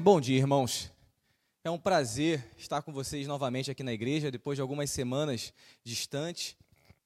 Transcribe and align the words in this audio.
Amém. 0.00 0.14
Bom 0.14 0.18
dia, 0.18 0.38
irmãos. 0.38 0.90
É 1.62 1.70
um 1.70 1.78
prazer 1.78 2.42
estar 2.56 2.80
com 2.80 2.90
vocês 2.90 3.26
novamente 3.26 3.70
aqui 3.70 3.82
na 3.82 3.92
igreja, 3.92 4.30
depois 4.30 4.56
de 4.56 4.62
algumas 4.62 4.90
semanas 4.90 5.52
distantes. 5.84 6.56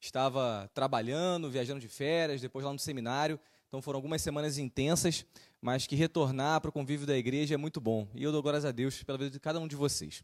Estava 0.00 0.70
trabalhando, 0.72 1.50
viajando 1.50 1.80
de 1.80 1.88
férias, 1.88 2.40
depois 2.40 2.64
lá 2.64 2.72
no 2.72 2.78
seminário. 2.78 3.40
Então 3.66 3.82
foram 3.82 3.96
algumas 3.96 4.22
semanas 4.22 4.58
intensas, 4.58 5.26
mas 5.60 5.88
que 5.88 5.96
retornar 5.96 6.60
para 6.60 6.68
o 6.68 6.72
convívio 6.72 7.04
da 7.04 7.16
igreja 7.16 7.54
é 7.54 7.56
muito 7.56 7.80
bom. 7.80 8.06
E 8.14 8.22
eu 8.22 8.30
dou 8.30 8.40
glórias 8.40 8.64
a 8.64 8.70
Deus 8.70 9.02
pela 9.02 9.18
vida 9.18 9.30
de 9.30 9.40
cada 9.40 9.58
um 9.58 9.66
de 9.66 9.74
vocês. 9.74 10.22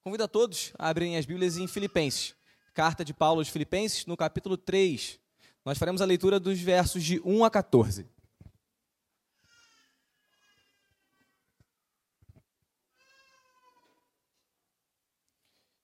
Convido 0.00 0.22
a 0.22 0.28
todos 0.28 0.72
a 0.78 0.90
abrirem 0.90 1.16
as 1.16 1.26
Bíblias 1.26 1.56
em 1.56 1.66
Filipenses. 1.66 2.36
Carta 2.72 3.04
de 3.04 3.12
Paulo 3.12 3.40
aos 3.40 3.48
Filipenses, 3.48 4.06
no 4.06 4.16
capítulo 4.16 4.56
3. 4.56 5.18
Nós 5.64 5.76
faremos 5.76 6.00
a 6.00 6.04
leitura 6.04 6.38
dos 6.38 6.60
versos 6.60 7.02
de 7.02 7.20
1 7.24 7.44
a 7.44 7.50
14. 7.50 8.06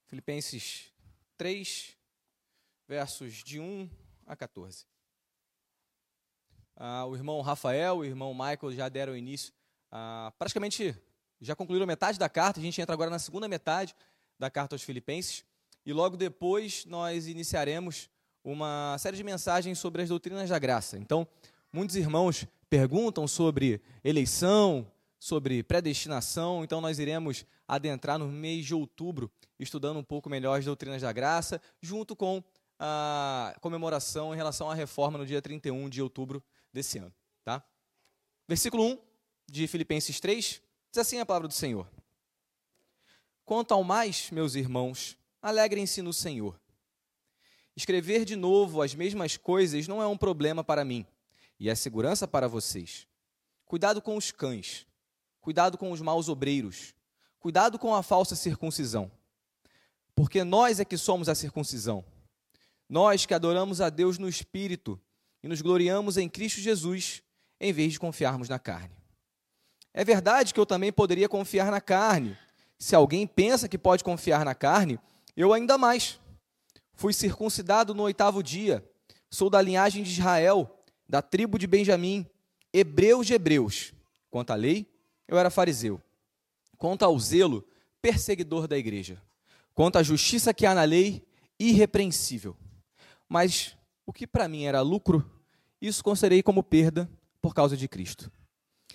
Filipenses 0.09 0.91
3, 1.37 1.95
versos 2.87 3.43
de 3.43 3.59
1 3.59 3.87
a 4.25 4.35
14. 4.35 4.87
Ah, 6.75 7.05
o 7.05 7.15
irmão 7.15 7.39
Rafael 7.41 8.03
e 8.03 8.07
o 8.07 8.09
irmão 8.09 8.33
Michael 8.33 8.73
já 8.73 8.89
deram 8.89 9.15
início, 9.15 9.53
ah, 9.91 10.33
praticamente 10.39 10.95
já 11.39 11.55
concluíram 11.55 11.85
metade 11.85 12.17
da 12.17 12.27
carta, 12.27 12.59
a 12.59 12.63
gente 12.63 12.81
entra 12.81 12.91
agora 12.91 13.11
na 13.11 13.19
segunda 13.19 13.47
metade 13.47 13.95
da 14.39 14.49
carta 14.49 14.73
aos 14.73 14.81
Filipenses, 14.81 15.45
e 15.85 15.93
logo 15.93 16.17
depois 16.17 16.85
nós 16.85 17.27
iniciaremos 17.27 18.09
uma 18.43 18.97
série 18.97 19.15
de 19.15 19.23
mensagens 19.23 19.77
sobre 19.77 20.01
as 20.01 20.09
doutrinas 20.09 20.49
da 20.49 20.57
graça. 20.57 20.97
Então, 20.97 21.27
muitos 21.71 21.95
irmãos 21.95 22.47
perguntam 22.67 23.27
sobre 23.27 23.79
eleição, 24.03 24.91
sobre 25.19 25.61
predestinação, 25.61 26.63
então 26.63 26.79
nós 26.79 26.97
iremos 26.97 27.45
adentrar 27.67 28.17
no 28.17 28.27
mês 28.27 28.65
de 28.65 28.73
outubro, 28.73 29.29
estudando 29.59 29.97
um 29.97 30.03
pouco 30.03 30.29
melhor 30.29 30.57
as 30.57 30.65
doutrinas 30.65 31.01
da 31.01 31.11
graça, 31.11 31.61
junto 31.81 32.15
com 32.15 32.41
a 32.79 33.53
comemoração 33.59 34.33
em 34.33 34.37
relação 34.37 34.71
à 34.71 34.73
reforma 34.73 35.17
no 35.17 35.25
dia 35.25 35.41
31 35.41 35.89
de 35.89 36.01
outubro 36.01 36.41
desse 36.71 36.97
ano. 36.97 37.13
Tá? 37.43 37.61
Versículo 38.47 38.83
1 38.85 38.97
de 39.51 39.67
Filipenses 39.67 40.19
3 40.21 40.61
diz 40.89 40.97
assim 40.97 41.19
a 41.19 41.25
palavra 41.25 41.49
do 41.49 41.53
Senhor: 41.53 41.85
Quanto 43.43 43.73
ao 43.73 43.83
mais, 43.83 44.31
meus 44.31 44.55
irmãos, 44.55 45.17
alegrem-se 45.41 46.01
no 46.01 46.13
Senhor. 46.13 46.57
Escrever 47.75 48.23
de 48.23 48.35
novo 48.35 48.81
as 48.81 48.95
mesmas 48.95 49.35
coisas 49.35 49.87
não 49.87 50.01
é 50.01 50.07
um 50.07 50.17
problema 50.17 50.63
para 50.63 50.85
mim, 50.85 51.05
e 51.59 51.69
é 51.69 51.75
segurança 51.75 52.27
para 52.27 52.47
vocês. 52.47 53.05
Cuidado 53.65 54.01
com 54.01 54.15
os 54.15 54.31
cães 54.31 54.88
Cuidado 55.41 55.77
com 55.77 55.91
os 55.91 56.01
maus 56.01 56.29
obreiros. 56.29 56.93
Cuidado 57.39 57.79
com 57.79 57.95
a 57.95 58.03
falsa 58.03 58.35
circuncisão. 58.35 59.11
Porque 60.13 60.43
nós 60.43 60.79
é 60.79 60.85
que 60.85 60.97
somos 60.97 61.29
a 61.29 61.35
circuncisão. 61.35 62.03
Nós 62.89 63.25
que 63.25 63.33
adoramos 63.33 63.79
a 63.81 63.89
Deus 63.89 64.17
no 64.17 64.27
espírito 64.27 64.99
e 65.41 65.47
nos 65.47 65.61
gloriamos 65.61 66.17
em 66.17 66.27
Cristo 66.27 66.59
Jesus, 66.59 67.21
em 67.59 67.71
vez 67.71 67.93
de 67.93 67.99
confiarmos 67.99 68.49
na 68.49 68.59
carne. 68.59 68.95
É 69.93 70.03
verdade 70.03 70.53
que 70.53 70.59
eu 70.59 70.65
também 70.65 70.91
poderia 70.91 71.29
confiar 71.29 71.71
na 71.71 71.79
carne. 71.79 72.37
Se 72.77 72.95
alguém 72.95 73.25
pensa 73.25 73.67
que 73.67 73.77
pode 73.77 74.03
confiar 74.03 74.43
na 74.43 74.55
carne, 74.55 74.99
eu 75.35 75.53
ainda 75.53 75.77
mais. 75.77 76.19
Fui 76.93 77.13
circuncidado 77.13 77.93
no 77.93 78.03
oitavo 78.03 78.43
dia, 78.43 78.83
sou 79.29 79.49
da 79.49 79.61
linhagem 79.61 80.03
de 80.03 80.11
Israel, 80.11 80.83
da 81.07 81.21
tribo 81.21 81.57
de 81.57 81.65
Benjamim, 81.65 82.25
hebreus 82.73 83.25
de 83.25 83.33
hebreus. 83.33 83.93
Quanto 84.29 84.51
à 84.51 84.55
lei, 84.55 84.88
eu 85.29 85.37
era 85.37 85.51
fariseu. 85.51 86.01
Quanto 86.75 87.03
ao 87.05 87.17
zelo, 87.19 87.63
perseguidor 88.01 88.67
da 88.67 88.77
igreja. 88.77 89.21
Quanto 89.75 89.97
à 89.97 90.03
justiça 90.03 90.53
que 90.53 90.65
há 90.65 90.73
na 90.73 90.83
lei, 90.83 91.23
irrepreensível. 91.59 92.57
Mas 93.27 93.77
o 94.07 94.11
que 94.11 94.25
para 94.25 94.47
mim 94.47 94.63
era 94.63 94.81
lucro, 94.81 95.23
isso 95.79 96.03
considerei 96.03 96.41
como 96.41 96.63
perda 96.63 97.07
por 97.39 97.53
causa 97.53 97.77
de 97.77 97.87
Cristo. 97.87 98.31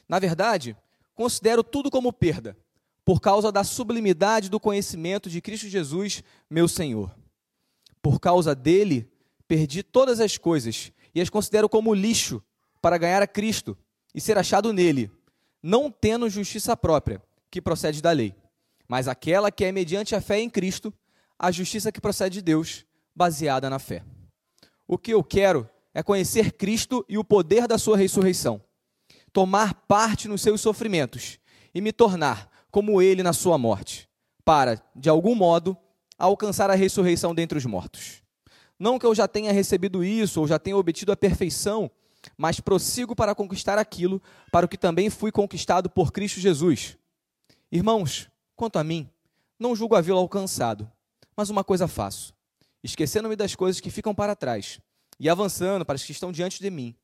Na 0.09 0.19
verdade, 0.19 0.77
considero 1.15 1.63
tudo 1.63 1.89
como 1.89 2.13
perda, 2.13 2.57
por 3.05 3.21
causa 3.21 3.53
da 3.53 3.63
sublimidade 3.63 4.51
do 4.51 4.59
conhecimento 4.59 5.31
de 5.31 5.41
Cristo 5.41 5.69
Jesus, 5.69 6.25
meu 6.51 6.67
Senhor. 6.67 7.15
Por 8.03 8.19
causa 8.19 8.57
dele, 8.57 9.09
perdi 9.47 9.85
todas 9.85 10.19
as 10.19 10.37
coisas 10.37 10.91
e 11.15 11.21
as 11.21 11.31
considero 11.31 11.69
como 11.69 11.95
lixo 11.95 12.43
para 12.83 12.99
ganhar 12.99 13.23
a 13.23 13.27
Cristo 13.27 13.79
e 14.13 14.21
ser 14.21 14.37
achado 14.37 14.73
nele 14.73 15.13
não 15.67 15.91
tendo 15.91 16.29
justiça 16.29 16.77
própria, 16.77 17.23
que 17.51 17.59
procede 17.59 18.03
da 18.03 18.11
lei, 18.11 18.35
mas 18.87 19.09
aquela 19.09 19.51
que 19.51 19.65
é 19.65 19.73
mediante 19.73 20.15
a 20.15 20.21
fé 20.21 20.39
em 20.39 20.51
Cristo, 20.51 20.93
a 21.39 21.51
justiça 21.51 21.91
que 21.91 22.03
procede 22.03 22.35
de 22.35 22.43
Deus, 22.43 22.85
baseada 23.17 23.71
na 23.71 23.79
fé. 23.79 24.05
O 24.87 24.99
que 24.99 25.15
eu 25.15 25.25
quero 25.25 25.67
é 25.95 26.03
conhecer 26.03 26.53
Cristo 26.53 27.03
e 27.09 27.17
o 27.17 27.25
poder 27.25 27.67
da 27.67 27.79
sua 27.79 27.97
ressurreição, 27.97 28.63
tomar 29.33 29.73
parte 29.89 30.29
nos 30.29 30.43
seus 30.43 30.61
sofrimentos 30.61 31.39
e 31.75 31.81
me 31.81 31.95
tornar 31.95 32.51
como 32.71 33.01
ele 33.01 33.23
na 33.23 33.33
sua 33.33 33.57
morte, 33.57 34.07
para, 34.45 34.83
de 34.95 35.09
algum 35.09 35.35
modo, 35.35 35.75
alcançar 36.19 36.71
a 36.71 36.75
ressurreição 36.75 37.35
dentre 37.35 37.57
os 37.57 37.65
mortos. 37.65 38.23
Não 38.79 38.99
que 38.99 39.07
eu 39.07 39.15
já 39.15 39.27
tenha 39.27 39.51
recebido 39.51 40.05
isso 40.05 40.41
ou 40.41 40.47
já 40.47 40.59
tenha 40.59 40.77
obtido 40.77 41.11
a 41.11 41.17
perfeição, 41.17 41.91
mas 42.37 42.61
prossigo 42.61 43.15
para 43.15 43.35
conquistar 43.35 43.79
aquilo 43.79 44.23
para 44.51 44.67
o 44.67 44.69
que 44.69 44.79
também 44.79 45.11
fui 45.11 45.31
conquistado 45.31 45.89
por 45.91 46.13
Cristo 46.13 46.41
Jesus. 46.41 46.97
Irmãos, 47.71 48.29
quanto 48.57 48.79
a 48.79 48.85
mim, 48.85 49.09
não 49.59 49.75
julgo 49.75 49.95
havê-lo 49.95 50.19
alcançado, 50.19 50.91
mas 51.37 51.51
uma 51.51 51.65
coisa 51.65 51.89
faço: 51.89 52.35
esquecendo-me 52.83 53.37
das 53.37 53.55
coisas 53.55 53.81
que 53.81 53.91
ficam 53.91 54.15
para 54.15 54.37
trás 54.37 54.81
e 55.19 55.29
avançando 55.29 55.85
para 55.85 55.95
as 55.95 56.05
que 56.05 56.13
estão 56.13 56.33
diante 56.33 56.61
de 56.61 56.71
mim, 56.71 56.95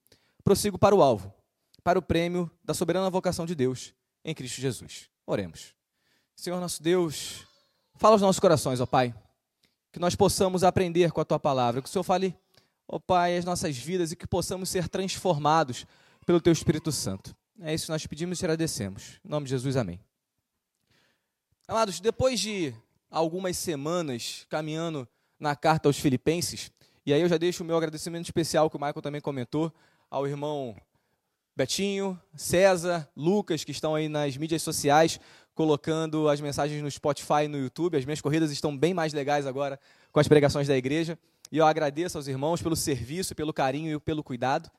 prossigo 0.43 0.79
para 0.79 0.95
o 0.95 1.03
alvo, 1.03 1.33
para 1.83 1.99
o 1.99 2.03
prêmio 2.03 2.51
da 2.65 2.75
soberana 2.75 3.11
vocação 3.11 3.47
de 3.47 3.55
Deus 3.55 3.95
em 4.25 4.35
Cristo 4.35 4.61
Jesus. 4.61 5.09
Oremos. 5.27 5.75
Senhor 6.37 6.61
nosso 6.61 6.83
Deus, 6.83 7.47
fala 7.97 8.15
aos 8.15 8.23
nossos 8.23 8.41
corações, 8.41 8.81
ó 8.81 8.87
Pai, 8.87 9.15
que 9.93 9.99
nós 9.99 10.15
possamos 10.15 10.65
aprender 10.65 11.13
com 11.13 11.21
a 11.21 11.25
tua 11.25 11.39
palavra, 11.39 11.83
que 11.83 11.89
o 11.89 11.91
Senhor 11.91 12.03
fale 12.03 12.37
ó 12.93 12.97
oh, 12.97 13.01
Pai, 13.01 13.37
as 13.37 13.45
nossas 13.45 13.77
vidas 13.77 14.11
e 14.11 14.17
que 14.17 14.27
possamos 14.27 14.69
ser 14.69 14.89
transformados 14.89 15.87
pelo 16.27 16.41
Teu 16.41 16.53
Espírito 16.53 16.91
Santo. 16.91 17.33
É 17.61 17.73
isso 17.73 17.87
que 17.87 17.93
nós 17.93 18.05
pedimos 18.05 18.41
e 18.41 18.45
agradecemos. 18.45 19.21
Em 19.25 19.29
nome 19.29 19.45
de 19.45 19.51
Jesus, 19.51 19.77
amém. 19.77 20.01
Amados, 21.69 22.01
depois 22.01 22.41
de 22.41 22.75
algumas 23.09 23.57
semanas 23.57 24.45
caminhando 24.49 25.07
na 25.39 25.55
carta 25.55 25.89
aos 25.89 26.01
Filipenses, 26.01 26.73
e 27.07 27.13
aí 27.13 27.21
eu 27.21 27.29
já 27.29 27.39
deixo 27.39 27.63
o 27.63 27.67
meu 27.67 27.77
agradecimento 27.77 28.25
especial, 28.25 28.69
que 28.69 28.77
o 28.77 28.81
Michael 28.81 29.01
também 29.01 29.21
comentou, 29.21 29.73
ao 30.11 30.27
irmão 30.27 30.77
Betinho, 31.57 32.21
César, 32.35 33.09
Lucas, 33.17 33.63
que 33.63 33.71
estão 33.71 33.95
aí 33.95 34.09
nas 34.09 34.37
mídias 34.37 34.63
sociais, 34.63 35.21
colocando 35.55 36.29
as 36.29 36.41
mensagens 36.41 36.83
no 36.83 36.91
Spotify 36.91 37.45
e 37.45 37.49
no 37.49 37.59
YouTube. 37.59 37.97
As 37.97 38.05
minhas 38.05 38.21
corridas 38.21 38.51
estão 38.51 38.77
bem 38.77 38.93
mais 38.93 39.13
legais 39.13 39.47
agora 39.47 39.79
com 40.11 40.19
as 40.19 40.27
pregações 40.27 40.67
da 40.67 40.77
igreja. 40.77 41.17
E 41.51 41.59
eu 41.59 41.67
agradeço 41.67 42.17
aos 42.17 42.29
irmãos 42.29 42.63
pelo 42.63 42.77
serviço, 42.77 43.35
pelo 43.35 43.53
carinho 43.53 43.97
e 43.97 44.01
pelo 44.01 44.23
cuidado. 44.23 44.71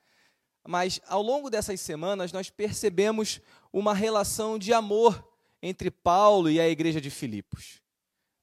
Mas 0.68 1.02
ao 1.08 1.22
longo 1.22 1.50
dessas 1.50 1.82
semanas 1.82 2.32
nós 2.32 2.50
percebemos 2.50 3.42
uma 3.74 3.94
relação 3.94 4.58
de 4.58 4.74
amor 4.74 5.28
entre 5.62 5.92
Paulo 5.92 6.50
e 6.50 6.60
a 6.60 6.70
igreja 6.70 7.02
de 7.02 7.10
Filipos. 7.10 7.82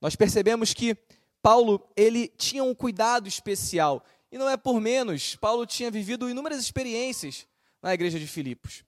Nós 0.01 0.15
percebemos 0.15 0.75
que 0.75 0.97
Paulo, 1.41 1.89
ele 1.97 2.29
tinha 2.29 2.63
um 2.63 2.75
cuidado 2.75 3.29
especial, 3.29 4.05
e 4.31 4.37
não 4.37 4.49
é 4.49 4.57
por 4.57 4.81
menos, 4.81 5.37
Paulo 5.37 5.65
tinha 5.65 5.91
vivido 5.91 6.29
inúmeras 6.29 6.61
experiências 6.61 7.47
na 7.83 7.95
igreja 7.95 8.19
de 8.19 8.27
Filipos. 8.27 8.85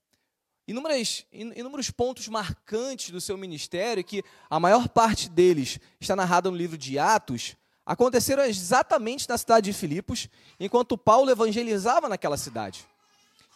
Inúmeros 0.67 1.91
pontos 1.91 2.29
marcantes 2.29 3.11
do 3.11 3.21
seu 3.21 3.37
ministério, 3.39 4.05
que 4.05 4.23
a 4.49 4.61
maior 4.61 4.89
parte 4.89 5.29
deles 5.29 5.79
está 5.99 6.15
narrada 6.15 6.51
no 6.51 6.57
livro 6.57 6.77
de 6.77 6.99
Atos, 6.99 7.57
aconteceram 7.91 8.45
exatamente 8.45 9.29
na 9.29 9.37
cidade 9.37 9.73
de 9.73 9.77
Filipos, 9.77 10.29
enquanto 10.61 10.97
Paulo 10.97 11.29
evangelizava 11.29 12.09
naquela 12.09 12.37
cidade. 12.37 12.87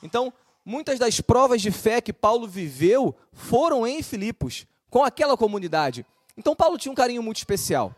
Então, 0.03 0.33
muitas 0.65 0.99
das 0.99 1.21
provas 1.21 1.63
de 1.63 1.71
fé 1.71 2.01
que 2.01 2.13
Paulo 2.13 2.49
viveu 2.49 3.15
foram 3.33 3.87
em 3.87 4.03
Filipos, 4.03 4.67
com 4.91 5.05
aquela 5.05 5.37
comunidade. 5.37 6.05
Então, 6.37 6.57
Paulo 6.57 6.77
tinha 6.77 6.91
um 6.91 6.97
carinho 6.97 7.23
muito 7.23 7.37
especial. 7.37 7.95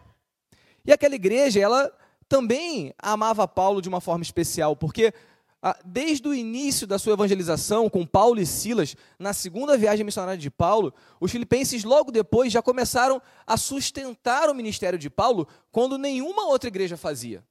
E 0.84 0.92
aquela 0.92 1.14
igreja, 1.14 1.58
ela 1.58 1.90
também 2.28 2.92
amava 2.98 3.48
Paulo 3.48 3.80
de 3.80 3.88
uma 3.88 4.02
forma 4.02 4.22
especial, 4.22 4.76
porque 4.76 5.14
desde 5.84 6.28
o 6.28 6.34
início 6.34 6.86
da 6.86 6.98
sua 6.98 7.14
evangelização 7.14 7.88
com 7.88 8.06
Paulo 8.06 8.40
e 8.40 8.46
Silas, 8.46 8.96
na 9.18 9.32
segunda 9.32 9.76
viagem 9.76 10.04
missionária 10.04 10.38
de 10.38 10.50
Paulo, 10.50 10.92
os 11.20 11.30
filipenses 11.30 11.82
logo 11.84 12.12
depois 12.12 12.52
já 12.52 12.62
começaram 12.62 13.20
a 13.46 13.56
sustentar 13.56 14.48
o 14.48 14.54
ministério 14.54 14.98
de 14.98 15.10
Paulo 15.10 15.48
quando 15.72 15.98
nenhuma 15.98 16.46
outra 16.46 16.68
igreja 16.68 16.96
fazia. 16.96 17.44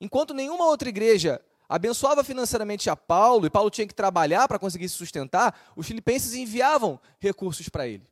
Enquanto 0.00 0.34
nenhuma 0.34 0.66
outra 0.66 0.88
igreja 0.88 1.40
abençoava 1.68 2.22
financeiramente 2.22 2.88
a 2.88 2.96
Paulo, 2.96 3.46
e 3.46 3.50
Paulo 3.50 3.70
tinha 3.70 3.86
que 3.86 3.94
trabalhar 3.94 4.46
para 4.46 4.58
conseguir 4.58 4.88
se 4.88 4.94
sustentar, 4.94 5.72
os 5.74 5.86
filipenses 5.86 6.34
enviavam 6.34 7.00
recursos 7.18 7.68
para 7.68 7.88
ele. 7.88 8.06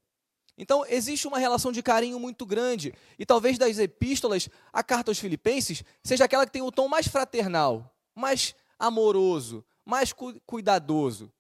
Então, 0.57 0.85
existe 0.89 1.27
uma 1.27 1.39
relação 1.39 1.73
de 1.73 1.83
carinho 1.83 2.19
muito 2.19 2.47
grande. 2.47 2.95
E 3.19 3.27
talvez 3.27 3.59
das 3.59 3.79
epístolas, 3.79 4.49
a 4.73 4.83
carta 4.83 5.11
aos 5.11 5.19
Filipenses 5.19 5.83
seja 6.03 6.25
aquela 6.25 6.47
que 6.47 6.53
tem 6.53 6.63
o 6.63 6.71
tom 6.71 6.87
mais 6.87 7.09
fraternal, 7.09 7.93
mais 8.15 8.55
amoroso, 8.79 9.65
mais 9.85 10.13
cu 10.13 10.35
cuidadoso. 10.47 11.33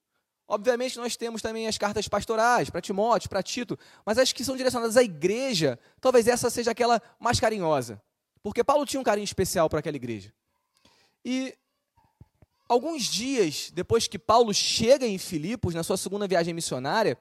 Obviamente, 0.46 0.98
nós 0.98 1.16
temos 1.16 1.40
também 1.40 1.66
as 1.66 1.78
cartas 1.78 2.06
pastorais 2.06 2.69
para 2.69 2.81
Timóteo, 2.81 3.31
para 3.31 3.42
Tito, 3.42 3.78
mas 4.04 4.19
as 4.19 4.32
que 4.32 4.44
são 4.44 4.56
direcionadas 4.56 4.96
à 4.96 5.02
igreja, 5.02 5.78
talvez 6.00 6.26
essa 6.28 6.50
seja 6.50 6.70
aquela 6.70 7.00
mais 7.19 7.40
carinhosa. 7.40 8.00
Porque 8.42 8.62
Paulo 8.62 8.84
tinha 8.84 9.00
um 9.00 9.04
carinho 9.04 9.25
especial 9.25 9.70
para 9.70 9.78
aquela 9.78 9.96
igreja. 9.96 10.32
E 11.25 11.56
alguns 12.69 13.04
dias 13.04 13.70
depois 13.72 14.06
que 14.06 14.19
Paulo 14.19 14.52
chega 14.52 15.06
em 15.06 15.16
Filipos, 15.16 15.75
na 15.75 15.82
sua 15.82 15.96
segunda 15.96 16.28
viagem 16.28 16.52
missionária, 16.52 17.16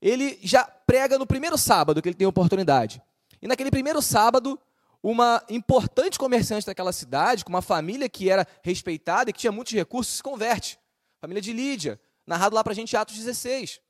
ele 0.00 0.38
já 0.42 0.64
prega 0.64 1.18
no 1.18 1.26
primeiro 1.26 1.56
sábado 1.56 2.02
que 2.02 2.08
ele 2.08 2.16
tem 2.16 2.26
oportunidade. 2.26 3.02
E 3.40 3.48
naquele 3.48 3.70
primeiro 3.70 4.02
sábado, 4.02 4.60
uma 5.02 5.42
importante 5.48 6.18
comerciante 6.18 6.66
daquela 6.66 6.92
cidade, 6.92 7.44
com 7.44 7.50
uma 7.50 7.62
família 7.62 8.08
que 8.08 8.28
era 8.28 8.46
respeitada 8.62 9.30
e 9.30 9.32
que 9.32 9.40
tinha 9.40 9.52
muitos 9.52 9.72
recursos, 9.72 10.16
se 10.16 10.22
converte. 10.22 10.78
Família 11.20 11.40
de 11.40 11.52
Lídia, 11.52 12.00
narrado 12.26 12.54
lá 12.54 12.62
para 12.62 12.72
a 12.72 12.76
gente 12.76 12.96
Atos 12.96 13.16
16. 13.16 13.80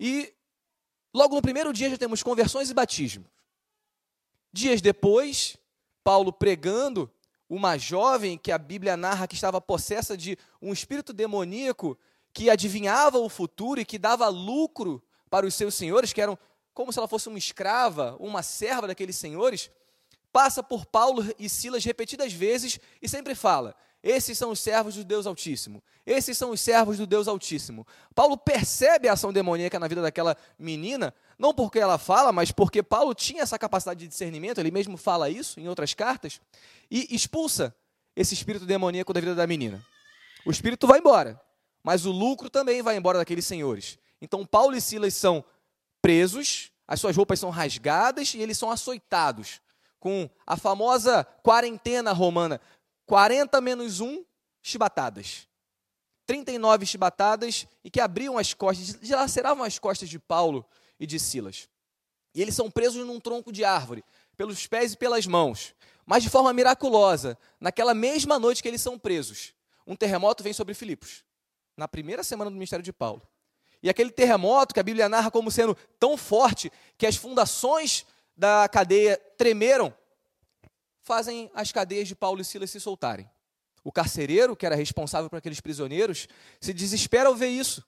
E 0.00 0.34
logo 1.14 1.34
no 1.34 1.42
primeiro 1.42 1.72
dia 1.72 1.90
já 1.90 1.98
temos 1.98 2.22
conversões 2.22 2.70
e 2.70 2.74
batismos. 2.74 3.26
Dias 4.52 4.80
depois, 4.80 5.56
Paulo 6.02 6.32
pregando, 6.32 7.10
uma 7.48 7.76
jovem 7.76 8.38
que 8.38 8.50
a 8.50 8.56
Bíblia 8.56 8.96
narra 8.96 9.28
que 9.28 9.34
estava 9.34 9.60
possessa 9.60 10.16
de 10.16 10.38
um 10.60 10.72
espírito 10.72 11.12
demoníaco 11.12 11.98
que 12.32 12.48
adivinhava 12.48 13.18
o 13.18 13.28
futuro 13.28 13.80
e 13.80 13.84
que 13.84 13.98
dava 13.98 14.26
lucro 14.28 15.02
para 15.28 15.46
os 15.46 15.54
seus 15.54 15.74
senhores, 15.74 16.12
que 16.12 16.20
eram 16.20 16.38
como 16.72 16.90
se 16.90 16.98
ela 16.98 17.06
fosse 17.06 17.28
uma 17.28 17.38
escrava, 17.38 18.16
uma 18.18 18.42
serva 18.42 18.86
daqueles 18.86 19.16
senhores, 19.16 19.70
passa 20.32 20.62
por 20.62 20.86
Paulo 20.86 21.24
e 21.38 21.48
Silas 21.48 21.84
repetidas 21.84 22.32
vezes 22.32 22.80
e 23.00 23.08
sempre 23.08 23.34
fala: 23.34 23.76
esses 24.02 24.36
são 24.36 24.50
os 24.50 24.58
servos 24.58 24.96
do 24.96 25.04
Deus 25.04 25.26
Altíssimo. 25.26 25.82
Esses 26.04 26.36
são 26.36 26.50
os 26.50 26.60
servos 26.60 26.98
do 26.98 27.06
Deus 27.06 27.28
Altíssimo. 27.28 27.86
Paulo 28.14 28.36
percebe 28.36 29.08
a 29.08 29.12
ação 29.12 29.32
demoníaca 29.32 29.78
na 29.78 29.86
vida 29.86 30.02
daquela 30.02 30.36
menina, 30.58 31.14
não 31.38 31.54
porque 31.54 31.78
ela 31.78 31.96
fala, 31.98 32.32
mas 32.32 32.50
porque 32.50 32.82
Paulo 32.82 33.14
tinha 33.14 33.42
essa 33.42 33.56
capacidade 33.56 34.00
de 34.00 34.08
discernimento, 34.08 34.58
ele 34.58 34.72
mesmo 34.72 34.96
fala 34.96 35.30
isso 35.30 35.60
em 35.60 35.68
outras 35.68 35.94
cartas, 35.94 36.40
e 36.90 37.14
expulsa 37.14 37.72
esse 38.16 38.34
espírito 38.34 38.66
demoníaco 38.66 39.12
da 39.12 39.20
vida 39.20 39.36
da 39.36 39.46
menina. 39.46 39.80
O 40.44 40.50
espírito 40.50 40.88
vai 40.88 40.98
embora, 40.98 41.40
mas 41.84 42.04
o 42.04 42.10
lucro 42.10 42.50
também 42.50 42.82
vai 42.82 42.96
embora 42.96 43.18
daqueles 43.18 43.46
senhores. 43.46 43.98
Então, 44.20 44.44
Paulo 44.44 44.76
e 44.76 44.80
Silas 44.80 45.14
são 45.14 45.44
presos, 46.00 46.72
as 46.88 47.00
suas 47.00 47.16
roupas 47.16 47.38
são 47.38 47.50
rasgadas 47.50 48.34
e 48.34 48.38
eles 48.38 48.58
são 48.58 48.68
açoitados 48.68 49.61
com 50.02 50.28
a 50.44 50.56
famosa 50.56 51.22
quarentena 51.44 52.10
romana: 52.10 52.60
40 53.06 53.60
menos 53.60 54.00
1 54.00 54.24
chibatadas. 54.60 55.46
39 56.26 56.84
chibatadas 56.86 57.68
e 57.84 57.90
que 57.90 58.00
abriam 58.00 58.36
as 58.36 58.52
costas, 58.52 58.98
dilaceravam 59.00 59.64
as 59.64 59.78
costas 59.78 60.08
de 60.08 60.18
Paulo 60.18 60.66
e 60.98 61.06
de 61.06 61.20
Silas. 61.20 61.68
E 62.34 62.42
eles 62.42 62.54
são 62.54 62.68
presos 62.68 63.06
num 63.06 63.20
tronco 63.20 63.52
de 63.52 63.64
árvore, 63.64 64.04
pelos 64.36 64.66
pés 64.66 64.94
e 64.94 64.96
pelas 64.96 65.24
mãos. 65.24 65.72
Mas 66.04 66.24
de 66.24 66.30
forma 66.30 66.52
miraculosa, 66.52 67.38
naquela 67.60 67.94
mesma 67.94 68.40
noite 68.40 68.60
que 68.60 68.66
eles 68.66 68.82
são 68.82 68.98
presos, 68.98 69.54
um 69.86 69.94
terremoto 69.94 70.42
vem 70.42 70.52
sobre 70.52 70.74
Filipos, 70.74 71.22
na 71.76 71.86
primeira 71.86 72.24
semana 72.24 72.50
do 72.50 72.54
ministério 72.54 72.82
de 72.82 72.92
Paulo. 72.92 73.22
E 73.80 73.88
aquele 73.88 74.10
terremoto 74.10 74.74
que 74.74 74.80
a 74.80 74.82
Bíblia 74.82 75.08
narra 75.08 75.30
como 75.30 75.50
sendo 75.50 75.76
tão 76.00 76.16
forte 76.16 76.72
que 76.98 77.06
as 77.06 77.14
fundações 77.14 78.04
da 78.42 78.68
cadeia 78.68 79.16
tremeram, 79.38 79.94
fazem 81.04 81.48
as 81.54 81.70
cadeias 81.70 82.08
de 82.08 82.16
Paulo 82.16 82.40
e 82.40 82.44
Silas 82.44 82.72
se 82.72 82.80
soltarem. 82.80 83.30
O 83.84 83.92
carcereiro, 83.92 84.56
que 84.56 84.66
era 84.66 84.74
responsável 84.74 85.30
por 85.30 85.36
aqueles 85.36 85.60
prisioneiros, 85.60 86.26
se 86.60 86.74
desespera 86.74 87.28
ao 87.28 87.36
ver 87.36 87.50
isso. 87.50 87.86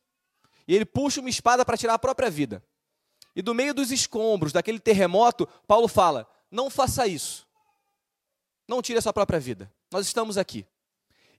E 0.68 0.72
ele 0.76 0.84
puxa 0.84 1.18
uma 1.18 1.28
espada 1.28 1.64
para 1.64 1.76
tirar 1.76 1.94
a 1.94 1.98
própria 1.98 2.30
vida. 2.30 2.62
E 3.34 3.42
do 3.42 3.52
meio 3.52 3.74
dos 3.74 3.90
escombros 3.90 4.52
daquele 4.52 4.78
terremoto, 4.78 5.44
Paulo 5.66 5.88
fala: 5.88 6.24
Não 6.48 6.70
faça 6.70 7.04
isso. 7.04 7.48
Não 8.68 8.80
tire 8.80 9.00
a 9.00 9.02
sua 9.02 9.12
própria 9.12 9.40
vida. 9.40 9.68
Nós 9.90 10.06
estamos 10.06 10.38
aqui. 10.38 10.64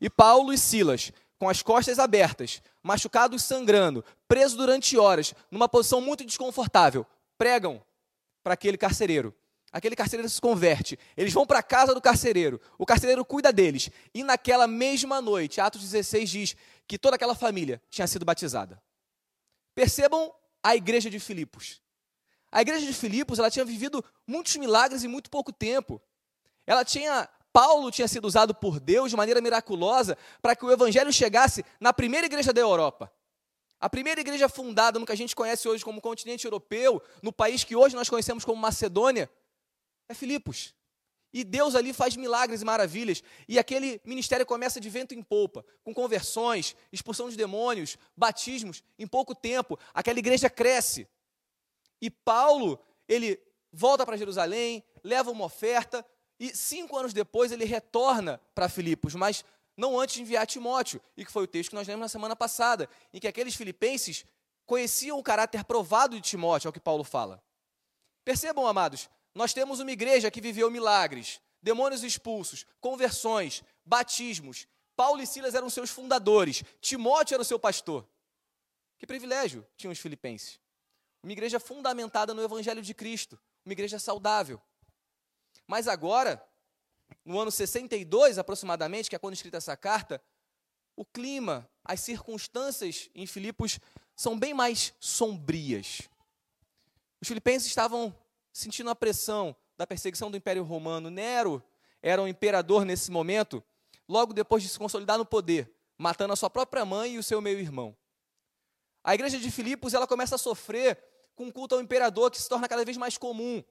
E 0.01 0.09
Paulo 0.09 0.51
e 0.51 0.57
Silas 0.57 1.13
com 1.39 1.47
as 1.47 1.62
costas 1.62 2.00
abertas, 2.00 2.62
machucados 2.83 3.44
sangrando, 3.44 4.03
preso 4.27 4.57
durante 4.57 4.97
horas, 4.97 5.33
numa 5.50 5.69
posição 5.69 6.01
muito 6.01 6.25
desconfortável, 6.25 7.06
pregam 7.38 7.81
para 8.45 8.53
aquele 8.53 8.77
carcereiro. 8.77 9.36
Aquele 9.71 9.95
carcereiro 9.95 10.30
se 10.30 10.39
converte. 10.39 11.00
Eles 11.18 11.33
vão 11.33 11.47
para 11.47 11.57
a 11.57 11.63
casa 11.63 11.95
do 11.95 12.00
carcereiro. 12.00 12.62
O 12.77 12.86
carcereiro 12.86 13.25
cuida 13.25 13.51
deles. 13.51 13.89
E 14.13 14.24
naquela 14.24 14.68
mesma 14.68 15.19
noite, 15.19 15.59
Atos 15.59 15.81
16 15.81 16.30
diz 16.30 16.56
que 16.88 17.00
toda 17.00 17.15
aquela 17.15 17.33
família 17.33 17.81
tinha 17.89 18.06
sido 18.06 18.24
batizada. 18.24 18.80
Percebam 19.74 20.31
a 20.62 20.75
igreja 20.75 21.09
de 21.09 21.19
Filipos. 21.19 21.81
A 22.51 22.62
igreja 22.62 22.86
de 22.86 22.94
Filipos, 22.94 23.39
ela 23.39 23.50
tinha 23.50 23.65
vivido 23.65 24.06
muitos 24.27 24.56
milagres 24.57 25.03
em 25.03 25.07
muito 25.07 25.27
pouco 25.31 25.51
tempo. 25.51 26.00
Ela 26.68 26.86
tinha 26.86 27.27
Paulo 27.51 27.89
tinha 27.89 28.07
sido 28.07 28.25
usado 28.25 28.53
por 28.53 28.80
Deus 28.80 29.09
de 29.09 29.18
maneira 29.18 29.41
miraculosa 29.41 30.15
para 30.39 30.56
que 30.56 30.63
o 30.63 30.71
evangelho 30.71 31.12
chegasse 31.12 31.65
na 31.80 31.91
primeira 31.91 32.27
igreja 32.27 32.53
da 32.53 32.62
Europa. 32.62 33.12
A 33.80 33.89
primeira 33.89 34.22
igreja 34.22 34.48
fundada 34.48 35.00
no 35.00 35.06
que 35.06 35.12
a 35.12 35.18
gente 35.18 35.36
conhece 35.36 35.68
hoje 35.68 35.83
como 35.83 36.01
continente 36.01 36.45
europeu, 36.45 37.01
no 37.22 37.31
país 37.31 37.63
que 37.63 37.75
hoje 37.75 37.95
nós 37.95 38.10
conhecemos 38.10 38.45
como 38.45 38.60
Macedônia, 38.60 39.30
é 40.07 40.13
Filipos. 40.13 40.74
E 41.33 41.44
Deus 41.44 41.75
ali 41.75 41.92
faz 41.92 42.16
milagres 42.16 42.62
e 42.62 42.66
maravilhas. 42.66 43.22
E 43.48 43.60
aquele 43.60 44.00
ministério 44.06 44.45
começa 44.45 44.80
de 44.80 44.89
vento 44.89 45.13
em 45.13 45.22
polpa, 45.22 45.66
com 45.83 45.94
conversões, 45.94 46.75
expulsão 46.94 47.30
de 47.30 47.36
demônios, 47.36 47.98
batismos, 48.16 48.81
em 48.98 49.06
pouco 49.06 49.36
tempo. 49.36 49.77
Aquela 49.94 50.18
igreja 50.18 50.50
cresce. 50.50 51.06
E 52.01 52.10
Paulo, 52.10 52.80
ele 53.07 53.38
volta 53.69 54.06
para 54.06 54.16
Jerusalém, 54.16 54.81
leva 55.04 55.30
uma 55.30 55.44
oferta, 55.44 56.06
e 56.39 56.56
cinco 56.56 56.98
anos 56.98 57.13
depois 57.13 57.51
ele 57.51 57.66
retorna 57.66 58.39
para 58.54 58.69
Filipos, 58.69 59.13
mas 59.13 59.44
não 59.77 60.00
antes 60.00 60.16
de 60.16 60.22
enviar 60.22 60.48
Timóteo, 60.48 61.01
e 61.18 61.25
que 61.25 61.32
foi 61.32 61.44
o 61.44 61.48
texto 61.48 61.70
que 61.70 61.75
nós 61.75 61.88
lemos 61.88 62.01
na 62.01 62.08
semana 62.08 62.36
passada, 62.36 62.89
em 63.13 63.20
que 63.20 63.27
aqueles 63.27 63.55
filipenses 63.55 64.25
conheciam 64.65 65.20
o 65.20 65.24
caráter 65.24 65.63
provado 65.63 66.15
de 66.15 66.22
Timóteo, 66.22 66.67
é 66.67 66.70
o 66.70 66.74
que 66.74 66.79
Paulo 66.79 67.03
fala. 67.03 67.44
Percebam, 68.24 68.65
amados, 68.65 69.10
nós 69.34 69.53
temos 69.53 69.79
uma 69.79 69.91
igreja 69.91 70.32
que 70.32 70.41
viveu 70.41 70.72
milagres, 70.72 71.41
demônios 71.62 72.03
expulsos, 72.03 72.65
conversões, 72.79 73.63
batismos. 73.86 74.67
Paulo 74.96 75.22
e 75.22 75.27
Silas 75.27 75.53
eram 75.53 75.70
seus 75.70 75.89
fundadores, 75.89 76.63
Timóteo 76.79 77.36
era 77.36 77.41
o 77.41 77.46
seu 77.46 77.60
pastor. 77.60 78.08
Que 78.98 79.05
privilégio 79.05 79.67
tinham 79.75 79.91
os 79.91 80.00
filipenses. 80.00 80.60
Uma 81.22 81.34
igreja 81.34 81.60
fundamentada 81.60 82.34
no 82.34 82.41
Evangelho 82.41 82.82
de 82.82 82.94
Cristo, 82.94 83.38
uma 83.65 83.74
igreja 83.74 84.00
saudável. 84.00 84.62
Mas 85.67 85.88
agora, 85.88 86.44
no 87.25 87.39
ano 87.39 87.51
62 87.51 88.38
aproximadamente, 88.38 89.10
que 89.10 89.15
é 89.15 89.20
quando 89.20 89.34
escrita 89.34 89.58
essa 89.58 89.75
carta, 89.75 90.22
o 90.96 91.03
clima, 91.03 91.70
as 91.84 92.00
circunstâncias 92.00 93.10
em 93.13 93.25
Filipos 93.25 93.79
são 94.15 94.38
bem 94.38 94.53
mais 94.53 94.94
sombrias. 95.00 96.03
Os 97.20 97.27
filipenses 97.27 97.67
estavam 97.67 98.15
sentindo 98.53 98.89
a 98.89 98.96
pressão 98.96 99.55
da 99.77 99.86
perseguição 99.86 100.32
do 100.32 100.38
Império 100.38 100.63
Romano. 100.63 101.10
Nero 101.10 101.62
era 102.01 102.22
o 102.22 102.27
imperador 102.27 102.86
nesse 102.86 103.12
momento, 103.12 103.63
logo 104.08 104.34
depois 104.34 104.63
de 104.63 104.70
se 104.70 104.77
consolidar 104.77 105.17
no 105.17 105.25
poder, 105.25 105.70
matando 105.98 106.34
a 106.34 106.36
sua 106.36 106.50
própria 106.50 106.86
mãe 106.86 107.15
e 107.15 107.17
o 107.17 107.24
seu 107.24 107.41
meio-irmão. 107.41 107.96
A 109.03 109.13
igreja 109.13 109.38
de 109.38 109.51
Filipos 109.51 109.94
ela 109.94 110.08
começa 110.08 110.36
a 110.36 110.38
sofrer 110.38 110.98
com 111.36 111.48
o 111.48 111.51
culto 111.51 111.75
ao 111.75 111.82
imperador 111.82 112.32
que 112.32 112.41
se 112.41 112.48
torna 112.48 112.67
cada 112.67 112.86
vez 112.86 112.96
mais 112.96 113.17
comum. 113.17 113.63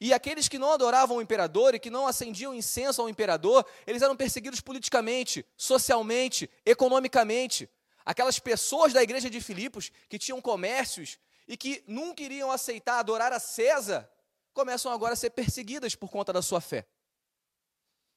E 0.00 0.12
aqueles 0.12 0.48
que 0.48 0.58
não 0.58 0.72
adoravam 0.72 1.16
o 1.16 1.22
imperador 1.22 1.74
e 1.74 1.78
que 1.80 1.90
não 1.90 2.06
acendiam 2.06 2.54
incenso 2.54 3.02
ao 3.02 3.08
imperador, 3.08 3.66
eles 3.86 4.00
eram 4.00 4.16
perseguidos 4.16 4.60
politicamente, 4.60 5.44
socialmente, 5.56 6.48
economicamente. 6.64 7.68
Aquelas 8.04 8.38
pessoas 8.38 8.92
da 8.92 9.02
igreja 9.02 9.28
de 9.28 9.40
Filipos 9.40 9.90
que 10.08 10.18
tinham 10.18 10.40
comércios 10.40 11.18
e 11.48 11.56
que 11.56 11.82
nunca 11.86 12.22
iriam 12.22 12.50
aceitar 12.50 12.98
adorar 12.98 13.32
a 13.32 13.40
César, 13.40 14.08
começam 14.52 14.92
agora 14.92 15.14
a 15.14 15.16
ser 15.16 15.30
perseguidas 15.30 15.94
por 15.94 16.10
conta 16.10 16.32
da 16.32 16.42
sua 16.42 16.60
fé. 16.60 16.86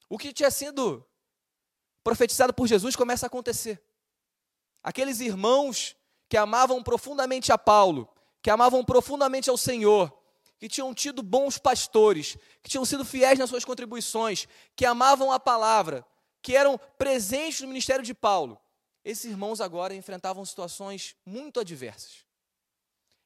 O 0.08 0.18
que 0.18 0.34
tinha 0.34 0.52
sido 0.52 1.06
profetizado 2.04 2.54
por 2.54 2.68
Jesus 2.68 2.96
começa 2.96 3.26
a 3.26 3.28
acontecer. 3.28 3.82
Aqueles 4.84 5.20
irmãos 5.20 5.96
que 6.28 6.38
amavam 6.38 6.82
profundamente 6.84 7.52
a 7.52 7.58
Paulo, 7.58 8.10
que 8.42 8.50
amavam 8.50 8.84
profundamente 8.84 9.50
ao 9.50 9.58
Senhor, 9.58 10.12
que 10.62 10.70
tinham 10.70 10.94
tido 10.94 11.24
bons 11.24 11.58
pastores, 11.58 12.38
que 12.62 12.70
tinham 12.70 12.86
sido 12.86 13.04
fiéis 13.04 13.40
nas 13.40 13.50
suas 13.50 13.66
contribuições, 13.66 14.48
que 14.76 14.86
amavam 14.86 15.32
a 15.32 15.40
palavra, 15.40 16.06
que 16.40 16.56
eram 16.56 16.78
presentes 17.00 17.62
no 17.62 17.68
ministério 17.68 18.06
de 18.06 18.14
Paulo, 18.14 18.62
esses 19.04 19.26
irmãos 19.26 19.60
agora 19.60 19.96
enfrentavam 19.96 20.46
situações 20.46 21.16
muito 21.26 21.60
adversas. 21.60 22.24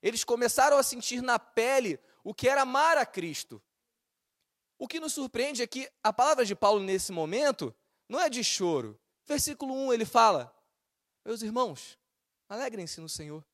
Eles 0.01 0.23
começaram 0.23 0.77
a 0.77 0.83
sentir 0.83 1.21
na 1.21 1.37
pele 1.37 1.99
o 2.23 2.33
que 2.33 2.47
era 2.47 2.61
amar 2.61 2.97
a 2.97 3.05
Cristo. 3.05 3.61
O 4.79 4.87
que 4.87 5.01
nos 5.01 5.11
surpreende 5.11 5.61
é 5.61 5.67
que 5.67 5.91
a 6.01 6.13
palavra 6.13 6.45
de 6.45 6.55
Paulo 6.55 6.81
nesse 6.81 7.11
momento 7.11 7.75
não 8.07 8.21
é 8.21 8.29
de 8.29 8.45
choro. 8.45 8.97
Versículo 9.25 9.73
1 9.73 9.91
ele 9.91 10.05
fala: 10.05 10.55
Meus 11.25 11.41
irmãos, 11.41 11.99
alegrem-se 12.47 13.01
no 13.01 13.09
Senhor. 13.09 13.45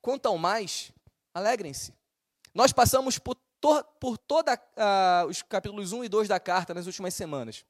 Quanto 0.00 0.24
ao 0.24 0.38
mais, 0.38 0.90
alegrem-se. 1.34 1.97
Nós 2.58 2.72
passamos 2.72 3.20
por, 3.20 3.36
to, 3.60 3.84
por 4.00 4.18
todos 4.18 4.52
uh, 4.52 5.28
os 5.28 5.42
capítulos 5.42 5.92
1 5.92 6.02
e 6.02 6.08
2 6.08 6.26
da 6.26 6.40
carta 6.40 6.74
nas 6.74 6.86
últimas 6.86 7.14
semanas. 7.14 7.64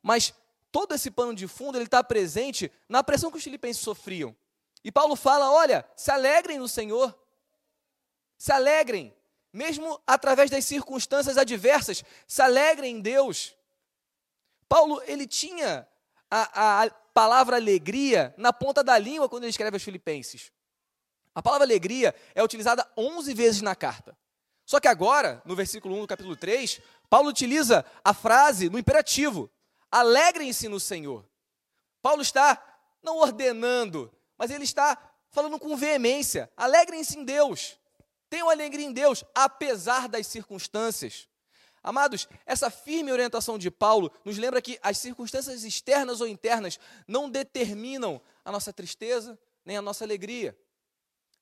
Mas 0.00 0.32
todo 0.70 0.94
esse 0.94 1.10
pano 1.10 1.34
de 1.34 1.48
fundo 1.48 1.76
ele 1.76 1.86
está 1.86 2.04
presente 2.04 2.70
na 2.88 3.02
pressão 3.02 3.32
que 3.32 3.36
os 3.36 3.42
filipenses 3.42 3.82
sofriam. 3.82 4.36
E 4.84 4.92
Paulo 4.92 5.16
fala: 5.16 5.50
olha, 5.50 5.84
se 5.96 6.12
alegrem 6.12 6.56
no 6.56 6.68
Senhor. 6.68 7.18
Se 8.36 8.52
alegrem, 8.52 9.12
mesmo 9.52 10.00
através 10.06 10.48
das 10.48 10.64
circunstâncias 10.64 11.36
adversas, 11.36 12.04
se 12.24 12.40
alegrem 12.40 12.98
em 12.98 13.00
Deus. 13.00 13.56
Paulo, 14.68 15.02
ele 15.08 15.26
tinha 15.26 15.84
a, 16.30 16.84
a 16.84 16.90
palavra 17.12 17.56
alegria 17.56 18.32
na 18.38 18.52
ponta 18.52 18.84
da 18.84 18.96
língua 18.98 19.28
quando 19.28 19.42
ele 19.42 19.50
escreve 19.50 19.74
aos 19.74 19.82
Filipenses. 19.82 20.52
A 21.34 21.42
palavra 21.42 21.66
alegria 21.66 22.14
é 22.36 22.42
utilizada 22.44 22.88
11 22.96 23.34
vezes 23.34 23.62
na 23.62 23.74
carta. 23.74 24.16
Só 24.68 24.78
que 24.78 24.86
agora, 24.86 25.40
no 25.46 25.56
versículo 25.56 25.96
1 25.96 26.00
do 26.02 26.06
capítulo 26.06 26.36
3, 26.36 26.78
Paulo 27.08 27.30
utiliza 27.30 27.86
a 28.04 28.12
frase 28.12 28.68
no 28.68 28.78
imperativo: 28.78 29.50
alegrem-se 29.90 30.68
no 30.68 30.78
Senhor. 30.78 31.24
Paulo 32.02 32.20
está 32.20 32.62
não 33.02 33.16
ordenando, 33.16 34.12
mas 34.36 34.50
ele 34.50 34.64
está 34.64 34.98
falando 35.30 35.58
com 35.58 35.74
veemência: 35.74 36.52
alegrem-se 36.54 37.18
em 37.18 37.24
Deus. 37.24 37.78
Tenham 38.28 38.50
alegria 38.50 38.84
em 38.84 38.92
Deus, 38.92 39.24
apesar 39.34 40.06
das 40.06 40.26
circunstâncias. 40.26 41.26
Amados, 41.82 42.28
essa 42.44 42.68
firme 42.68 43.10
orientação 43.10 43.56
de 43.56 43.70
Paulo 43.70 44.12
nos 44.22 44.36
lembra 44.36 44.60
que 44.60 44.78
as 44.82 44.98
circunstâncias 44.98 45.64
externas 45.64 46.20
ou 46.20 46.28
internas 46.28 46.78
não 47.06 47.30
determinam 47.30 48.20
a 48.44 48.52
nossa 48.52 48.70
tristeza 48.70 49.38
nem 49.64 49.78
a 49.78 49.82
nossa 49.82 50.04
alegria. 50.04 50.54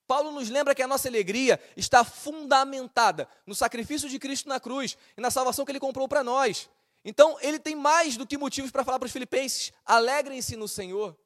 Paulo 0.07 0.31
nos 0.31 0.49
lembra 0.49 0.75
que 0.75 0.83
a 0.83 0.87
nossa 0.87 1.09
alegria 1.09 1.61
está 1.77 2.05
fundamentada 2.05 3.29
no 3.47 3.55
sacrifício 3.55 4.09
de 4.09 4.19
Cristo 4.19 4.49
na 4.49 4.61
cruz 4.61 4.97
e 5.17 5.21
na 5.21 5.31
salvação 5.31 5.65
que 5.65 5.73
ele 5.73 5.81
comprou 5.81 6.07
para 6.07 6.23
nós. 6.23 6.71
Então, 7.05 7.39
ele 7.41 7.59
tem 7.59 7.77
mais 7.77 8.17
do 8.17 8.27
que 8.27 8.37
motivos 8.37 8.71
para 8.71 8.85
falar 8.85 8.99
para 8.99 9.07
os 9.07 9.13
filipenses: 9.13 9.73
alegrem-se 9.85 10.57
no 10.57 10.67
Senhor. 10.67 11.17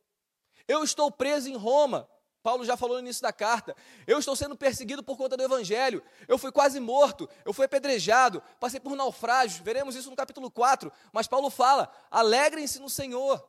Eu 0.68 0.84
estou 0.84 1.10
preso 1.10 1.48
em 1.48 1.56
Roma. 1.56 2.08
Paulo 2.42 2.64
já 2.64 2.76
falou 2.76 2.96
no 2.96 3.02
início 3.02 3.22
da 3.22 3.32
carta. 3.32 3.74
Eu 4.06 4.18
estou 4.18 4.36
sendo 4.36 4.56
perseguido 4.56 5.02
por 5.02 5.16
conta 5.16 5.36
do 5.36 5.42
evangelho. 5.42 6.02
Eu 6.28 6.38
fui 6.38 6.52
quase 6.52 6.78
morto. 6.80 7.28
Eu 7.44 7.52
fui 7.52 7.66
apedrejado. 7.66 8.42
Passei 8.60 8.78
por 8.78 8.94
naufrágio. 8.94 9.64
Veremos 9.64 9.94
isso 9.96 10.10
no 10.10 10.16
capítulo 10.16 10.50
4. 10.50 10.92
Mas 11.12 11.26
Paulo 11.26 11.50
fala: 11.50 11.90
alegrem-se 12.10 12.78
no 12.78 12.88
Senhor. 12.88 13.42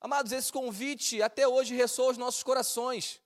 Amados, 0.00 0.32
esse 0.32 0.52
convite 0.52 1.22
até 1.22 1.46
hoje 1.46 1.76
ressoa 1.76 2.08
aos 2.08 2.18
nossos 2.18 2.42
corações. 2.42 3.21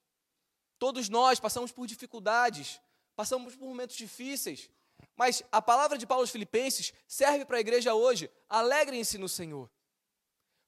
Todos 0.78 1.08
nós 1.08 1.40
passamos 1.40 1.72
por 1.72 1.86
dificuldades, 1.86 2.80
passamos 3.14 3.56
por 3.56 3.66
momentos 3.66 3.96
difíceis, 3.96 4.70
mas 5.16 5.42
a 5.50 5.62
palavra 5.62 5.96
de 5.96 6.06
Paulo 6.06 6.22
aos 6.22 6.30
Filipenses 6.30 6.92
serve 7.06 7.44
para 7.44 7.56
a 7.56 7.60
igreja 7.60 7.94
hoje. 7.94 8.30
Alegrem-se 8.48 9.18
no 9.18 9.28
Senhor. 9.28 9.70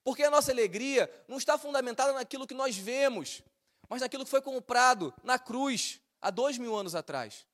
Porque 0.03 0.23
a 0.23 0.31
nossa 0.31 0.51
alegria 0.51 1.09
não 1.27 1.37
está 1.37 1.57
fundamentada 1.57 2.13
naquilo 2.13 2.47
que 2.47 2.53
nós 2.53 2.75
vemos, 2.75 3.43
mas 3.87 4.01
naquilo 4.01 4.23
que 4.23 4.31
foi 4.31 4.41
comprado 4.41 5.13
na 5.23 5.37
cruz 5.37 6.01
há 6.21 6.31
dois 6.31 6.57
mil 6.57 6.75
anos 6.75 6.95
atrás. 6.95 7.45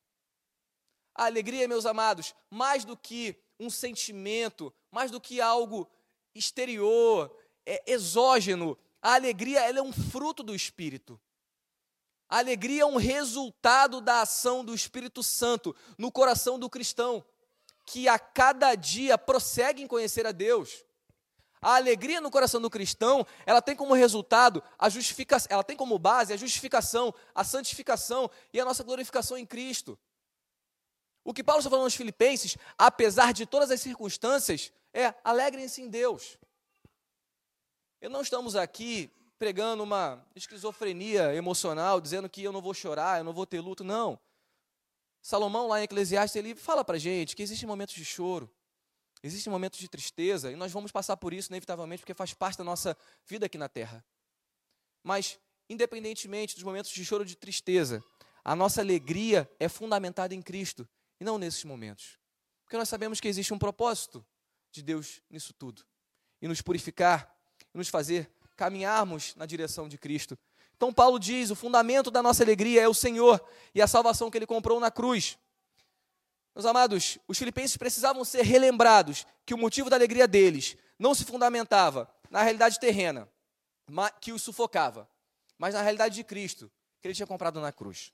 A 1.14 1.26
alegria, 1.26 1.68
meus 1.68 1.86
amados, 1.86 2.34
mais 2.50 2.86
do 2.86 2.96
que 2.96 3.36
um 3.60 3.70
sentimento, 3.70 4.74
mais 4.92 5.12
do 5.12 5.20
que 5.20 5.42
algo 5.42 5.90
exterior, 6.34 7.34
é, 7.66 7.84
exógeno, 7.88 8.78
a 9.02 9.16
alegria 9.16 9.62
ela 9.62 9.80
é 9.80 9.82
um 9.82 9.94
fruto 9.94 10.44
do 10.44 10.54
Espírito. 10.54 11.20
A 12.30 12.40
alegria 12.40 12.82
é 12.82 12.86
um 12.86 12.98
resultado 12.98 14.02
da 14.02 14.22
ação 14.22 14.66
do 14.66 14.74
Espírito 14.74 15.22
Santo 15.22 15.76
no 15.98 16.12
coração 16.12 16.58
do 16.58 16.70
cristão, 16.70 17.24
que 17.86 18.08
a 18.08 18.18
cada 18.18 18.74
dia 18.74 19.18
prossegue 19.18 19.84
em 19.84 19.88
conhecer 19.88 20.26
a 20.26 20.32
Deus. 20.32 20.84
A 21.62 21.76
alegria 21.76 22.22
no 22.22 22.32
coração 22.32 22.62
do 22.62 22.70
cristão, 22.70 23.26
ela 23.46 23.62
tem 23.62 23.76
como 23.76 23.94
resultado 23.94 24.64
a 24.78 24.90
justificação, 24.90 25.48
ela 25.50 25.64
tem 25.64 25.78
como 25.78 25.98
base 25.98 26.34
a 26.34 26.38
justificação, 26.38 27.14
a 27.34 27.44
santificação 27.44 28.30
e 28.54 28.60
a 28.60 28.66
nossa 28.66 28.84
glorificação 28.84 29.38
em 29.38 29.46
Cristo. 29.46 29.98
O 31.24 31.34
que 31.34 31.44
Paulo 31.44 31.60
está 31.60 31.70
falando 31.70 31.86
aos 31.86 31.96
Filipenses, 31.96 32.56
apesar 32.78 33.34
de 33.34 33.48
todas 33.48 33.72
as 33.72 33.82
circunstâncias, 33.82 34.72
é 34.94 35.14
alegrem-se 35.24 35.82
em 35.82 35.90
Deus. 35.90 36.38
E 38.00 38.08
não 38.08 38.22
estamos 38.22 38.56
aqui 38.56 39.12
pregando 39.38 39.84
uma 39.84 40.26
esquizofrenia 40.36 41.34
emocional, 41.34 42.00
dizendo 42.00 42.30
que 42.30 42.44
eu 42.44 42.52
não 42.52 42.62
vou 42.62 42.74
chorar, 42.74 43.20
eu 43.20 43.24
não 43.24 43.34
vou 43.34 43.46
ter 43.46 43.60
luto. 43.60 43.84
Não. 43.84 44.20
Salomão, 45.22 45.68
lá 45.68 45.82
em 45.82 45.84
Eclesiastes, 45.84 46.36
ele 46.36 46.56
fala 46.56 46.86
para 46.86 46.98
gente 46.98 47.36
que 47.36 47.42
existem 47.42 47.68
momentos 47.68 47.96
de 47.96 48.06
choro, 48.06 48.50
existem 49.24 49.52
momentos 49.52 49.80
de 49.80 49.90
tristeza, 49.90 50.52
e 50.52 50.56
nós 50.56 50.72
vamos 50.72 50.92
passar 50.92 51.18
por 51.18 51.34
isso, 51.34 51.50
inevitavelmente, 51.52 52.02
porque 52.02 52.14
faz 52.14 52.34
parte 52.34 52.60
da 52.60 52.64
nossa 52.64 52.96
vida 53.26 53.48
aqui 53.48 53.58
na 53.58 53.68
terra. 53.68 54.06
Mas, 55.04 55.40
independentemente 55.68 56.54
dos 56.54 56.64
momentos 56.64 56.92
de 56.92 57.04
choro 57.04 57.26
de 57.26 57.36
tristeza, 57.36 58.04
a 58.44 58.56
nossa 58.56 58.82
alegria 58.82 59.50
é 59.60 59.68
fundamentada 59.68 60.36
em 60.36 60.42
Cristo, 60.42 60.88
e 61.20 61.24
não 61.24 61.40
nesses 61.40 61.64
momentos. 61.64 62.20
Porque 62.64 62.78
nós 62.78 62.88
sabemos 62.88 63.20
que 63.20 63.28
existe 63.28 63.54
um 63.54 63.58
propósito 63.58 64.24
de 64.72 64.84
Deus 64.84 65.22
nisso 65.30 65.54
tudo, 65.54 65.84
e 66.40 66.48
nos 66.48 66.62
purificar, 66.62 67.36
e 67.74 67.78
nos 67.78 67.90
fazer 67.90 68.32
caminharmos 68.56 69.36
na 69.36 69.46
direção 69.46 69.88
de 69.88 69.98
Cristo. 69.98 70.38
Então, 70.76 70.94
Paulo 70.94 71.20
diz: 71.20 71.50
o 71.50 71.56
fundamento 71.56 72.12
da 72.12 72.22
nossa 72.22 72.44
alegria 72.44 72.82
é 72.82 72.88
o 72.88 72.94
Senhor 72.94 73.44
e 73.74 73.82
a 73.82 73.88
salvação 73.88 74.30
que 74.30 74.38
ele 74.38 74.46
comprou 74.46 74.80
na 74.80 74.92
cruz. 74.92 75.38
Meus 76.56 76.66
amados, 76.66 77.18
os 77.28 77.38
filipenses 77.38 77.76
precisavam 77.76 78.24
ser 78.24 78.44
relembrados 78.44 79.26
que 79.46 79.54
o 79.54 79.58
motivo 79.58 79.90
da 79.90 79.96
alegria 79.98 80.28
deles 80.28 80.78
não 80.98 81.14
se 81.14 81.26
fundamentava 81.26 82.10
na 82.30 82.42
realidade 82.42 82.80
terrena, 82.80 83.30
que 84.22 84.32
os 84.32 84.42
sufocava, 84.42 85.10
mas 85.58 85.74
na 85.74 85.82
realidade 85.82 86.16
de 86.16 86.24
Cristo, 86.24 86.72
que 87.02 87.08
ele 87.08 87.16
tinha 87.16 87.28
comprado 87.28 87.60
na 87.60 87.72
cruz. 87.74 88.14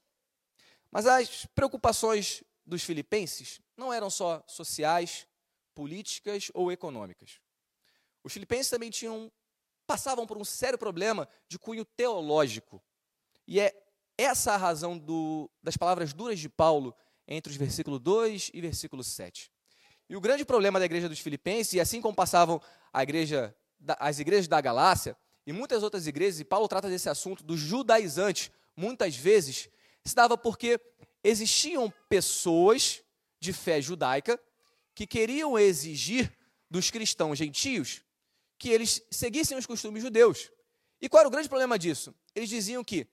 Mas 0.90 1.06
as 1.06 1.46
preocupações 1.54 2.44
dos 2.66 2.84
filipenses 2.84 3.62
não 3.78 3.94
eram 3.94 4.10
só 4.10 4.44
sociais, 4.48 5.28
políticas 5.74 6.52
ou 6.54 6.72
econômicas. 6.72 7.40
Os 8.24 8.34
filipenses 8.34 8.70
também 8.70 8.90
tinham 8.90 9.32
passavam 9.92 10.26
por 10.26 10.38
um 10.38 10.46
sério 10.46 10.80
problema 10.80 11.28
de 11.50 11.60
cunho 11.60 11.84
teológico. 11.84 12.82
E 13.46 13.60
é 13.60 13.76
essa 14.18 14.54
a 14.54 14.58
razão 14.58 14.98
do, 14.98 15.52
das 15.62 15.76
palavras 15.76 16.14
duras 16.14 16.40
de 16.40 16.48
Paulo 16.48 16.96
entre 17.28 17.52
os 17.52 17.58
versículos 17.58 18.00
2 18.00 18.52
e 18.54 18.62
versículo 18.62 19.04
7. 19.04 19.52
E 20.08 20.16
o 20.16 20.22
grande 20.22 20.46
problema 20.46 20.80
da 20.80 20.86
igreja 20.86 21.10
dos 21.10 21.20
Filipenses, 21.20 21.74
e 21.74 21.82
assim 21.82 22.00
como 22.00 22.16
passavam 22.16 22.62
igreja, 22.96 23.54
as 24.00 24.18
igrejas 24.20 24.48
da 24.48 24.62
Galácia 24.62 25.18
e 25.46 25.52
muitas 25.52 25.84
outras 25.84 26.08
igrejas, 26.08 26.40
e 26.40 26.46
Paulo 26.46 26.70
trata 26.70 26.88
desse 26.88 27.10
assunto 27.10 27.44
dos 27.44 27.60
judaizantes, 27.60 28.50
muitas 28.78 29.18
vezes, 29.18 29.68
se 30.06 30.16
dava 30.16 30.38
porque 30.38 30.80
existiam 31.22 31.92
pessoas 32.08 33.04
de 33.42 33.52
fé 33.52 33.82
judaica 33.82 34.40
que 34.96 35.06
queriam 35.06 35.60
exigir 35.60 36.32
dos 36.70 36.90
cristãos 36.90 37.38
gentios 37.38 38.02
que 38.62 38.70
eles 38.70 39.02
seguissem 39.10 39.58
os 39.58 39.66
costumes 39.66 40.04
judeus. 40.04 40.52
E 41.02 41.10
qual 41.10 41.22
era 41.22 41.28
o 41.28 41.32
grande 41.32 41.50
problema 41.50 41.80
disso? 41.80 42.14
Eles 42.36 42.48
diziam 42.48 42.84
que 42.84 43.08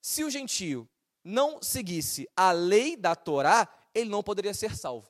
se 0.00 0.24
o 0.24 0.30
gentio 0.30 0.88
não 1.22 1.62
seguisse 1.62 2.26
a 2.34 2.50
lei 2.50 2.96
da 2.96 3.14
Torá, 3.14 3.68
ele 3.94 4.08
não 4.08 4.22
poderia 4.22 4.54
ser 4.54 4.74
salvo. 4.74 5.06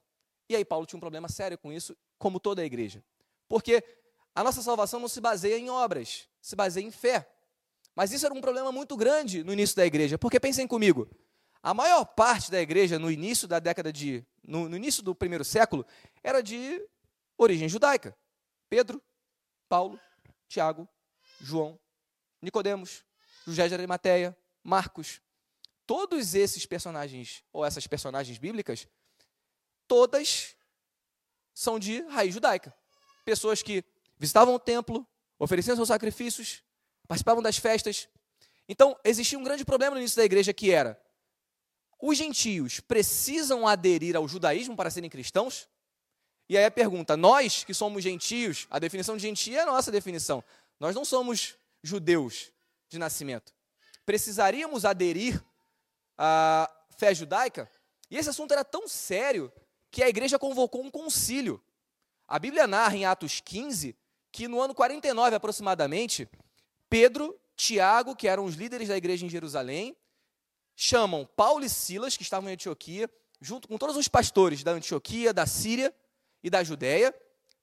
E 0.49 0.57
aí 0.57 0.65
Paulo 0.65 0.87
tinha 0.87 0.97
um 0.97 1.01
problema 1.01 1.29
sério 1.29 1.57
com 1.57 1.73
isso, 1.73 1.97
como 2.19 2.41
toda 2.41 2.63
a 2.63 2.65
igreja. 2.65 3.05
Porque 3.49 3.81
a 4.35 4.43
nossa 4.43 4.61
salvação 4.61 4.99
não 4.99 5.07
se 5.07 5.21
baseia 5.21 5.57
em 5.57 5.71
obras, 5.71 6.29
se 6.43 6.57
baseia 6.57 6.85
em 6.85 6.91
fé. 6.91 7.31
Mas 7.95 8.11
isso 8.11 8.27
era 8.27 8.35
um 8.35 8.41
problema 8.41 8.73
muito 8.73 8.97
grande 8.97 9.45
no 9.45 9.53
início 9.53 9.77
da 9.77 9.87
igreja, 9.87 10.19
porque 10.19 10.41
pensem 10.41 10.67
comigo, 10.67 11.09
a 11.63 11.73
maior 11.73 12.05
parte 12.05 12.51
da 12.51 12.61
igreja 12.61 12.99
no 12.99 13.09
início 13.09 13.47
da 13.47 13.61
década 13.61 13.93
de 13.93 14.27
no, 14.43 14.69
no 14.69 14.77
início 14.77 15.01
do 15.01 15.15
primeiro 15.15 15.45
século 15.45 15.87
era 16.25 16.43
de 16.43 16.85
origem 17.39 17.69
judaica. 17.69 18.17
Pedro, 18.69 19.01
Paulo, 19.69 20.01
Tiago, 20.49 20.89
João, 21.41 21.79
Nicodemos, 22.41 23.05
José 23.47 23.69
de 23.69 23.75
Arimateia, 23.75 24.37
Marcos. 24.63 25.21
Todos 25.87 26.35
esses 26.35 26.67
personagens, 26.67 27.45
ou 27.53 27.65
essas 27.65 27.87
personagens 27.87 28.39
bíblicas, 28.39 28.89
todas 29.87 30.57
são 31.55 31.79
de 31.79 32.01
raiz 32.09 32.35
judaica. 32.35 32.75
pessoas 33.25 33.63
que 33.63 33.85
visitavam 34.19 34.55
o 34.55 34.59
templo, 34.59 35.07
ofereciam 35.39 35.77
seus 35.77 35.89
sacrifícios, 35.89 36.63
participavam 37.07 37.43
das 37.43 37.57
festas. 37.57 38.09
Então, 38.69 38.99
existia 39.05 39.39
um 39.39 39.45
grande 39.45 39.65
problema 39.65 39.95
no 39.95 40.01
início 40.01 40.17
da 40.17 40.25
igreja 40.25 40.53
que 40.53 40.71
era: 40.71 41.01
os 42.01 42.17
gentios 42.19 42.81
precisam 42.81 43.67
aderir 43.67 44.17
ao 44.17 44.29
judaísmo 44.29 44.77
para 44.77 44.91
serem 44.91 45.11
cristãos? 45.11 45.69
E 46.49 46.57
aí 46.57 46.65
a 46.65 46.71
pergunta: 46.71 47.17
nós 47.17 47.65
que 47.65 47.75
somos 47.75 48.03
gentios, 48.03 48.67
a 48.71 48.79
definição 48.79 49.17
de 49.17 49.23
gentio 49.23 49.57
é 49.57 49.63
a 49.63 49.67
nossa 49.67 49.91
definição. 49.91 50.43
Nós 50.79 50.95
não 50.95 51.05
somos 51.05 51.57
judeus 51.83 52.51
de 52.89 52.99
nascimento. 52.99 53.53
Precisaríamos 54.05 54.85
aderir 54.85 55.43
à 56.17 56.71
fé 56.97 57.15
judaica? 57.15 57.71
E 58.11 58.17
esse 58.17 58.31
assunto 58.31 58.53
era 58.53 58.65
tão 58.65 58.87
sério 58.87 59.53
que 59.91 60.03
a 60.03 60.09
igreja 60.09 60.39
convocou 60.39 60.83
um 60.85 60.91
concílio. 60.91 61.63
A 62.29 62.39
Bíblia 62.39 62.67
narra 62.67 62.97
em 62.97 63.05
Atos 63.05 63.41
15 63.41 63.97
que 64.31 64.47
no 64.47 64.61
ano 64.61 64.75
49 64.75 65.35
aproximadamente, 65.35 66.29
Pedro, 66.91 67.35
Tiago, 67.57 68.15
que 68.15 68.29
eram 68.29 68.45
os 68.45 68.55
líderes 68.55 68.89
da 68.89 68.97
igreja 68.97 69.25
em 69.25 69.31
Jerusalém, 69.31 69.97
chamam 70.77 71.25
Paulo 71.25 71.65
e 71.65 71.71
Silas, 71.71 72.19
que 72.19 72.23
estavam 72.23 72.51
em 72.51 72.53
Antioquia, 72.53 73.09
junto 73.41 73.67
com 73.67 73.79
todos 73.79 73.97
os 73.97 74.09
pastores 74.09 74.63
da 74.63 74.73
Antioquia, 74.73 75.33
da 75.33 75.47
Síria 75.47 75.95
e 76.47 76.51
da 76.51 76.63
Judéia, 76.63 77.13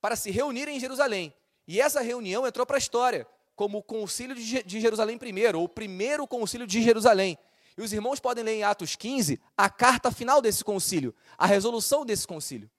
para 0.01 0.17
se 0.17 0.29
reunirem 0.29 0.75
em 0.75 0.79
Jerusalém. 0.79 1.33
E 1.65 1.79
essa 1.79 2.01
reunião 2.01 2.45
entrou 2.45 2.65
para 2.65 2.75
a 2.75 2.77
história 2.77 3.25
como 3.55 3.77
o 3.77 3.83
concílio 3.83 4.35
de 4.35 4.81
Jerusalém 4.81 5.17
primeiro, 5.17 5.59
ou 5.59 5.65
o 5.65 5.69
primeiro 5.69 6.27
concílio 6.27 6.67
de 6.67 6.83
Jerusalém. 6.83 7.37
E 7.77 7.81
os 7.81 7.93
irmãos 7.93 8.19
podem 8.19 8.43
ler 8.43 8.55
em 8.55 8.63
Atos 8.63 8.97
15 8.97 9.39
a 9.55 9.69
carta 9.69 10.11
final 10.11 10.41
desse 10.41 10.65
concílio, 10.65 11.15
a 11.37 11.45
resolução 11.45 12.05
desse 12.05 12.27
concílio. 12.27 12.69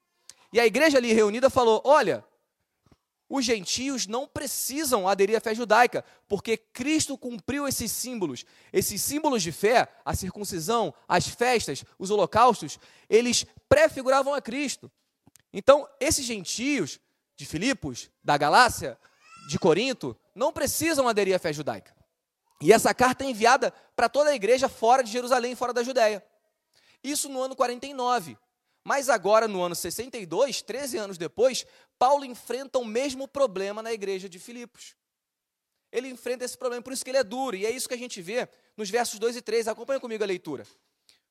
E 0.53 0.59
a 0.59 0.65
igreja 0.65 0.99
ali 0.99 1.11
reunida 1.11 1.49
falou: 1.49 1.81
olha, 1.83 2.23
os 3.27 3.43
gentios 3.43 4.05
não 4.05 4.27
precisam 4.27 5.07
aderir 5.07 5.35
à 5.35 5.39
fé 5.39 5.55
judaica, 5.55 6.05
porque 6.27 6.55
Cristo 6.55 7.17
cumpriu 7.17 7.67
esses 7.67 7.91
símbolos. 7.91 8.45
Esses 8.71 9.01
símbolos 9.01 9.41
de 9.41 9.51
fé, 9.51 9.87
a 10.05 10.13
circuncisão, 10.13 10.93
as 11.07 11.27
festas, 11.27 11.83
os 11.97 12.11
holocaustos, 12.11 12.77
eles 13.09 13.43
prefiguravam 13.67 14.35
a 14.35 14.41
Cristo. 14.41 14.91
Então, 15.57 15.87
esses 16.01 16.25
gentios 16.25 16.99
de 17.37 17.45
Filipos, 17.45 18.09
da 18.21 18.37
Galácia, 18.37 18.99
de 19.47 19.57
Corinto, 19.57 20.13
não 20.35 20.51
precisam 20.51 21.07
aderir 21.07 21.33
à 21.33 21.39
fé 21.39 21.53
judaica. 21.53 21.95
E 22.61 22.73
essa 22.73 22.93
carta 22.93 23.23
é 23.23 23.29
enviada 23.29 23.71
para 23.95 24.09
toda 24.09 24.31
a 24.31 24.35
igreja 24.35 24.67
fora 24.67 25.01
de 25.01 25.09
Jerusalém, 25.09 25.55
fora 25.55 25.71
da 25.71 25.81
Judéia. 25.81 26.21
Isso 27.01 27.29
no 27.29 27.41
ano 27.41 27.55
49. 27.55 28.37
Mas 28.83 29.07
agora, 29.07 29.47
no 29.47 29.61
ano 29.61 29.75
62, 29.75 30.61
13 30.61 30.97
anos 30.97 31.17
depois, 31.17 31.65
Paulo 31.97 32.25
enfrenta 32.25 32.77
o 32.77 32.83
mesmo 32.83 33.25
problema 33.25 33.81
na 33.81 33.93
igreja 33.93 34.27
de 34.27 34.39
Filipos. 34.39 34.93
Ele 35.89 36.09
enfrenta 36.09 36.43
esse 36.43 36.57
problema, 36.57 36.83
por 36.83 36.91
isso 36.91 37.03
que 37.03 37.11
ele 37.11 37.17
é 37.17 37.23
duro. 37.23 37.55
E 37.55 37.65
é 37.65 37.71
isso 37.71 37.87
que 37.87 37.93
a 37.93 37.97
gente 37.97 38.21
vê 38.21 38.49
nos 38.75 38.89
versos 38.89 39.17
2 39.19 39.37
e 39.37 39.41
3. 39.41 39.69
Acompanha 39.69 40.01
comigo 40.01 40.21
a 40.21 40.27
leitura. 40.27 40.67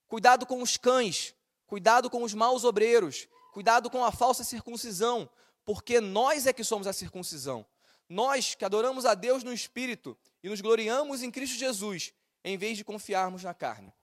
Cuidado 0.08 0.46
com 0.46 0.62
os 0.62 0.78
cães, 0.78 1.34
cuidado 1.66 2.08
com 2.08 2.22
os 2.22 2.32
maus 2.32 2.64
obreiros, 2.64 3.28
cuidado 3.54 3.88
com 3.88 4.04
a 4.04 4.10
falsa 4.10 4.42
circuncisão, 4.42 5.30
porque 5.64 6.00
nós 6.00 6.44
é 6.44 6.52
que 6.52 6.64
somos 6.64 6.88
a 6.88 6.92
circuncisão. 6.92 7.64
Nós 8.08 8.56
que 8.56 8.64
adoramos 8.64 9.06
a 9.06 9.14
Deus 9.14 9.44
no 9.44 9.52
Espírito 9.52 10.18
e 10.42 10.48
nos 10.48 10.60
gloriamos 10.60 11.22
em 11.22 11.30
Cristo 11.30 11.56
Jesus, 11.56 12.12
em 12.42 12.58
vez 12.58 12.76
de 12.76 12.84
confiarmos 12.84 13.44
na 13.44 13.54
carne. 13.54 13.94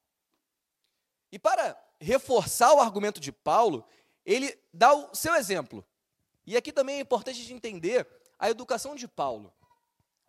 E 1.33 1.37
para 1.37 1.77
reforçar 1.99 2.73
o 2.73 2.79
argumento 2.79 3.19
de 3.19 3.33
Paulo, 3.33 3.85
ele 4.25 4.57
dá 4.73 4.93
o 4.93 5.13
seu 5.13 5.35
exemplo. 5.35 5.85
E 6.47 6.55
aqui 6.55 6.71
também 6.71 6.95
é 6.95 7.01
importante 7.01 7.45
de 7.45 7.53
entender 7.53 8.07
a 8.39 8.49
educação 8.49 8.95
de 8.95 9.05
Paulo. 9.05 9.53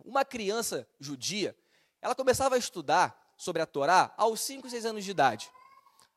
Uma 0.05 0.25
criança 0.25 0.87
judia, 0.99 1.57
ela 2.01 2.17
começava 2.17 2.57
a 2.57 2.59
estudar 2.59 3.33
sobre 3.37 3.63
a 3.63 3.67
Torá 3.67 4.13
aos 4.17 4.41
5, 4.41 4.69
6 4.69 4.85
anos 4.85 5.05
de 5.05 5.13
idade. 5.13 5.49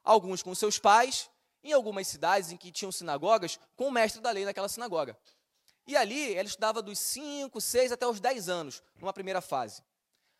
Alguns 0.03 0.41
com 0.41 0.55
seus 0.55 0.79
pais, 0.79 1.29
em 1.65 1.73
algumas 1.73 2.07
cidades 2.07 2.51
em 2.51 2.57
que 2.57 2.71
tinham 2.71 2.91
sinagogas, 2.91 3.59
com 3.75 3.87
o 3.87 3.91
mestre 3.91 4.21
da 4.21 4.29
lei 4.29 4.45
naquela 4.45 4.69
sinagoga. 4.69 5.17
E 5.87 5.97
ali 5.97 6.35
ela 6.35 6.47
estudava 6.47 6.81
dos 6.81 6.99
5, 6.99 7.59
6 7.59 7.91
até 7.91 8.07
os 8.07 8.19
10 8.19 8.47
anos, 8.49 8.83
numa 8.99 9.11
primeira 9.11 9.41
fase. 9.41 9.83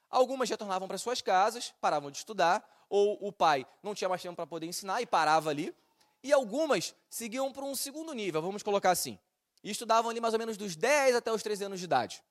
Algumas 0.07 0.47
retornavam 0.49 0.87
para 0.87 0.99
suas 0.99 1.21
casas, 1.23 1.73
paravam 1.81 2.11
de 2.11 2.17
estudar, 2.17 2.63
ou 2.87 3.17
o 3.27 3.33
pai 3.33 3.65
não 3.81 3.95
tinha 3.95 4.07
mais 4.07 4.21
tempo 4.21 4.35
para 4.35 4.45
poder 4.45 4.67
ensinar 4.67 5.01
e 5.01 5.05
parava 5.07 5.49
ali. 5.49 5.75
E 6.23 6.31
algumas 6.31 6.93
seguiam 7.09 7.51
para 7.51 7.65
um 7.65 7.75
segundo 7.75 8.13
nível, 8.13 8.41
vamos 8.41 8.61
colocar 8.61 8.91
assim. 8.91 9.17
E 9.63 9.71
estudavam 9.71 10.11
ali 10.11 10.21
mais 10.21 10.33
ou 10.35 10.39
menos 10.39 10.57
dos 10.57 10.75
10 10.75 11.15
até 11.15 11.31
os 11.31 11.41
13 11.41 11.65
anos 11.65 11.79
de 11.79 11.85
idade. 11.85 12.23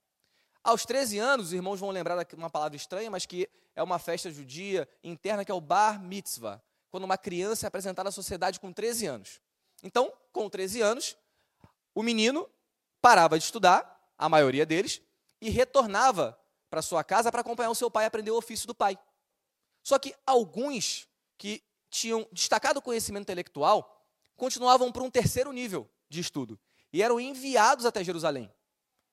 Aos 0.62 0.86
13 0.86 1.18
anos, 1.18 1.46
os 1.48 1.52
irmãos 1.52 1.80
vão 1.80 1.90
lembrar 1.90 2.16
uma 2.34 2.48
palavra 2.48 2.76
estranha, 2.76 3.10
mas 3.10 3.26
que 3.26 3.50
é 3.74 3.82
uma 3.82 3.98
festa 3.98 4.30
judia 4.30 4.88
interna, 5.02 5.44
que 5.44 5.50
é 5.50 5.54
o 5.54 5.60
Bar 5.60 6.00
Mitzvah, 6.00 6.62
quando 6.94 7.02
uma 7.02 7.18
criança 7.18 7.66
é 7.66 7.68
apresentada 7.68 8.08
à 8.08 8.12
sociedade 8.12 8.60
com 8.60 8.72
13 8.72 9.06
anos. 9.06 9.40
Então, 9.82 10.12
com 10.30 10.48
13 10.48 10.80
anos, 10.80 11.16
o 11.92 12.04
menino 12.04 12.48
parava 13.02 13.36
de 13.36 13.44
estudar, 13.44 14.00
a 14.16 14.28
maioria 14.28 14.64
deles, 14.64 15.02
e 15.40 15.50
retornava 15.50 16.38
para 16.70 16.80
sua 16.82 17.02
casa 17.02 17.32
para 17.32 17.40
acompanhar 17.40 17.70
o 17.70 17.74
seu 17.74 17.90
pai 17.90 18.04
e 18.04 18.06
aprender 18.06 18.30
o 18.30 18.36
ofício 18.36 18.68
do 18.68 18.76
pai. 18.76 18.96
Só 19.82 19.98
que 19.98 20.14
alguns 20.24 21.08
que 21.36 21.64
tinham 21.90 22.28
destacado 22.30 22.80
conhecimento 22.80 23.24
intelectual 23.24 24.06
continuavam 24.36 24.92
para 24.92 25.02
um 25.02 25.10
terceiro 25.10 25.50
nível 25.50 25.90
de 26.08 26.20
estudo 26.20 26.56
e 26.92 27.02
eram 27.02 27.18
enviados 27.18 27.86
até 27.86 28.04
Jerusalém. 28.04 28.48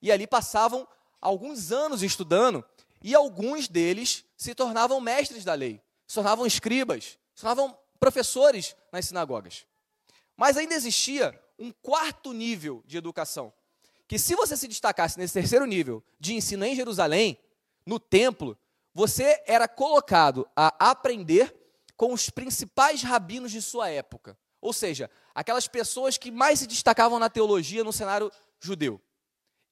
E 0.04 0.12
ali 0.12 0.28
passavam 0.28 0.88
alguns 1.20 1.72
anos 1.72 2.04
estudando 2.04 2.64
e 3.02 3.16
alguns 3.16 3.68
deles 3.68 4.24
se 4.38 4.54
tornavam 4.54 5.02
mestres 5.02 5.44
da 5.44 5.56
lei, 5.56 5.82
se 6.06 6.14
tornavam 6.14 6.46
escribas, 6.46 7.18
se 7.34 7.42
tornavam 7.42 7.78
professores 8.00 8.76
nas 8.92 9.06
sinagogas. 9.06 9.66
Mas 10.36 10.58
ainda 10.58 10.76
existia 10.76 11.40
um 11.58 11.72
quarto 11.72 12.34
nível 12.34 12.84
de 12.86 12.98
educação, 12.98 13.54
que 14.08 14.18
se 14.18 14.36
você 14.36 14.58
se 14.58 14.68
destacasse 14.68 15.18
nesse 15.18 15.34
terceiro 15.34 15.66
nível 15.66 16.04
de 16.20 16.34
ensino 16.34 16.66
em 16.66 16.76
Jerusalém, 16.76 17.38
no 17.86 18.00
templo, 18.00 18.58
você 18.94 19.42
era 19.46 19.68
colocado 19.68 20.50
a 20.56 20.90
aprender 20.92 21.56
com 21.96 22.14
os 22.14 22.30
principais 22.30 23.04
rabinos 23.04 23.52
de 23.52 23.62
sua 23.62 23.90
época. 23.90 24.38
Ou 24.60 24.74
seja, 24.74 25.10
aquelas 25.34 25.68
pessoas 25.68 26.18
que 26.18 26.32
mais 26.32 26.60
se 26.60 26.68
destacavam 26.68 27.20
na 27.20 27.30
teologia 27.30 27.84
no 27.84 27.94
cenário 27.94 28.32
judeu. 28.60 29.02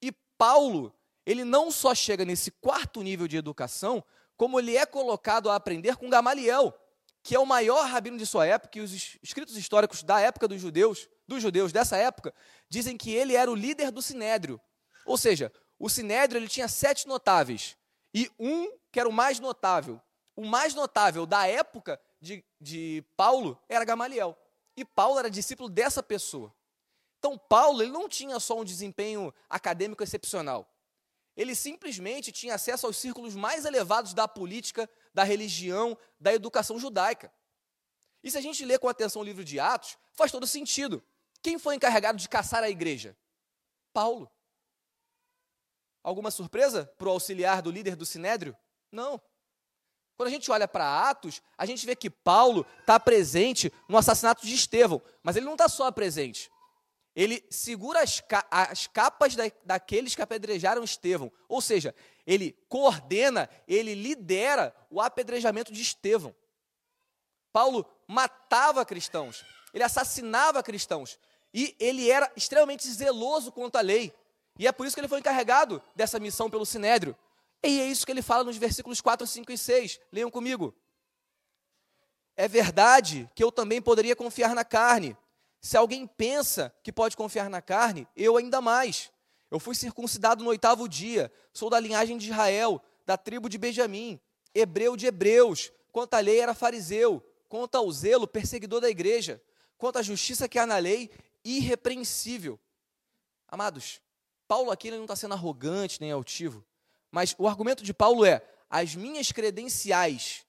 E 0.02 0.12
Paulo, 0.38 0.94
ele 1.26 1.44
não 1.44 1.70
só 1.70 1.94
chega 1.94 2.24
nesse 2.24 2.52
quarto 2.52 3.02
nível 3.02 3.28
de 3.28 3.38
educação, 3.38 4.04
como 4.38 4.60
ele 4.60 4.78
é 4.78 4.86
colocado 4.86 5.50
a 5.50 5.56
aprender 5.56 5.96
com 5.98 6.10
Gamaliel, 6.10 6.74
que 7.22 7.36
é 7.36 7.40
o 7.40 7.46
maior 7.46 7.86
rabino 7.88 8.18
de 8.18 8.26
sua 8.26 8.46
época, 8.46 8.78
e 8.78 8.82
os 8.82 9.18
escritos 9.22 9.58
históricos 9.58 10.04
da 10.04 10.20
época 10.20 10.48
dos 10.48 10.62
judeus, 10.62 11.08
dos 11.28 11.42
judeus 11.42 11.72
dessa 11.72 11.98
época, 11.98 12.34
dizem 12.70 12.98
que 12.98 13.12
ele 13.14 13.36
era 13.36 13.52
o 13.52 13.56
líder 13.56 13.92
do 13.92 14.02
sinédrio. 14.02 14.60
Ou 15.06 15.18
seja, 15.18 15.52
o 15.78 15.90
sinédrio 15.90 16.40
ele 16.40 16.48
tinha 16.48 16.68
sete 16.68 17.08
notáveis 17.08 17.78
e 18.14 18.30
um 18.40 18.72
que 18.92 19.00
era 19.00 19.08
o 19.08 19.14
mais 19.14 19.40
notável. 19.40 20.02
O 20.36 20.46
mais 20.46 20.74
notável 20.74 21.26
da 21.26 21.48
época 21.48 22.00
de, 22.22 22.44
de 22.60 23.04
Paulo 23.16 23.62
era 23.68 23.86
Gamaliel. 23.86 24.38
E 24.76 24.86
Paulo 24.86 25.20
era 25.20 25.30
discípulo 25.30 25.70
dessa 25.70 26.02
pessoa. 26.02 26.54
Então, 27.18 27.38
Paulo 27.38 27.82
ele 27.82 27.92
não 27.92 28.08
tinha 28.08 28.40
só 28.40 28.58
um 28.58 28.64
desempenho 28.64 29.34
acadêmico 29.50 30.02
excepcional. 30.02 30.74
Ele 31.36 31.54
simplesmente 31.54 32.32
tinha 32.32 32.56
acesso 32.56 32.86
aos 32.86 32.98
círculos 32.98 33.36
mais 33.36 33.66
elevados 33.66 34.14
da 34.14 34.28
política, 34.28 34.90
da 35.14 35.24
religião, 35.24 35.98
da 36.20 36.34
educação 36.34 36.80
judaica. 36.80 37.32
E 38.24 38.30
se 38.30 38.38
a 38.38 38.42
gente 38.42 38.66
lê 38.66 38.78
com 38.78 38.88
atenção 38.88 39.22
o 39.22 39.26
livro 39.26 39.44
de 39.44 39.60
Atos, 39.60 39.98
faz 40.14 40.32
todo 40.32 40.46
sentido. 40.46 41.04
Quem 41.42 41.58
foi 41.58 41.76
encarregado 41.76 42.18
de 42.18 42.28
caçar 42.28 42.64
a 42.64 42.70
igreja? 42.70 43.18
Paulo. 43.94 44.30
Alguma 46.04 46.32
surpresa 46.32 46.86
para 46.98 47.08
o 47.08 47.12
auxiliar 47.12 47.62
do 47.62 47.72
líder 47.72 47.96
do 47.96 48.06
sinédrio? 48.06 48.56
Não. 48.92 49.22
Quando 50.18 50.28
a 50.28 50.32
gente 50.32 50.52
olha 50.52 50.68
para 50.68 51.10
Atos, 51.10 51.42
a 51.58 51.66
gente 51.66 51.86
vê 51.86 51.96
que 51.96 52.10
Paulo 52.10 52.66
está 52.82 53.00
presente 53.00 53.72
no 53.88 53.98
assassinato 53.98 54.46
de 54.46 54.54
Estevão, 54.54 55.02
mas 55.24 55.38
ele 55.38 55.46
não 55.46 55.54
está 55.54 55.70
só 55.70 55.90
presente. 55.92 56.52
Ele 57.20 57.46
segura 57.50 58.02
as, 58.02 58.22
ca 58.22 58.48
as 58.50 58.88
capas 58.88 59.36
da 59.36 59.52
daqueles 59.66 60.16
que 60.16 60.22
apedrejaram 60.22 60.82
Estevão. 60.86 61.30
Ou 61.50 61.60
seja, 61.60 61.94
ele 62.26 62.58
coordena, 62.70 63.50
ele 63.68 63.94
lidera 63.94 64.74
o 64.90 65.02
apedrejamento 65.02 65.74
de 65.74 65.82
Estevão. 65.82 66.34
Paulo 67.52 67.86
matava 68.08 68.86
cristãos, 68.86 69.44
ele 69.74 69.84
assassinava 69.84 70.64
cristãos 70.64 71.20
e 71.54 71.76
ele 71.78 72.10
era 72.10 72.32
extremamente 72.38 72.90
zeloso 72.90 73.52
quanto 73.52 73.76
à 73.76 73.82
lei. 73.82 74.14
E 74.58 74.66
é 74.66 74.72
por 74.72 74.88
isso 74.88 74.96
que 74.96 75.02
ele 75.02 75.10
foi 75.10 75.20
encarregado 75.20 75.84
dessa 75.94 76.22
missão 76.22 76.50
pelo 76.50 76.66
Sinédrio. 76.66 77.14
E 77.62 77.82
é 77.82 77.86
isso 77.86 78.06
que 78.06 78.14
ele 78.14 78.22
fala 78.22 78.46
nos 78.46 78.56
versículos 78.56 79.02
4, 79.02 79.28
5 79.28 79.52
e 79.52 79.58
6. 79.58 80.00
Leiam 80.10 80.32
comigo. 80.32 80.74
É 82.38 82.48
verdade 82.48 83.30
que 83.36 83.44
eu 83.44 83.52
também 83.52 83.82
poderia 83.82 84.16
confiar 84.16 84.56
na 84.56 84.64
carne. 84.64 85.18
Se 85.62 85.76
alguém 85.76 86.08
pensa 86.08 86.74
que 86.84 86.92
pode 86.92 87.18
confiar 87.18 87.50
na 87.50 87.62
carne, 87.62 88.08
eu 88.16 88.38
ainda 88.38 88.62
mais. 88.62 89.12
Eu 89.52 89.60
fui 89.60 89.76
circuncidado 89.76 90.44
no 90.44 90.50
oitavo 90.50 90.88
dia, 90.88 91.32
sou 91.52 91.70
da 91.70 91.80
linhagem 91.80 92.18
de 92.18 92.30
Israel, 92.30 92.82
da 93.06 93.18
tribo 93.18 93.50
de 93.50 93.58
Benjamim, 93.58 94.20
hebreu 94.54 94.96
de 94.96 95.08
hebreus, 95.08 95.72
quanto 95.92 96.14
à 96.14 96.20
lei 96.20 96.40
era 96.40 96.54
fariseu, 96.54 97.24
quanto 97.48 97.76
ao 97.76 97.92
zelo, 97.92 98.28
perseguidor 98.28 98.80
da 98.80 98.90
igreja, 98.90 99.42
quanto 99.78 99.98
à 99.98 100.04
justiça 100.04 100.48
que 100.48 100.60
há 100.60 100.68
na 100.68 100.78
lei, 100.78 101.10
irrepreensível. 101.44 102.60
Amados, 103.48 104.02
Paulo 104.48 104.72
aqui 104.72 104.92
não 104.92 105.02
está 105.04 105.16
sendo 105.16 105.34
arrogante 105.34 106.00
nem 106.00 106.12
altivo, 106.12 106.64
mas 107.12 107.36
o 107.38 107.48
argumento 107.48 107.84
de 107.84 107.94
Paulo 107.94 108.24
é: 108.24 108.44
as 108.70 108.96
minhas 108.96 109.32
credenciais 109.32 110.46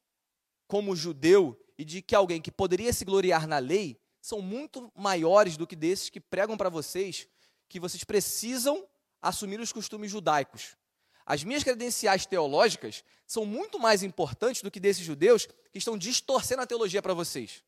como 0.69 0.95
judeu 0.95 1.59
e 1.77 1.85
de 1.85 2.01
que 2.01 2.15
alguém 2.15 2.41
que 2.41 2.51
poderia 2.51 2.93
se 2.93 3.05
gloriar 3.05 3.47
na 3.47 3.59
lei 3.59 4.00
são 4.21 4.41
muito 4.41 4.93
maiores 4.95 5.57
do 5.57 5.67
que 5.67 5.77
desses 5.77 6.11
que 6.11 6.21
pregam 6.21 6.57
para 6.57 6.69
vocês 6.69 7.27
que 7.69 7.79
vocês 7.79 8.03
precisam 8.03 8.87
assumir 9.23 9.61
os 9.61 9.73
costumes 9.73 10.11
judaicos. 10.11 10.77
As 11.25 11.45
minhas 11.45 11.63
credenciais 11.63 12.27
teológicas 12.27 13.05
são 13.27 13.47
muito 13.47 13.79
mais 13.79 14.03
importantes 14.03 14.63
do 14.63 14.71
que 14.71 14.81
desses 14.81 15.05
judeus 15.05 15.47
que 15.71 15.79
estão 15.79 15.97
distorcendo 15.97 16.63
a 16.63 16.67
teologia 16.67 17.01
para 17.01 17.15
vocês. 17.15 17.63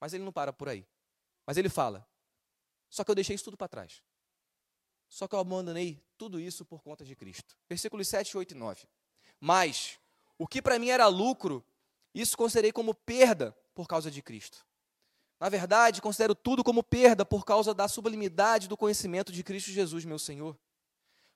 Mas 0.00 0.14
ele 0.14 0.22
não 0.22 0.32
para 0.32 0.52
por 0.52 0.68
aí. 0.68 0.86
Mas 1.44 1.56
ele 1.56 1.68
fala: 1.68 2.06
só 2.88 3.02
que 3.02 3.10
eu 3.10 3.14
deixei 3.14 3.34
isso 3.34 3.44
tudo 3.44 3.56
para 3.56 3.66
trás. 3.66 4.02
Só 5.08 5.26
que 5.26 5.34
eu 5.34 5.40
abandonei 5.40 6.00
tudo 6.16 6.38
isso 6.38 6.64
por 6.64 6.82
conta 6.82 7.04
de 7.04 7.16
Cristo. 7.16 7.56
Versículos 7.68 8.06
7, 8.06 8.36
8 8.36 8.52
e 8.52 8.54
9. 8.54 8.86
Mas 9.40 9.98
o 10.38 10.46
que 10.46 10.62
para 10.62 10.78
mim 10.78 10.90
era 10.90 11.06
lucro, 11.08 11.64
isso 12.14 12.36
considerei 12.36 12.70
como 12.70 12.94
perda 12.94 13.56
por 13.74 13.88
causa 13.88 14.10
de 14.10 14.22
Cristo. 14.22 14.64
Na 15.40 15.48
verdade, 15.48 16.00
considero 16.00 16.34
tudo 16.34 16.64
como 16.64 16.82
perda 16.82 17.24
por 17.24 17.44
causa 17.44 17.74
da 17.74 17.88
sublimidade 17.88 18.68
do 18.68 18.76
conhecimento 18.76 19.32
de 19.32 19.42
Cristo 19.42 19.70
Jesus, 19.70 20.04
meu 20.04 20.18
Senhor. 20.18 20.56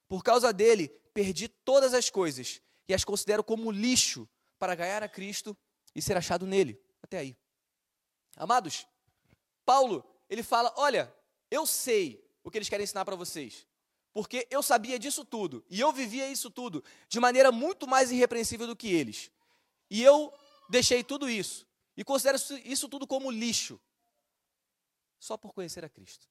Por 0.08 0.22
causa 0.22 0.52
dele, 0.52 0.88
perdi 1.12 1.48
todas 1.48 1.92
as 1.92 2.08
coisas 2.08 2.62
e 2.88 2.94
as 2.94 3.04
considero 3.04 3.44
como 3.44 3.70
lixo 3.70 4.28
para 4.58 4.74
ganhar 4.74 5.02
a 5.02 5.08
Cristo 5.08 5.56
e 5.94 6.00
ser 6.00 6.16
achado 6.16 6.46
nele. 6.46 6.80
Até 7.02 7.18
aí. 7.18 7.36
Amados, 8.36 8.86
Paulo, 9.64 10.04
ele 10.30 10.42
fala: 10.42 10.72
Olha, 10.76 11.12
eu 11.50 11.66
sei 11.66 12.24
o 12.42 12.50
que 12.50 12.58
eles 12.58 12.68
querem 12.68 12.84
ensinar 12.84 13.04
para 13.04 13.16
vocês, 13.16 13.66
porque 14.12 14.46
eu 14.50 14.62
sabia 14.62 14.98
disso 14.98 15.24
tudo 15.24 15.64
e 15.68 15.80
eu 15.80 15.92
vivia 15.92 16.28
isso 16.30 16.50
tudo 16.50 16.82
de 17.08 17.20
maneira 17.20 17.52
muito 17.52 17.86
mais 17.86 18.10
irrepreensível 18.10 18.66
do 18.66 18.76
que 18.76 18.88
eles. 18.88 19.30
E 19.90 20.02
eu 20.02 20.32
deixei 20.68 21.02
tudo 21.04 21.28
isso 21.28 21.66
e 21.96 22.04
considero 22.04 22.38
isso 22.64 22.88
tudo 22.88 23.06
como 23.06 23.30
lixo, 23.30 23.80
só 25.18 25.36
por 25.36 25.52
conhecer 25.52 25.84
a 25.84 25.88
Cristo. 25.88 26.28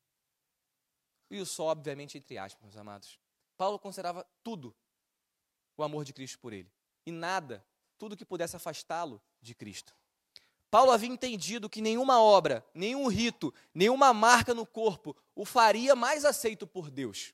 E 1.30 1.39
o 1.39 1.45
só, 1.45 1.65
obviamente, 1.65 2.17
entre 2.17 2.38
aspas, 2.38 2.63
meus 2.63 2.78
amados. 2.78 3.19
Paulo 3.58 3.80
considerava 3.80 4.26
tudo 4.43 4.76
o 5.76 5.84
amor 5.84 6.06
de 6.06 6.13
Cristo 6.13 6.39
por 6.39 6.54
ele, 6.54 6.71
e 7.06 7.12
nada, 7.12 7.65
tudo 7.97 8.17
que 8.17 8.26
pudesse 8.26 8.56
afastá-lo 8.56 9.21
de 9.41 9.54
Cristo. 9.54 9.93
Paulo 10.69 10.91
havia 10.91 11.10
entendido 11.10 11.69
que 11.69 11.82
nenhuma 11.82 12.21
obra, 12.21 12.65
nenhum 12.73 13.08
rito, 13.08 13.54
nenhuma 13.73 14.13
marca 14.13 14.54
no 14.54 14.65
corpo 14.65 15.15
o 15.34 15.45
faria 15.45 15.95
mais 15.95 16.26
aceito 16.26 16.67
por 16.67 16.89
Deus. 16.89 17.34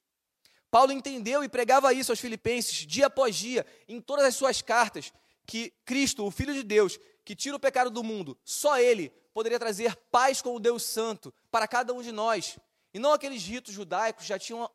Paulo 0.70 0.92
entendeu 0.92 1.44
e 1.44 1.50
pregava 1.50 1.94
isso 1.94 2.12
aos 2.12 2.20
filipenses 2.20 2.86
dia 2.86 3.08
após 3.08 3.36
dia, 3.36 3.66
em 3.88 4.02
todas 4.02 4.26
as 4.26 4.36
suas 4.36 4.62
cartas, 4.62 5.12
que 5.46 5.72
Cristo, 5.86 6.26
o 6.26 6.32
Filho 6.32 6.54
de 6.54 6.64
Deus, 6.64 7.00
que 7.24 7.36
tira 7.36 7.56
o 7.56 7.60
pecado 7.60 7.90
do 7.90 8.04
mundo, 8.04 8.38
só 8.44 8.80
Ele 8.80 9.10
poderia 9.34 9.60
trazer 9.60 9.96
paz 10.12 10.42
com 10.42 10.56
o 10.56 10.60
Deus 10.60 10.84
Santo 10.84 11.34
para 11.50 11.68
cada 11.68 11.94
um 11.94 12.02
de 12.02 12.12
nós. 12.12 12.58
E 12.94 13.00
não 13.00 13.14
aqueles 13.14 13.44
ritos 13.44 13.74
judaicos 13.74 14.26
já 14.26 14.38
tinham 14.38 14.70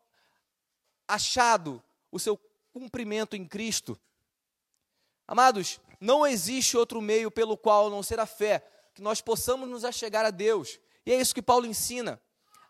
achado 1.07 1.83
o 2.11 2.19
seu 2.19 2.39
cumprimento 2.73 3.37
em 3.37 3.47
Cristo. 3.47 3.99
Amados, 5.27 5.81
não 6.01 6.27
existe 6.27 6.77
outro 6.77 7.01
meio 7.01 7.31
pelo 7.31 7.57
qual, 7.57 7.87
a 7.87 7.91
não 7.91 8.03
ser 8.03 8.19
a 8.19 8.27
fé, 8.27 8.67
que 8.95 9.03
nós 9.03 9.21
possamos 9.21 9.69
nos 9.69 9.85
achegar 9.85 10.25
a 10.25 10.31
Deus. 10.31 10.81
E 11.07 11.13
é 11.13 11.21
isso 11.21 11.35
que 11.35 11.43
Paulo 11.43 11.67
ensina. 11.67 12.21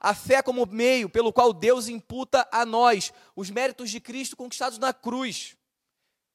A 0.01 0.15
fé 0.15 0.43
como 0.43 0.67
meio 0.67 1.09
pelo 1.09 1.33
qual 1.33 1.53
Deus 1.53 1.89
imputa 1.89 2.47
a 2.53 2.65
nós 2.65 3.13
os 3.35 3.51
méritos 3.51 3.91
de 3.91 4.01
Cristo 4.01 4.37
conquistados 4.37 4.79
na 4.79 4.93
cruz. 4.93 5.57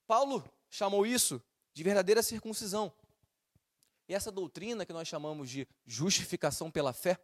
Paulo 0.05 0.43
chamou 0.69 1.05
isso 1.05 1.41
de 1.73 1.83
verdadeira 1.83 2.21
circuncisão. 2.21 2.91
E 4.07 4.13
essa 4.13 4.31
doutrina 4.31 4.85
que 4.85 4.93
nós 4.93 5.07
chamamos 5.07 5.49
de 5.49 5.67
justificação 5.85 6.69
pela 6.69 6.93
fé, 6.93 7.19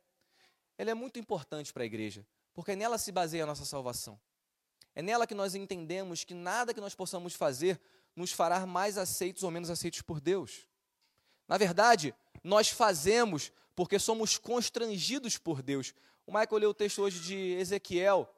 ela 0.77 0.91
é 0.91 0.93
muito 0.93 1.19
importante 1.19 1.73
para 1.73 1.83
a 1.83 1.85
igreja, 1.85 2.25
porque 2.53 2.75
nela 2.75 2.97
se 2.97 3.11
baseia 3.11 3.43
a 3.43 3.47
nossa 3.47 3.65
salvação. 3.65 4.19
É 4.95 5.01
nela 5.01 5.27
que 5.27 5.35
nós 5.35 5.55
entendemos 5.55 6.23
que 6.23 6.33
nada 6.33 6.73
que 6.73 6.81
nós 6.81 6.95
possamos 6.95 7.33
fazer 7.33 7.79
nos 8.15 8.31
fará 8.31 8.65
mais 8.65 8.97
aceitos 8.97 9.43
ou 9.43 9.51
menos 9.51 9.69
aceitos 9.69 10.01
por 10.01 10.19
Deus. 10.19 10.67
Na 11.47 11.57
verdade, 11.57 12.13
nós 12.43 12.69
fazemos 12.69 13.51
porque 13.75 13.97
somos 13.97 14.37
constrangidos 14.37 15.37
por 15.37 15.61
Deus. 15.61 15.93
O 16.25 16.31
Michael 16.31 16.59
leu 16.59 16.69
o 16.71 16.73
texto 16.73 17.01
hoje 17.01 17.19
de 17.19 17.53
Ezequiel. 17.53 18.29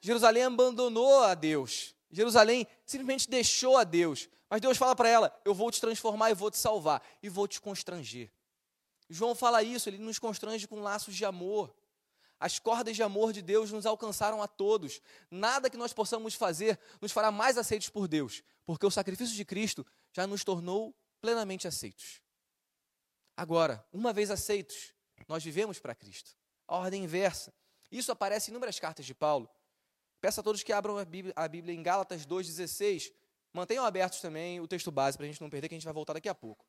Jerusalém 0.00 0.42
abandonou 0.42 1.22
a 1.22 1.34
Deus. 1.34 1.94
Jerusalém 2.10 2.66
simplesmente 2.84 3.28
deixou 3.30 3.76
a 3.76 3.84
Deus. 3.84 4.28
Mas 4.48 4.60
Deus 4.60 4.76
fala 4.76 4.94
para 4.94 5.08
ela: 5.08 5.40
Eu 5.44 5.54
vou 5.54 5.70
te 5.70 5.80
transformar 5.80 6.30
e 6.30 6.34
vou 6.34 6.50
te 6.50 6.58
salvar 6.58 7.02
e 7.22 7.28
vou 7.28 7.48
te 7.48 7.60
constranger. 7.60 8.30
João 9.08 9.34
fala 9.34 9.62
isso, 9.62 9.88
ele 9.88 9.98
nos 9.98 10.18
constrange 10.18 10.66
com 10.66 10.80
laços 10.80 11.14
de 11.14 11.24
amor. 11.24 11.74
As 12.38 12.58
cordas 12.58 12.94
de 12.94 13.02
amor 13.02 13.32
de 13.32 13.40
Deus 13.40 13.72
nos 13.72 13.86
alcançaram 13.86 14.42
a 14.42 14.48
todos. 14.48 15.00
Nada 15.30 15.70
que 15.70 15.76
nós 15.76 15.92
possamos 15.92 16.34
fazer 16.34 16.78
nos 17.00 17.12
fará 17.12 17.30
mais 17.30 17.56
aceitos 17.56 17.88
por 17.88 18.06
Deus, 18.06 18.42
porque 18.66 18.84
o 18.84 18.90
sacrifício 18.90 19.34
de 19.34 19.44
Cristo 19.44 19.86
já 20.12 20.26
nos 20.26 20.44
tornou 20.44 20.94
plenamente 21.20 21.66
aceitos. 21.66 22.20
Agora, 23.36 23.84
uma 23.92 24.12
vez 24.12 24.30
aceitos, 24.30 24.92
nós 25.28 25.42
vivemos 25.42 25.78
para 25.78 25.94
Cristo. 25.94 26.36
A 26.68 26.76
ordem 26.76 27.04
inversa. 27.04 27.54
Isso 27.90 28.12
aparece 28.12 28.50
em 28.50 28.52
inúmeras 28.52 28.78
cartas 28.78 29.06
de 29.06 29.14
Paulo. 29.14 29.48
Peço 30.20 30.40
a 30.40 30.42
todos 30.42 30.62
que 30.62 30.72
abram 30.72 30.98
a 30.98 31.04
Bíblia, 31.04 31.32
a 31.36 31.46
Bíblia 31.46 31.74
em 31.74 31.82
Gálatas 31.82 32.26
2,16. 32.26 33.12
Mantenham 33.56 33.86
abertos 33.86 34.20
também 34.20 34.60
o 34.60 34.68
texto 34.68 34.92
base 34.92 35.16
para 35.16 35.24
a 35.24 35.30
gente 35.30 35.40
não 35.40 35.48
perder, 35.48 35.68
que 35.70 35.74
a 35.74 35.78
gente 35.78 35.86
vai 35.86 35.94
voltar 35.94 36.12
daqui 36.12 36.28
a 36.28 36.34
pouco. 36.34 36.66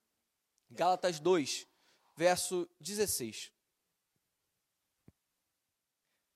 Gálatas 0.71 1.19
2, 1.19 1.67
verso 2.15 2.65
16. 2.80 3.52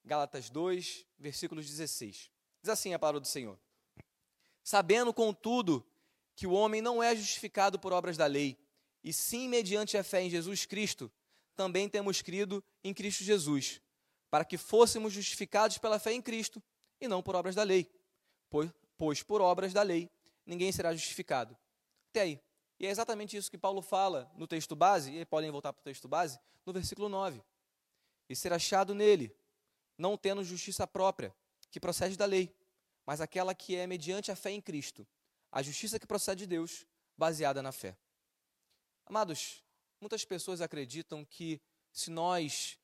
Gálatas 0.03 0.49
2, 0.49 1.05
versículos 1.17 1.65
16. 1.67 2.29
Diz 2.61 2.69
assim 2.69 2.93
a 2.93 2.99
palavra 2.99 3.21
do 3.21 3.27
Senhor: 3.27 3.57
Sabendo, 4.61 5.13
contudo, 5.13 5.87
que 6.35 6.45
o 6.45 6.51
homem 6.51 6.81
não 6.81 7.01
é 7.01 7.15
justificado 7.15 7.79
por 7.79 7.93
obras 7.93 8.17
da 8.17 8.25
lei, 8.25 8.59
e 9.01 9.13
sim 9.13 9.47
mediante 9.47 9.97
a 9.97 10.03
fé 10.03 10.21
em 10.21 10.29
Jesus 10.29 10.65
Cristo, 10.65 11.09
também 11.55 11.87
temos 11.87 12.21
crido 12.21 12.61
em 12.83 12.93
Cristo 12.93 13.23
Jesus, 13.23 13.79
para 14.29 14.43
que 14.43 14.57
fôssemos 14.57 15.13
justificados 15.13 15.77
pela 15.77 15.97
fé 15.97 16.11
em 16.11 16.21
Cristo 16.21 16.61
e 16.99 17.07
não 17.07 17.23
por 17.23 17.37
obras 17.37 17.55
da 17.55 17.63
lei. 17.63 17.89
Pois, 18.49 18.69
pois 18.97 19.23
por 19.23 19.39
obras 19.39 19.71
da 19.71 19.81
lei 19.81 20.11
ninguém 20.45 20.71
será 20.71 20.93
justificado. 20.93 21.57
Até 22.09 22.21
aí. 22.21 22.41
E 22.79 22.85
é 22.85 22.89
exatamente 22.89 23.37
isso 23.37 23.51
que 23.51 23.57
Paulo 23.57 23.81
fala 23.81 24.31
no 24.35 24.47
texto 24.47 24.75
base, 24.75 25.15
e 25.15 25.25
podem 25.25 25.51
voltar 25.51 25.71
para 25.71 25.81
o 25.81 25.83
texto 25.83 26.07
base, 26.07 26.39
no 26.65 26.73
versículo 26.73 27.07
9. 27.07 27.41
E 28.27 28.35
ser 28.35 28.51
achado 28.53 28.95
nele, 28.95 29.35
não 29.97 30.17
tendo 30.17 30.43
justiça 30.43 30.87
própria, 30.87 31.33
que 31.69 31.79
procede 31.79 32.17
da 32.17 32.25
lei, 32.25 32.53
mas 33.05 33.21
aquela 33.21 33.53
que 33.53 33.75
é 33.75 33.85
mediante 33.85 34.31
a 34.31 34.35
fé 34.35 34.51
em 34.51 34.61
Cristo, 34.61 35.07
a 35.51 35.61
justiça 35.61 35.99
que 35.99 36.07
procede 36.07 36.41
de 36.41 36.47
Deus, 36.47 36.85
baseada 37.17 37.61
na 37.61 37.71
fé. 37.71 37.95
Amados, 39.05 39.63
muitas 39.99 40.25
pessoas 40.25 40.61
acreditam 40.61 41.23
que 41.23 41.61
se 41.91 42.09
nós 42.09 42.79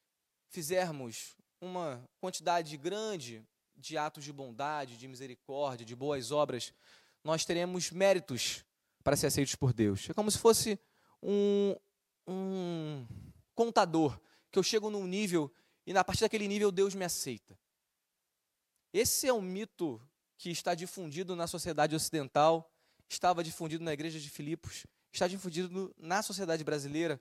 fizermos 0.50 1.36
uma 1.60 2.08
quantidade 2.20 2.76
grande 2.78 3.44
de 3.76 3.98
atos 3.98 4.24
de 4.24 4.34
bondade, 4.34 4.98
de 4.98 5.08
misericórdia, 5.08 5.86
de 5.86 5.96
boas 5.96 6.32
obras, 6.32 6.74
nós 7.24 7.46
teremos 7.46 7.92
méritos 7.92 8.64
para 9.04 9.16
ser 9.16 9.28
aceitos 9.28 9.56
por 9.56 9.74
Deus. 9.74 10.10
É 10.10 10.14
como 10.14 10.30
se 10.30 10.38
fosse 10.38 10.80
um, 11.22 11.76
um 12.28 13.06
contador, 13.56 14.20
que 14.52 14.60
eu 14.60 14.64
chego 14.64 14.90
num 14.90 15.06
nível 15.06 15.52
e 15.86 15.98
a 15.98 16.04
partir 16.04 16.22
daquele 16.22 16.48
nível 16.48 16.72
Deus 16.72 16.94
me 16.94 17.06
aceita. 17.06 17.58
Esse 18.94 19.28
é 19.28 19.34
um 19.34 19.42
mito 19.42 20.02
que 20.38 20.50
está 20.50 20.76
difundido 20.76 21.36
na 21.36 21.48
sociedade 21.48 21.96
ocidental, 21.96 22.72
estava 23.10 23.44
difundido 23.44 23.84
na 23.84 23.94
igreja 23.94 24.20
de 24.20 24.30
Filipos, 24.30 24.86
está 25.12 25.28
difundido 25.28 25.94
na 25.98 26.22
sociedade 26.22 26.64
brasileira, 26.64 27.20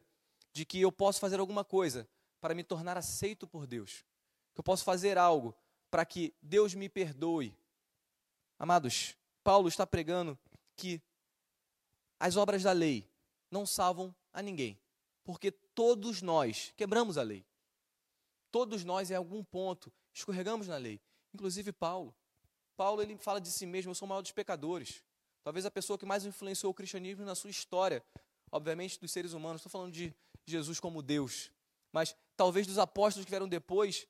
de 0.53 0.65
que 0.65 0.81
eu 0.81 0.91
posso 0.91 1.21
fazer 1.21 1.39
alguma 1.39 1.65
coisa 1.65 2.09
para 2.41 2.55
me 2.55 2.65
tornar 2.65 2.97
aceito 2.97 3.47
por 3.47 3.67
Deus, 3.67 4.05
que 4.55 4.61
eu 4.61 4.65
posso 4.65 4.85
fazer 4.85 5.19
algo 5.19 5.55
para 5.91 6.05
que 6.05 6.35
Deus 6.43 6.75
me 6.75 6.89
perdoe. 6.89 7.57
Amados, 8.59 9.17
Paulo 9.47 9.69
está 9.69 9.87
pregando 9.87 10.37
que 10.75 11.01
as 12.19 12.37
obras 12.37 12.65
da 12.65 12.73
lei 12.73 13.09
não 13.49 13.65
salvam 13.65 14.13
a 14.33 14.43
ninguém, 14.43 14.77
porque 15.23 15.53
todos 15.53 16.21
nós 16.21 16.75
quebramos 16.77 17.17
a 17.17 17.23
lei. 17.23 17.47
Todos 18.51 18.83
nós, 18.83 19.09
em 19.09 19.15
algum 19.15 19.45
ponto, 19.45 19.93
escorregamos 20.13 20.67
na 20.67 20.77
lei. 20.77 21.01
Inclusive 21.33 21.71
Paulo. 21.71 22.13
Paulo 22.77 23.01
ele 23.01 23.17
fala 23.19 23.41
de 23.41 23.53
si 23.53 23.67
mesmo, 23.67 23.93
eu 23.93 23.95
sou 23.95 24.07
o 24.07 24.09
maior 24.09 24.21
dos 24.21 24.33
pecadores. 24.33 25.05
Talvez 25.45 25.65
a 25.65 25.71
pessoa 25.71 25.97
que 25.97 26.05
mais 26.05 26.25
influenciou 26.25 26.73
o 26.73 26.75
cristianismo 26.75 27.25
na 27.25 27.37
sua 27.37 27.51
história, 27.51 28.03
obviamente 28.51 28.99
dos 28.99 29.13
seres 29.13 29.33
humanos. 29.33 29.61
Estou 29.61 29.71
falando 29.71 29.93
de 29.93 30.13
Jesus 30.45 30.81
como 30.81 31.01
Deus. 31.01 31.53
Mas 31.93 32.17
talvez 32.37 32.67
dos 32.67 32.79
apóstolos 32.79 33.25
que 33.25 33.31
vieram 33.31 33.47
depois, 33.47 34.09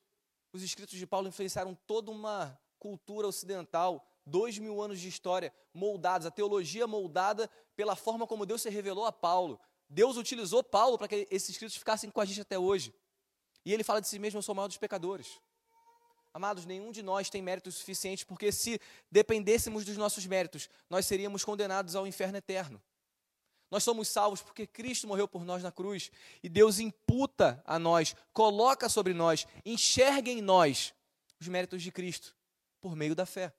os 0.51 0.63
escritos 0.63 0.97
de 0.97 1.05
Paulo 1.05 1.27
influenciaram 1.27 1.75
toda 1.85 2.09
uma 2.09 2.59
cultura 2.79 3.27
ocidental, 3.27 4.03
dois 4.27 4.57
mil 4.59 4.81
anos 4.81 4.99
de 4.99 5.07
história 5.07 5.53
moldados, 5.73 6.27
a 6.27 6.31
teologia 6.31 6.85
moldada 6.85 7.49
pela 7.75 7.95
forma 7.95 8.27
como 8.27 8.45
Deus 8.45 8.61
se 8.61 8.69
revelou 8.69 9.05
a 9.05 9.11
Paulo. 9.11 9.59
Deus 9.89 10.17
utilizou 10.17 10.63
Paulo 10.63 10.97
para 10.97 11.07
que 11.07 11.27
esses 11.31 11.49
escritos 11.49 11.77
ficassem 11.77 12.09
com 12.09 12.19
a 12.19 12.25
gente 12.25 12.41
até 12.41 12.59
hoje. 12.59 12.93
E 13.63 13.73
ele 13.73 13.83
fala 13.83 14.01
de 14.01 14.07
si 14.07 14.19
mesmo, 14.19 14.37
eu 14.37 14.41
sou 14.41 14.53
o 14.53 14.55
maior 14.55 14.67
dos 14.67 14.77
pecadores. 14.77 15.39
Amados, 16.33 16.65
nenhum 16.65 16.91
de 16.91 17.01
nós 17.01 17.29
tem 17.29 17.41
méritos 17.41 17.75
suficientes, 17.75 18.23
porque 18.23 18.51
se 18.51 18.79
dependêssemos 19.09 19.83
dos 19.83 19.97
nossos 19.97 20.25
méritos, 20.25 20.69
nós 20.89 21.05
seríamos 21.05 21.43
condenados 21.43 21.95
ao 21.95 22.05
inferno 22.05 22.37
eterno. 22.37 22.81
Nós 23.69 23.83
somos 23.83 24.07
salvos 24.07 24.41
porque 24.41 24.65
Cristo 24.65 25.07
morreu 25.07 25.27
por 25.27 25.43
nós 25.43 25.61
na 25.61 25.71
cruz 25.71 26.11
e 26.41 26.47
Deus 26.47 26.79
imputa 26.79 27.61
a 27.65 27.77
nós, 27.77 28.15
coloca 28.31 28.87
sobre 28.87 29.13
nós, 29.13 29.45
enxerga 29.65 30.31
em 30.31 30.41
nós 30.41 30.93
os 31.39 31.47
méritos 31.47 31.81
de 31.81 31.91
Cristo 31.91 32.35
por 32.79 32.95
meio 32.95 33.15
da 33.15 33.25
fé. 33.25 33.53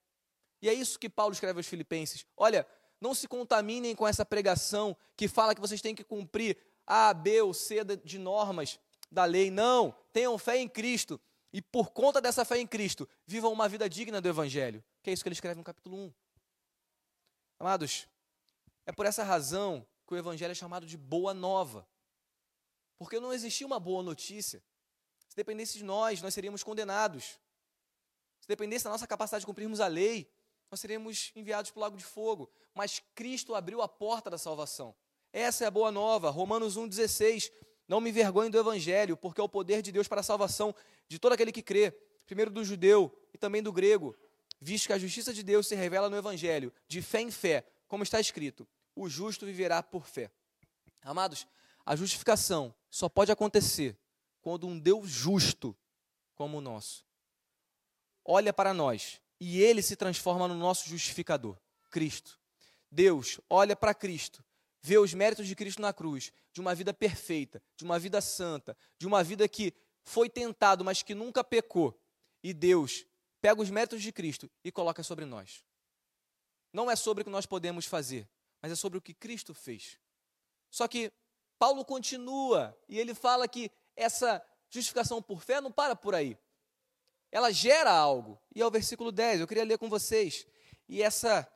E 0.61 0.69
é 0.69 0.73
isso 0.73 0.99
que 0.99 1.09
Paulo 1.09 1.33
escreve 1.33 1.59
aos 1.59 1.67
Filipenses. 1.67 2.27
Olha, 2.37 2.67
não 3.01 3.15
se 3.15 3.29
contaminem 3.29 3.95
com 3.95 4.07
essa 4.07 4.25
pregação 4.25 4.97
que 5.17 5.29
fala 5.29 5.55
que 5.55 5.61
vocês 5.61 5.81
têm 5.81 5.95
que 5.95 6.05
cumprir 6.05 6.57
A, 6.87 7.15
B 7.15 7.43
ou 7.43 7.55
C 7.55 7.85
de 8.05 8.19
normas 8.19 8.79
da 9.11 9.25
lei. 9.25 9.51
Não, 9.51 9.95
tenham 10.13 10.37
fé 10.37 10.59
em 10.59 10.69
Cristo 10.69 11.21
e 11.53 11.63
por 11.63 11.91
conta 11.91 12.21
dessa 12.21 12.45
fé 12.45 12.59
em 12.59 12.67
Cristo, 12.67 13.09
vivam 13.27 13.53
uma 13.53 13.69
vida 13.69 13.89
digna 13.89 14.21
do 14.21 14.29
Evangelho. 14.29 14.85
Que 15.03 15.11
é 15.11 15.13
isso 15.13 15.23
que 15.23 15.29
ele 15.29 15.35
escreve 15.35 15.59
no 15.59 15.65
capítulo 15.65 15.97
1. 15.97 16.13
Amados, 17.61 18.07
é 18.87 18.93
por 18.93 19.07
essa 19.07 19.25
razão 19.25 19.87
que 20.07 20.15
o 20.15 20.17
evangelho 20.17 20.53
é 20.53 20.55
chamado 20.55 20.87
de 20.87 20.97
boa 20.97 21.35
nova. 21.35 21.87
Porque 22.99 23.19
não 23.19 23.33
existia 23.33 23.67
uma 23.67 23.81
boa 23.81 24.03
notícia. 24.03 24.63
Se 25.29 25.37
dependesse 25.37 25.77
de 25.77 25.85
nós, 25.85 26.23
nós 26.23 26.33
seríamos 26.33 26.63
condenados. 26.63 27.39
Se 28.41 28.49
dependesse 28.49 28.85
da 28.85 28.91
nossa 28.91 29.07
capacidade 29.07 29.43
de 29.43 29.47
cumprirmos 29.47 29.81
a 29.81 29.87
lei, 29.87 30.31
nós 30.71 30.81
seríamos 30.81 31.33
enviados 31.35 31.71
para 31.71 31.79
o 31.79 31.83
lago 31.83 31.97
de 31.97 32.05
fogo. 32.05 32.51
Mas 32.75 33.03
Cristo 33.15 33.55
abriu 33.55 33.83
a 33.83 33.89
porta 33.89 34.31
da 34.31 34.39
salvação. 34.39 34.95
Essa 35.33 35.65
é 35.65 35.67
a 35.67 35.71
boa 35.71 35.91
nova. 35.91 36.31
Romanos 36.31 36.77
1,16. 36.77 37.51
Não 37.87 38.01
me 38.01 38.11
envergonhe 38.11 38.51
do 38.51 38.59
evangelho, 38.59 39.17
porque 39.17 39.41
é 39.41 39.45
o 39.45 39.49
poder 39.49 39.81
de 39.81 39.91
Deus 39.91 40.07
para 40.07 40.21
a 40.21 40.25
salvação 40.25 40.75
de 41.09 41.19
todo 41.19 41.33
aquele 41.33 41.51
que 41.51 41.63
crê, 41.63 41.91
primeiro 42.27 42.51
do 42.51 42.63
judeu 42.63 43.11
e 43.33 43.39
também 43.39 43.63
do 43.63 43.73
grego, 43.73 44.15
visto 44.61 44.89
que 44.89 44.93
a 44.93 44.99
justiça 44.99 45.33
de 45.33 45.43
Deus 45.43 45.67
se 45.67 45.75
revela 45.75 46.11
no 46.11 46.17
evangelho, 46.17 46.71
de 46.87 47.01
fé 47.01 47.23
em 47.23 47.31
fé, 47.31 47.67
como 47.87 48.03
está 48.03 48.21
escrito: 48.21 48.69
o 48.95 49.09
justo 49.09 49.47
viverá 49.47 49.83
por 49.83 50.07
fé. 50.07 50.31
Amados, 51.01 51.47
a 51.87 51.97
justificação 51.97 52.75
só 52.91 53.09
pode 53.09 53.33
acontecer 53.33 53.97
quando 54.43 54.67
um 54.67 54.79
Deus 54.79 55.09
justo 55.09 55.75
como 56.35 56.59
o 56.59 56.61
nosso 56.61 57.09
olha 58.29 58.53
para 58.53 58.75
nós 58.75 59.21
e 59.41 59.61
ele 59.61 59.83
se 59.83 59.97
transforma 59.97 60.49
no 60.49 60.55
nosso 60.55 60.89
justificador, 60.89 61.59
Cristo. 61.91 62.39
Deus 62.91 63.41
olha 63.49 63.77
para 63.77 63.95
Cristo, 63.95 64.45
vê 64.81 64.99
os 64.99 65.13
méritos 65.15 65.47
de 65.47 65.55
Cristo 65.55 65.83
na 65.83 65.93
cruz, 65.93 66.33
de 66.53 66.61
uma 66.61 66.75
vida 66.75 66.93
perfeita, 66.93 67.63
de 67.77 67.85
uma 67.85 67.99
vida 67.99 68.21
santa, 68.21 68.77
de 68.99 69.07
uma 69.07 69.23
vida 69.23 69.49
que 69.49 69.75
foi 70.03 70.29
tentado, 70.29 70.85
mas 70.85 71.03
que 71.03 71.15
nunca 71.15 71.45
pecou. 71.45 72.01
E 72.43 72.53
Deus 72.55 73.05
pega 73.41 73.61
os 73.61 73.71
méritos 73.71 74.03
de 74.03 74.13
Cristo 74.13 74.51
e 74.65 74.73
coloca 74.73 75.03
sobre 75.03 75.25
nós. 75.25 75.65
Não 76.73 76.91
é 76.91 76.97
sobre 76.97 77.23
o 77.23 77.25
que 77.25 77.31
nós 77.31 77.47
podemos 77.47 77.87
fazer, 77.87 78.29
mas 78.61 78.73
é 78.73 78.75
sobre 78.75 78.99
o 78.99 79.03
que 79.03 79.15
Cristo 79.15 79.55
fez. 79.55 79.99
Só 80.71 80.87
que 80.89 81.13
Paulo 81.59 81.85
continua 81.85 82.77
e 82.89 82.99
ele 82.99 83.15
fala 83.15 83.49
que 83.49 83.71
essa 83.97 84.45
justificação 84.71 85.23
por 85.23 85.43
fé 85.43 85.61
não 85.61 85.73
para 85.73 85.97
por 85.97 86.15
aí. 86.15 86.39
Ela 87.31 87.51
gera 87.51 87.91
algo. 87.91 88.41
E 88.55 88.61
é 88.61 88.67
o 88.67 88.71
versículo 88.71 89.13
10, 89.13 89.41
eu 89.41 89.47
queria 89.47 89.65
ler 89.65 89.79
com 89.79 89.89
vocês. 89.89 90.47
E 90.89 91.03
essa 91.03 91.47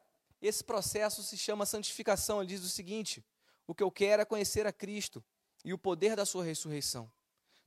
esse 0.42 0.64
processo 0.64 1.22
se 1.22 1.38
chama 1.38 1.64
santificação. 1.64 2.40
Ele 2.40 2.48
diz 2.48 2.64
o 2.64 2.68
seguinte: 2.68 3.24
O 3.66 3.74
que 3.74 3.82
eu 3.82 3.90
quero 3.90 4.22
é 4.22 4.24
conhecer 4.24 4.66
a 4.66 4.72
Cristo 4.72 5.24
e 5.64 5.72
o 5.72 5.78
poder 5.78 6.16
da 6.16 6.26
sua 6.26 6.44
ressurreição, 6.44 7.10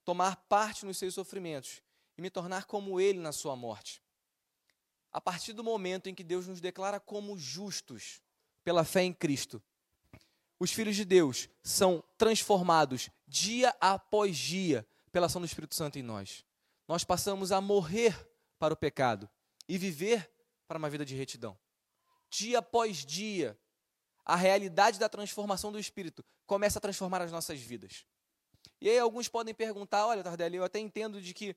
tomar 0.04 0.36
parte 0.50 0.86
nos 0.86 0.98
seus 0.98 1.14
sofrimentos 1.14 1.82
e 2.18 2.22
me 2.22 2.30
tornar 2.30 2.66
como 2.66 3.00
ele 3.00 3.20
na 3.20 3.32
sua 3.32 3.56
morte. 3.56 4.04
A 5.12 5.22
partir 5.22 5.54
do 5.54 5.64
momento 5.64 6.10
em 6.10 6.14
que 6.14 6.24
Deus 6.24 6.46
nos 6.46 6.60
declara 6.60 7.00
como 7.00 7.38
justos, 7.38 8.22
pela 8.66 8.84
fé 8.84 9.04
em 9.04 9.14
Cristo. 9.14 9.64
Os 10.60 10.72
filhos 10.72 10.96
de 10.96 11.06
Deus 11.06 11.48
são 11.64 12.04
transformados 12.18 13.10
dia 13.28 13.74
após 13.80 14.36
dia 14.36 14.86
pela 15.12 15.28
ação 15.28 15.40
do 15.40 15.46
Espírito 15.46 15.76
Santo 15.76 16.00
em 16.00 16.02
nós. 16.02 16.44
Nós 16.88 17.04
passamos 17.04 17.52
a 17.52 17.60
morrer 17.60 18.16
para 18.60 18.74
o 18.74 18.78
pecado 18.78 19.30
e 19.68 19.78
viver 19.78 20.32
para 20.68 20.78
uma 20.78 20.90
vida 20.90 21.06
de 21.06 21.16
retidão. 21.16 21.58
Dia 22.30 22.60
após 22.60 23.06
dia, 23.06 23.58
a 24.24 24.36
realidade 24.36 25.00
da 25.00 25.10
transformação 25.10 25.72
do 25.72 25.80
Espírito 25.80 26.24
começa 26.46 26.80
a 26.80 26.82
transformar 26.82 27.22
as 27.22 27.32
nossas 27.32 27.60
vidas. 27.60 28.06
E 28.82 28.90
aí 28.90 29.00
alguns 29.00 29.28
podem 29.28 29.54
perguntar: 29.54 30.06
olha, 30.08 30.24
Tardelli, 30.24 30.58
eu 30.58 30.64
até 30.64 30.80
entendo 30.80 31.22
de 31.22 31.34
que 31.34 31.56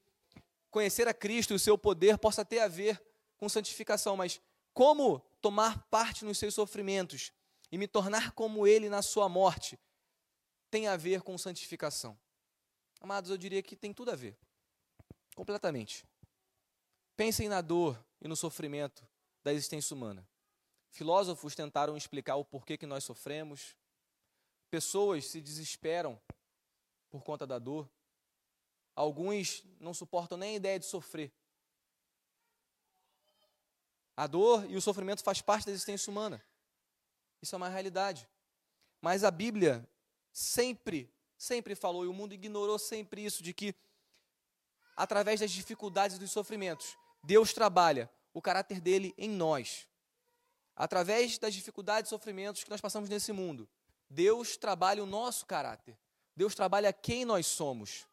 conhecer 0.71 1.09
a 1.09 1.14
Cristo 1.14 1.53
e 1.53 1.57
o 1.57 1.59
seu 1.59 1.77
poder 1.77 2.19
possa 2.19 2.45
ter 2.45 2.61
a 2.61 2.69
ver 2.69 3.03
com 3.37 3.49
santificação, 3.49 4.17
mas 4.17 4.41
como 4.73 5.21
tomar 5.41 5.87
parte 5.88 6.25
nos 6.25 6.38
seus 6.38 6.55
sofrimentos 6.55 7.33
e 7.71 7.79
me 7.79 7.87
tornar 7.87 8.33
como 8.33 8.67
ele 8.67 8.88
na 8.88 9.03
sua 9.03 9.29
morte 9.29 9.79
tem 10.71 10.87
a 10.87 10.97
ver 10.97 11.23
com 11.23 11.37
santificação? 11.38 12.19
Amados, 13.01 13.31
eu 13.31 13.37
diria 13.38 13.62
que 13.62 13.77
tem 13.77 13.93
tudo 13.93 14.11
a 14.11 14.17
ver. 14.17 14.37
Completamente. 15.38 16.05
Pensem 17.16 17.48
na 17.48 17.61
dor 17.61 17.96
e 18.20 18.27
no 18.27 18.35
sofrimento 18.35 19.07
da 19.44 19.53
existência 19.53 19.94
humana. 19.94 20.29
Filósofos 20.90 21.55
tentaram 21.55 21.96
explicar 21.96 22.35
o 22.35 22.44
porquê 22.44 22.77
que 22.77 22.87
nós 22.87 23.05
sofremos. 23.05 23.77
Pessoas 24.68 25.27
se 25.27 25.40
desesperam 25.40 26.20
por 27.09 27.22
conta 27.22 27.46
da 27.46 27.57
dor. 27.57 27.88
Alguns 28.96 29.62
não 29.79 29.94
suportam 29.94 30.37
nem 30.37 30.55
a 30.55 30.57
ideia 30.57 30.77
de 30.81 30.87
sofrer. 30.87 31.33
A 34.16 34.27
dor 34.27 34.68
e 34.68 34.77
o 34.77 34.83
sofrimento 34.83 35.22
faz 35.22 35.40
parte 35.40 35.66
da 35.66 35.70
existência 35.70 36.11
humana. 36.11 36.44
Isso 37.40 37.55
é 37.55 37.59
uma 37.59 37.68
realidade. 37.68 38.29
Mas 39.01 39.22
a 39.22 39.31
Bíblia 39.31 39.88
sempre, 40.33 41.09
sempre 41.37 41.77
falou, 41.77 42.05
e 42.05 42.09
o 42.09 42.12
mundo 42.12 42.33
ignorou 42.33 42.77
sempre 42.77 43.24
isso, 43.24 43.40
de 43.40 43.55
que 43.55 43.72
através 44.98 45.38
das 45.38 45.52
dificuldades 45.52 46.16
e 46.16 46.18
dos 46.18 46.32
sofrimentos, 46.32 46.98
Deus 47.22 47.52
trabalha 47.52 48.11
o 48.34 48.42
caráter 48.42 48.80
dele 48.80 49.14
em 49.16 49.30
nós. 49.30 49.87
Através 50.74 51.38
das 51.38 51.54
dificuldades 51.54 52.08
e 52.08 52.11
sofrimentos 52.11 52.64
que 52.64 52.70
nós 52.70 52.80
passamos 52.80 53.08
nesse 53.08 53.32
mundo, 53.32 53.68
Deus 54.11 54.56
trabalha 54.56 55.00
o 55.00 55.06
nosso 55.06 55.46
caráter. 55.46 55.96
Deus 56.34 56.52
trabalha 56.52 56.92
quem 56.92 57.24
nós 57.24 57.46
somos. 57.46 58.08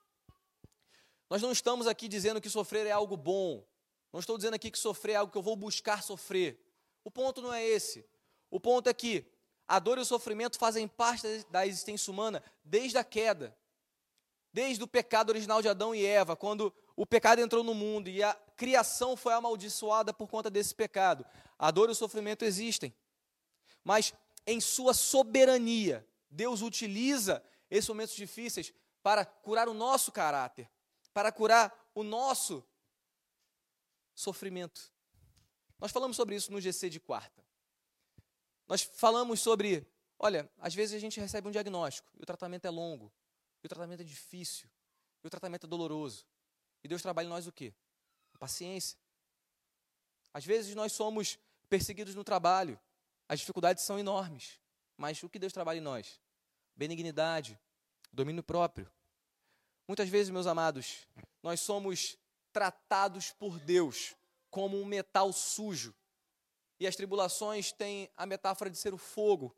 Nós 1.27 1.41
não 1.41 1.51
estamos 1.51 1.87
aqui 1.87 2.07
dizendo 2.07 2.39
que 2.39 2.51
sofrer 2.51 2.85
é 2.85 2.91
algo 2.91 3.17
bom, 3.17 3.65
não 4.13 4.19
estou 4.19 4.37
dizendo 4.37 4.53
aqui 4.53 4.69
que 4.69 4.77
sofrer 4.77 5.13
é 5.13 5.15
algo 5.15 5.31
que 5.31 5.37
eu 5.37 5.43
vou 5.43 5.55
buscar 5.55 6.03
sofrer. 6.03 6.63
O 7.03 7.09
ponto 7.09 7.41
não 7.41 7.51
é 7.51 7.65
esse. 7.65 8.05
O 8.51 8.59
ponto 8.59 8.87
é 8.87 8.93
que 8.93 9.25
a 9.67 9.79
dor 9.79 9.97
e 9.97 10.01
o 10.01 10.05
sofrimento 10.05 10.59
fazem 10.59 10.87
parte 10.87 11.27
da 11.49 11.65
existência 11.65 12.11
humana 12.11 12.43
desde 12.63 12.99
a 12.99 13.03
queda. 13.03 13.57
Desde 14.55 14.81
o 14.81 14.87
pecado 14.87 15.31
original 15.31 15.61
de 15.61 15.67
Adão 15.67 15.93
e 15.93 16.05
Eva, 16.05 16.33
quando 16.33 16.73
o 16.95 17.05
pecado 17.05 17.41
entrou 17.41 17.61
no 17.61 17.73
mundo 17.73 18.07
e 18.07 18.23
a 18.23 18.33
criação 18.55 19.17
foi 19.17 19.33
amaldiçoada 19.33 20.13
por 20.13 20.29
conta 20.29 20.49
desse 20.49 20.73
pecado. 20.73 21.25
A 21.59 21.69
dor 21.71 21.89
e 21.89 21.91
o 21.91 21.95
sofrimento 21.95 22.45
existem. 22.45 22.95
Mas 23.83 24.13
em 24.47 24.61
sua 24.61 24.93
soberania, 24.93 26.07
Deus 26.29 26.61
utiliza 26.61 27.43
esses 27.69 27.89
momentos 27.89 28.15
difíceis 28.15 28.71
para 29.03 29.25
curar 29.25 29.67
o 29.67 29.73
nosso 29.73 30.09
caráter, 30.09 30.71
para 31.13 31.33
curar 31.33 31.91
o 31.93 32.01
nosso 32.01 32.63
sofrimento. 34.13 34.89
Nós 35.77 35.91
falamos 35.91 36.15
sobre 36.15 36.33
isso 36.33 36.49
no 36.53 36.61
GC 36.61 36.89
de 36.89 37.01
quarta. 37.01 37.45
Nós 38.69 38.83
falamos 38.83 39.41
sobre, 39.41 39.85
olha, 40.17 40.49
às 40.59 40.73
vezes 40.73 40.95
a 40.95 40.99
gente 40.99 41.19
recebe 41.19 41.45
um 41.45 41.51
diagnóstico 41.51 42.09
e 42.17 42.23
o 42.23 42.25
tratamento 42.25 42.63
é 42.63 42.69
longo, 42.69 43.11
e 43.65 43.67
o 43.67 43.69
tratamento 43.69 44.01
é 44.01 44.03
difícil, 44.03 44.69
e 45.23 45.27
o 45.27 45.29
tratamento 45.29 45.65
é 45.65 45.67
doloroso. 45.67 46.23
E 46.83 46.87
Deus 46.87 47.01
trabalha 47.01 47.25
em 47.25 47.29
nós 47.29 47.47
o 47.47 47.51
quê? 47.51 47.73
A 48.31 48.37
paciência. 48.37 48.95
Às 50.31 50.45
vezes 50.45 50.75
nós 50.75 50.91
somos 50.91 51.39
perseguidos 51.67 52.13
no 52.13 52.23
trabalho, 52.23 52.79
as 53.27 53.39
dificuldades 53.39 53.83
são 53.83 53.97
enormes, 53.97 54.59
mas 54.95 55.23
o 55.23 55.27
que 55.27 55.39
Deus 55.39 55.51
trabalha 55.51 55.79
em 55.79 55.81
nós? 55.81 56.21
Benignidade, 56.75 57.59
domínio 58.13 58.43
próprio. 58.43 58.87
Muitas 59.87 60.09
vezes, 60.09 60.29
meus 60.29 60.45
amados, 60.45 61.07
nós 61.41 61.59
somos 61.59 62.19
tratados 62.53 63.31
por 63.31 63.57
Deus 63.59 64.15
como 64.51 64.79
um 64.79 64.85
metal 64.85 65.33
sujo. 65.33 65.91
E 66.79 66.85
as 66.85 66.95
tribulações 66.95 67.71
têm 67.71 68.11
a 68.15 68.27
metáfora 68.27 68.69
de 68.69 68.77
ser 68.77 68.93
o 68.93 68.97
fogo. 68.99 69.55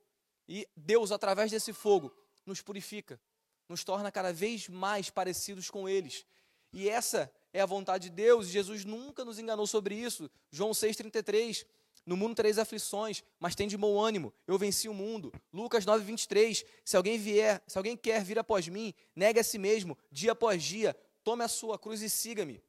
E 0.47 0.65
Deus, 0.77 1.11
através 1.11 1.51
desse 1.51 1.73
fogo, 1.73 2.15
nos 2.45 2.61
purifica, 2.61 3.19
nos 3.67 3.83
torna 3.83 4.11
cada 4.11 4.31
vez 4.31 4.67
mais 4.67 5.09
parecidos 5.09 5.69
com 5.69 5.87
eles. 5.87 6.25
E 6.71 6.89
essa 6.89 7.31
é 7.53 7.61
a 7.61 7.65
vontade 7.65 8.09
de 8.09 8.15
Deus, 8.15 8.47
Jesus 8.47 8.85
nunca 8.85 9.25
nos 9.25 9.39
enganou 9.39 9.65
sobre 9.65 9.95
isso. 9.95 10.29
João 10.51 10.71
6,33. 10.71 11.65
No 12.05 12.15
mundo 12.15 12.35
tereis 12.35 12.57
aflições, 12.57 13.21
mas 13.37 13.53
tem 13.53 13.67
de 13.67 13.75
bom 13.75 13.99
ânimo. 13.99 14.33
Eu 14.47 14.57
venci 14.57 14.87
o 14.87 14.93
mundo. 14.93 15.33
Lucas 15.51 15.85
9, 15.85 16.05
23. 16.05 16.63
Se 16.85 16.95
alguém 16.95 17.17
vier, 17.17 17.61
se 17.67 17.77
alguém 17.77 17.97
quer 17.97 18.23
vir 18.23 18.39
após 18.39 18.67
mim, 18.67 18.93
negue 19.13 19.39
a 19.39 19.43
si 19.43 19.57
mesmo, 19.57 19.97
dia 20.09 20.31
após 20.31 20.63
dia, 20.63 20.95
tome 21.23 21.43
a 21.43 21.49
sua 21.49 21.77
cruz 21.77 22.01
e 22.01 22.09
siga-me. 22.09 22.63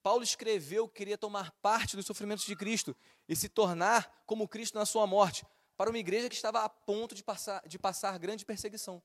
Paulo 0.00 0.22
escreveu 0.22 0.86
que 0.86 0.94
queria 0.94 1.18
tomar 1.18 1.50
parte 1.60 1.96
dos 1.96 2.06
sofrimentos 2.06 2.44
de 2.44 2.54
Cristo 2.54 2.94
e 3.28 3.34
se 3.34 3.48
tornar 3.48 4.22
como 4.24 4.46
Cristo 4.46 4.78
na 4.78 4.86
sua 4.86 5.04
morte, 5.04 5.44
para 5.76 5.90
uma 5.90 5.98
igreja 5.98 6.28
que 6.28 6.36
estava 6.36 6.62
a 6.62 6.68
ponto 6.68 7.12
de 7.12 7.24
passar, 7.24 7.60
de 7.66 7.76
passar 7.76 8.16
grande 8.16 8.44
perseguição. 8.44 9.02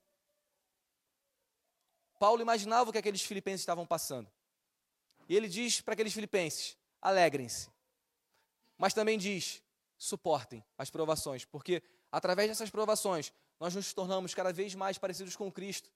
Paulo 2.24 2.42
imaginava 2.42 2.90
o 2.90 2.94
que 2.94 3.00
aqueles 3.00 3.24
filipenses 3.24 3.62
estavam 3.62 3.86
passando. 3.86 4.32
E 5.28 5.36
ele 5.36 5.50
diz 5.50 5.82
para 5.82 5.94
aqueles 5.96 6.14
filipenses: 6.14 6.78
alegrem-se 7.02 7.70
mas 8.82 8.96
também 8.96 9.16
diz: 9.16 9.62
suportem 9.96 10.66
as 10.76 10.90
provações, 10.90 11.46
porque 11.46 11.84
através 12.12 12.50
dessas 12.50 12.72
provações 12.72 13.32
nós 13.60 13.76
nos 13.76 13.94
tornamos 13.94 14.34
cada 14.34 14.52
vez 14.52 14.74
mais 14.74 14.98
parecidos 14.98 15.36
com 15.36 15.52
Cristo. 15.52 15.92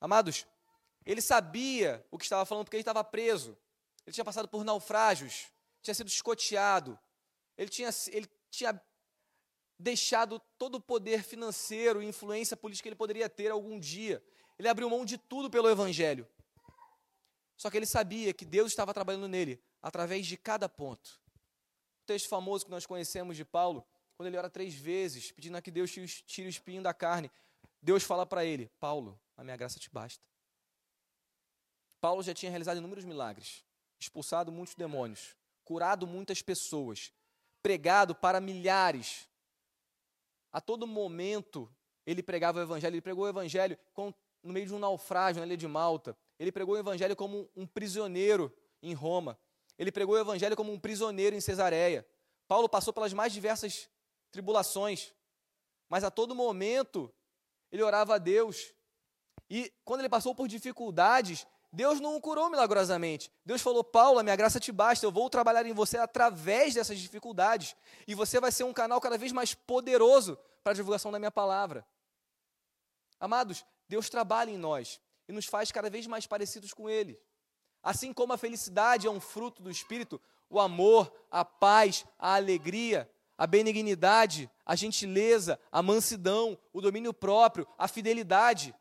Amados, 0.00 0.44
ele 1.06 1.22
sabia 1.22 2.04
o 2.10 2.18
que 2.18 2.24
estava 2.24 2.44
falando 2.44 2.64
porque 2.64 2.74
ele 2.74 2.82
estava 2.82 3.04
preso, 3.04 3.56
ele 4.04 4.12
tinha 4.12 4.24
passado 4.24 4.48
por 4.48 4.64
naufrágios, 4.64 5.46
tinha 5.80 5.94
sido 5.94 6.08
escoteado, 6.08 6.98
ele 7.56 7.70
tinha, 7.70 7.90
ele 8.08 8.28
tinha 8.50 8.82
deixado 9.78 10.40
todo 10.58 10.74
o 10.74 10.80
poder 10.80 11.22
financeiro 11.22 12.02
e 12.02 12.06
influência 12.06 12.56
política 12.56 12.82
que 12.82 12.88
ele 12.88 12.96
poderia 12.96 13.28
ter 13.28 13.52
algum 13.52 13.78
dia. 13.78 14.20
Ele 14.58 14.68
abriu 14.68 14.90
mão 14.90 15.04
de 15.04 15.16
tudo 15.16 15.48
pelo 15.48 15.68
Evangelho. 15.68 16.28
Só 17.56 17.70
que 17.70 17.76
ele 17.76 17.86
sabia 17.86 18.32
que 18.32 18.44
Deus 18.44 18.72
estava 18.72 18.94
trabalhando 18.94 19.28
nele 19.28 19.62
através 19.82 20.26
de 20.26 20.36
cada 20.36 20.68
ponto 20.68 21.20
texto 22.08 22.26
famoso 22.26 22.64
que 22.64 22.70
nós 22.70 22.86
conhecemos 22.86 23.36
de 23.36 23.44
Paulo, 23.44 23.86
quando 24.16 24.28
ele 24.28 24.38
ora 24.38 24.48
três 24.48 24.74
vezes, 24.74 25.30
pedindo 25.30 25.58
a 25.58 25.62
que 25.62 25.70
Deus 25.70 25.92
tire 25.92 26.48
o 26.48 26.50
espinho 26.50 26.82
da 26.82 26.94
carne, 26.94 27.30
Deus 27.82 28.02
fala 28.02 28.24
para 28.24 28.46
ele: 28.46 28.70
Paulo, 28.80 29.20
a 29.36 29.44
minha 29.44 29.56
graça 29.56 29.78
te 29.78 29.90
basta. 29.90 30.24
Paulo 32.00 32.22
já 32.22 32.32
tinha 32.32 32.48
realizado 32.48 32.78
inúmeros 32.78 33.04
milagres, 33.04 33.62
expulsado 34.00 34.50
muitos 34.50 34.74
demônios, 34.74 35.36
curado 35.64 36.06
muitas 36.06 36.40
pessoas, 36.40 37.12
pregado 37.62 38.14
para 38.14 38.40
milhares. 38.40 39.28
A 40.50 40.62
todo 40.62 40.86
momento 40.86 41.70
ele 42.06 42.22
pregava 42.22 42.58
o 42.58 42.62
evangelho, 42.62 42.94
ele 42.94 43.02
pregou 43.02 43.24
o 43.24 43.28
evangelho 43.28 43.78
no 44.42 44.52
meio 44.52 44.66
de 44.66 44.74
um 44.74 44.78
naufrágio 44.78 45.40
na 45.40 45.46
ilha 45.46 45.56
de 45.56 45.66
Malta. 45.66 46.16
Ele 46.38 46.52
pregou 46.52 46.74
o 46.74 46.78
evangelho 46.78 47.16
como 47.16 47.48
um 47.56 47.66
prisioneiro 47.66 48.52
em 48.82 48.94
Roma. 48.94 49.38
Ele 49.78 49.92
pregou 49.92 50.14
o 50.14 50.18
evangelho 50.18 50.56
como 50.56 50.72
um 50.72 50.78
prisioneiro 50.78 51.36
em 51.36 51.40
Cesareia. 51.40 52.06
Paulo 52.46 52.68
passou 52.68 52.92
pelas 52.92 53.12
mais 53.12 53.32
diversas 53.32 53.88
tribulações, 54.30 55.12
mas 55.88 56.04
a 56.04 56.10
todo 56.10 56.34
momento 56.34 57.12
ele 57.70 57.82
orava 57.82 58.14
a 58.14 58.18
Deus. 58.18 58.72
E 59.50 59.72
quando 59.84 60.00
ele 60.00 60.08
passou 60.08 60.34
por 60.34 60.48
dificuldades, 60.48 61.46
Deus 61.72 62.00
não 62.00 62.16
o 62.16 62.20
curou 62.20 62.48
milagrosamente. 62.50 63.30
Deus 63.44 63.60
falou: 63.60 63.84
Paulo, 63.84 64.18
a 64.18 64.22
minha 64.22 64.36
graça 64.36 64.58
te 64.58 64.72
basta, 64.72 65.04
eu 65.04 65.12
vou 65.12 65.28
trabalhar 65.28 65.66
em 65.66 65.72
você 65.72 65.98
através 65.98 66.74
dessas 66.74 66.98
dificuldades. 66.98 67.76
E 68.06 68.14
você 68.14 68.40
vai 68.40 68.50
ser 68.50 68.64
um 68.64 68.72
canal 68.72 69.00
cada 69.00 69.18
vez 69.18 69.32
mais 69.32 69.54
poderoso 69.54 70.38
para 70.62 70.72
a 70.72 70.74
divulgação 70.74 71.12
da 71.12 71.18
minha 71.18 71.30
palavra. 71.30 71.86
Amados, 73.20 73.64
Deus 73.88 74.08
trabalha 74.08 74.50
em 74.50 74.58
nós 74.58 75.00
e 75.26 75.32
nos 75.32 75.46
faz 75.46 75.72
cada 75.72 75.88
vez 75.88 76.06
mais 76.06 76.26
parecidos 76.26 76.72
com 76.72 76.88
Ele. 76.88 77.18
Assim 77.82 78.12
como 78.12 78.32
a 78.32 78.38
felicidade 78.38 79.06
é 79.06 79.10
um 79.10 79.20
fruto 79.20 79.62
do 79.62 79.70
Espírito, 79.70 80.20
o 80.50 80.60
amor, 80.60 81.12
a 81.30 81.44
paz, 81.44 82.04
a 82.18 82.34
alegria, 82.34 83.10
a 83.36 83.46
benignidade, 83.46 84.50
a 84.66 84.74
gentileza, 84.74 85.60
a 85.70 85.82
mansidão, 85.82 86.58
o 86.72 86.80
domínio 86.80 87.14
próprio, 87.14 87.66
a 87.78 87.86
fidelidade, 87.86 88.74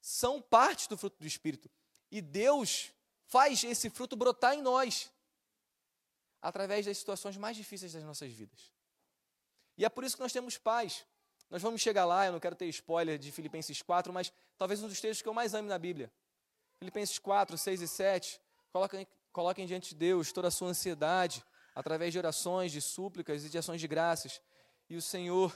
são 0.00 0.40
partes 0.40 0.86
do 0.86 0.96
fruto 0.96 1.18
do 1.18 1.26
Espírito. 1.26 1.70
E 2.10 2.20
Deus 2.20 2.92
faz 3.26 3.62
esse 3.64 3.90
fruto 3.90 4.16
brotar 4.16 4.54
em 4.54 4.62
nós, 4.62 5.12
através 6.40 6.86
das 6.86 6.96
situações 6.96 7.36
mais 7.36 7.56
difíceis 7.56 7.92
das 7.92 8.04
nossas 8.04 8.32
vidas. 8.32 8.72
E 9.76 9.84
é 9.84 9.88
por 9.88 10.04
isso 10.04 10.16
que 10.16 10.22
nós 10.22 10.32
temos 10.32 10.56
paz. 10.56 11.04
Nós 11.50 11.62
vamos 11.62 11.80
chegar 11.80 12.04
lá, 12.04 12.26
eu 12.26 12.32
não 12.32 12.40
quero 12.40 12.54
ter 12.54 12.66
spoiler 12.66 13.18
de 13.18 13.32
Filipenses 13.32 13.80
4, 13.80 14.12
mas 14.12 14.32
talvez 14.58 14.82
um 14.82 14.88
dos 14.88 15.00
textos 15.00 15.22
que 15.22 15.28
eu 15.28 15.34
mais 15.34 15.54
ame 15.54 15.68
na 15.68 15.78
Bíblia. 15.78 16.12
Filipenses 16.78 17.18
4, 17.18 17.56
6 17.56 17.82
e 17.82 17.88
7. 17.88 18.40
Coloquem, 18.70 19.06
coloquem 19.32 19.66
diante 19.66 19.90
de 19.90 19.94
Deus 19.94 20.30
toda 20.30 20.48
a 20.48 20.50
sua 20.50 20.68
ansiedade, 20.68 21.44
através 21.74 22.12
de 22.12 22.18
orações, 22.18 22.70
de 22.70 22.82
súplicas 22.82 23.44
e 23.44 23.48
de 23.48 23.56
ações 23.56 23.80
de 23.80 23.88
graças, 23.88 24.40
e 24.90 24.96
o 24.96 25.02
Senhor 25.02 25.54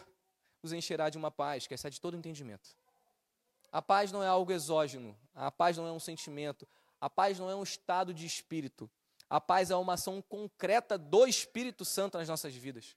os 0.63 0.73
encherá 0.73 1.11
de 1.11 1.19
uma 1.19 1.31
paz 1.31 1.67
que 1.67 1.75
excede 1.75 2.01
todo 2.01 2.17
entendimento. 2.17 2.71
A 3.71 3.83
paz 3.83 4.13
não 4.13 4.23
é 4.23 4.27
algo 4.27 4.53
exógeno, 4.53 5.17
a 5.35 5.51
paz 5.51 5.77
não 5.77 5.87
é 5.87 5.93
um 5.93 6.01
sentimento, 6.01 6.67
a 7.01 7.11
paz 7.11 7.39
não 7.39 7.51
é 7.51 7.57
um 7.57 7.63
estado 7.63 8.15
de 8.15 8.25
espírito. 8.25 8.91
A 9.29 9.41
paz 9.41 9.71
é 9.71 9.77
uma 9.77 9.95
ação 9.95 10.21
concreta 10.21 10.99
do 10.99 11.27
Espírito 11.27 11.85
Santo 11.85 12.19
nas 12.19 12.29
nossas 12.29 12.55
vidas, 12.55 12.95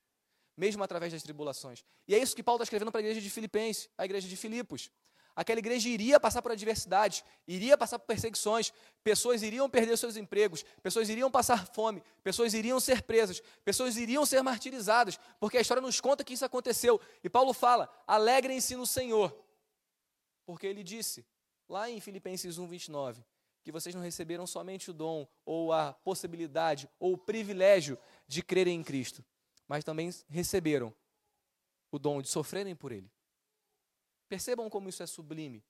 mesmo 0.57 0.83
através 0.83 1.11
das 1.11 1.23
tribulações. 1.23 1.83
E 2.07 2.15
é 2.15 2.17
isso 2.17 2.35
que 2.35 2.43
Paulo 2.43 2.57
está 2.57 2.63
escrevendo 2.63 2.91
para 2.91 2.99
a 2.99 3.03
igreja 3.03 3.21
de 3.21 3.29
Filipenses, 3.29 3.89
a 3.97 4.05
igreja 4.05 4.27
de 4.27 4.35
Filipos. 4.35 4.89
Aquela 5.35 5.59
igreja 5.59 5.89
iria 5.89 6.17
passar 6.17 6.41
por 6.41 6.53
adversidades, 6.53 7.21
iria 7.45 7.77
passar 7.77 7.99
por 7.99 8.05
perseguições, 8.05 8.71
pessoas 9.03 9.43
iriam 9.43 9.69
perder 9.69 9.97
seus 9.97 10.15
empregos, 10.15 10.63
pessoas 10.81 11.09
iriam 11.09 11.29
passar 11.29 11.67
fome, 11.67 12.01
pessoas 12.23 12.53
iriam 12.53 12.79
ser 12.79 13.01
presas, 13.01 13.41
pessoas 13.65 13.97
iriam 13.97 14.25
ser 14.25 14.41
martirizadas, 14.41 15.19
porque 15.37 15.57
a 15.57 15.61
história 15.61 15.81
nos 15.81 15.99
conta 15.99 16.23
que 16.23 16.33
isso 16.33 16.45
aconteceu. 16.45 17.01
E 17.21 17.29
Paulo 17.29 17.51
fala: 17.51 17.89
alegrem-se 18.07 18.77
no 18.77 18.85
Senhor, 18.85 19.37
porque 20.45 20.65
ele 20.65 20.83
disse, 20.83 21.25
lá 21.67 21.89
em 21.89 21.99
Filipenses 21.99 22.57
1, 22.57 22.65
29, 22.65 23.21
que 23.61 23.73
vocês 23.73 23.93
não 23.93 24.01
receberam 24.01 24.47
somente 24.47 24.89
o 24.89 24.93
dom, 24.93 25.27
ou 25.45 25.73
a 25.73 25.91
possibilidade, 25.91 26.87
ou 26.97 27.13
o 27.13 27.17
privilégio 27.17 27.97
de 28.25 28.41
crerem 28.41 28.79
em 28.79 28.83
Cristo, 28.83 29.21
mas 29.67 29.83
também 29.83 30.09
receberam 30.27 30.93
o 31.91 31.99
dom 31.99 32.21
de 32.21 32.27
sofrerem 32.27 32.75
por 32.75 32.91
Ele. 32.91 33.11
Percebam 34.27 34.69
como 34.69 34.89
isso 34.89 35.03
é 35.03 35.07
sublime. 35.07 35.63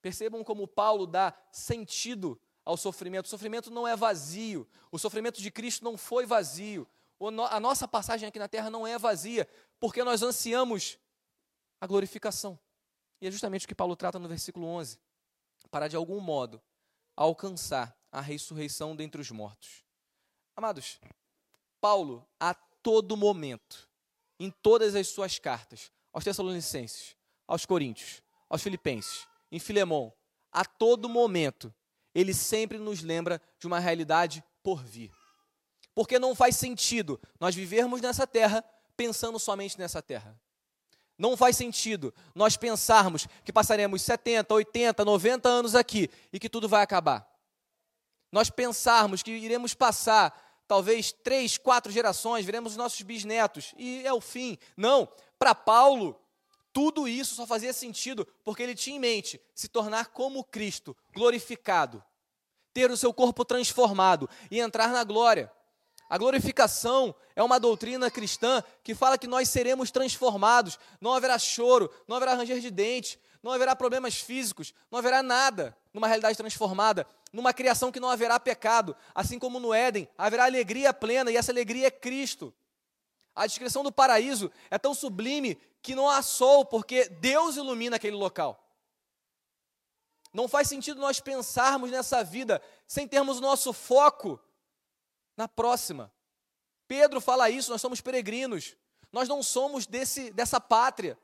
Percebam 0.00 0.44
como 0.44 0.68
Paulo 0.68 1.06
dá 1.06 1.36
sentido 1.50 2.40
ao 2.64 2.76
sofrimento. 2.76 3.26
O 3.26 3.28
sofrimento 3.28 3.70
não 3.70 3.86
é 3.86 3.96
vazio. 3.96 4.68
O 4.90 4.98
sofrimento 4.98 5.40
de 5.40 5.50
Cristo 5.50 5.84
não 5.84 5.96
foi 5.96 6.26
vazio. 6.26 6.86
A 7.50 7.58
nossa 7.58 7.88
passagem 7.88 8.28
aqui 8.28 8.38
na 8.38 8.48
terra 8.48 8.68
não 8.68 8.86
é 8.86 8.98
vazia, 8.98 9.48
porque 9.80 10.04
nós 10.04 10.22
ansiamos 10.22 10.98
a 11.80 11.86
glorificação. 11.86 12.58
E 13.20 13.26
é 13.26 13.30
justamente 13.30 13.64
o 13.64 13.68
que 13.68 13.74
Paulo 13.74 13.96
trata 13.96 14.18
no 14.18 14.28
versículo 14.28 14.66
11. 14.66 15.00
Para, 15.70 15.88
de 15.88 15.96
algum 15.96 16.20
modo, 16.20 16.62
alcançar 17.16 17.96
a 18.12 18.20
ressurreição 18.20 18.94
dentre 18.94 19.20
os 19.20 19.30
mortos. 19.30 19.84
Amados, 20.54 21.00
Paulo, 21.80 22.26
a 22.38 22.54
todo 22.86 23.16
momento, 23.16 23.88
em 24.38 24.48
todas 24.48 24.94
as 24.94 25.08
suas 25.08 25.40
cartas 25.40 25.90
aos 26.12 26.22
Tessalonicenses, 26.22 27.16
aos 27.44 27.66
Coríntios, 27.66 28.22
aos 28.48 28.62
Filipenses, 28.62 29.26
em 29.50 29.58
Filemão, 29.58 30.12
a 30.52 30.64
todo 30.64 31.08
momento, 31.08 31.74
ele 32.14 32.32
sempre 32.32 32.78
nos 32.78 33.02
lembra 33.02 33.42
de 33.58 33.66
uma 33.66 33.80
realidade 33.80 34.40
por 34.62 34.84
vir. 34.84 35.10
Porque 35.96 36.16
não 36.16 36.32
faz 36.32 36.54
sentido 36.54 37.20
nós 37.40 37.56
vivermos 37.56 38.00
nessa 38.00 38.24
terra 38.24 38.64
pensando 38.96 39.40
somente 39.40 39.76
nessa 39.80 40.00
terra. 40.00 40.40
Não 41.18 41.36
faz 41.36 41.56
sentido 41.56 42.14
nós 42.36 42.56
pensarmos 42.56 43.26
que 43.44 43.52
passaremos 43.52 44.00
70, 44.02 44.54
80, 44.54 45.04
90 45.04 45.48
anos 45.48 45.74
aqui 45.74 46.08
e 46.32 46.38
que 46.38 46.48
tudo 46.48 46.68
vai 46.68 46.82
acabar. 46.84 47.28
Nós 48.30 48.48
pensarmos 48.48 49.24
que 49.24 49.32
iremos 49.32 49.74
passar 49.74 50.45
talvez 50.66 51.12
três, 51.12 51.56
quatro 51.58 51.92
gerações, 51.92 52.44
veremos 52.44 52.72
os 52.72 52.76
nossos 52.76 53.00
bisnetos 53.02 53.74
e 53.76 54.06
é 54.06 54.12
o 54.12 54.20
fim. 54.20 54.58
Não, 54.76 55.08
para 55.38 55.54
Paulo, 55.54 56.20
tudo 56.72 57.08
isso 57.08 57.34
só 57.34 57.46
fazia 57.46 57.72
sentido 57.72 58.26
porque 58.44 58.62
ele 58.62 58.74
tinha 58.74 58.96
em 58.96 59.00
mente 59.00 59.40
se 59.54 59.68
tornar 59.68 60.08
como 60.08 60.44
Cristo, 60.44 60.96
glorificado, 61.14 62.02
ter 62.74 62.90
o 62.90 62.96
seu 62.96 63.14
corpo 63.14 63.44
transformado 63.44 64.28
e 64.50 64.60
entrar 64.60 64.88
na 64.88 65.02
glória. 65.02 65.50
A 66.08 66.18
glorificação 66.18 67.14
é 67.34 67.42
uma 67.42 67.58
doutrina 67.58 68.10
cristã 68.10 68.62
que 68.84 68.94
fala 68.94 69.18
que 69.18 69.26
nós 69.26 69.48
seremos 69.48 69.90
transformados, 69.90 70.78
não 71.00 71.12
haverá 71.14 71.38
choro, 71.38 71.90
não 72.06 72.16
haverá 72.16 72.34
ranger 72.34 72.60
de 72.60 72.70
dente, 72.70 73.18
não 73.46 73.52
haverá 73.52 73.76
problemas 73.76 74.16
físicos, 74.16 74.74
não 74.90 74.98
haverá 74.98 75.22
nada 75.22 75.76
numa 75.94 76.08
realidade 76.08 76.36
transformada, 76.36 77.06
numa 77.32 77.54
criação 77.54 77.92
que 77.92 78.00
não 78.00 78.10
haverá 78.10 78.40
pecado, 78.40 78.96
assim 79.14 79.38
como 79.38 79.60
no 79.60 79.72
Éden, 79.72 80.08
haverá 80.18 80.44
alegria 80.44 80.92
plena 80.92 81.30
e 81.30 81.36
essa 81.36 81.52
alegria 81.52 81.86
é 81.86 81.90
Cristo. 81.90 82.52
A 83.34 83.46
descrição 83.46 83.82
do 83.82 83.92
paraíso 83.92 84.50
é 84.70 84.78
tão 84.78 84.94
sublime 84.94 85.58
que 85.80 85.94
não 85.94 86.08
há 86.08 86.22
sol, 86.22 86.64
porque 86.64 87.08
Deus 87.08 87.56
ilumina 87.56 87.96
aquele 87.96 88.16
local. 88.16 88.62
Não 90.32 90.48
faz 90.48 90.68
sentido 90.68 91.00
nós 91.00 91.20
pensarmos 91.20 91.90
nessa 91.90 92.24
vida 92.24 92.60
sem 92.86 93.06
termos 93.06 93.40
nosso 93.40 93.72
foco 93.72 94.40
na 95.36 95.46
próxima. 95.46 96.12
Pedro 96.88 97.20
fala 97.20 97.48
isso, 97.48 97.70
nós 97.70 97.80
somos 97.80 98.00
peregrinos. 98.00 98.76
Nós 99.12 99.28
não 99.28 99.42
somos 99.42 99.86
desse, 99.86 100.30
dessa 100.32 100.60
pátria. 100.60 101.16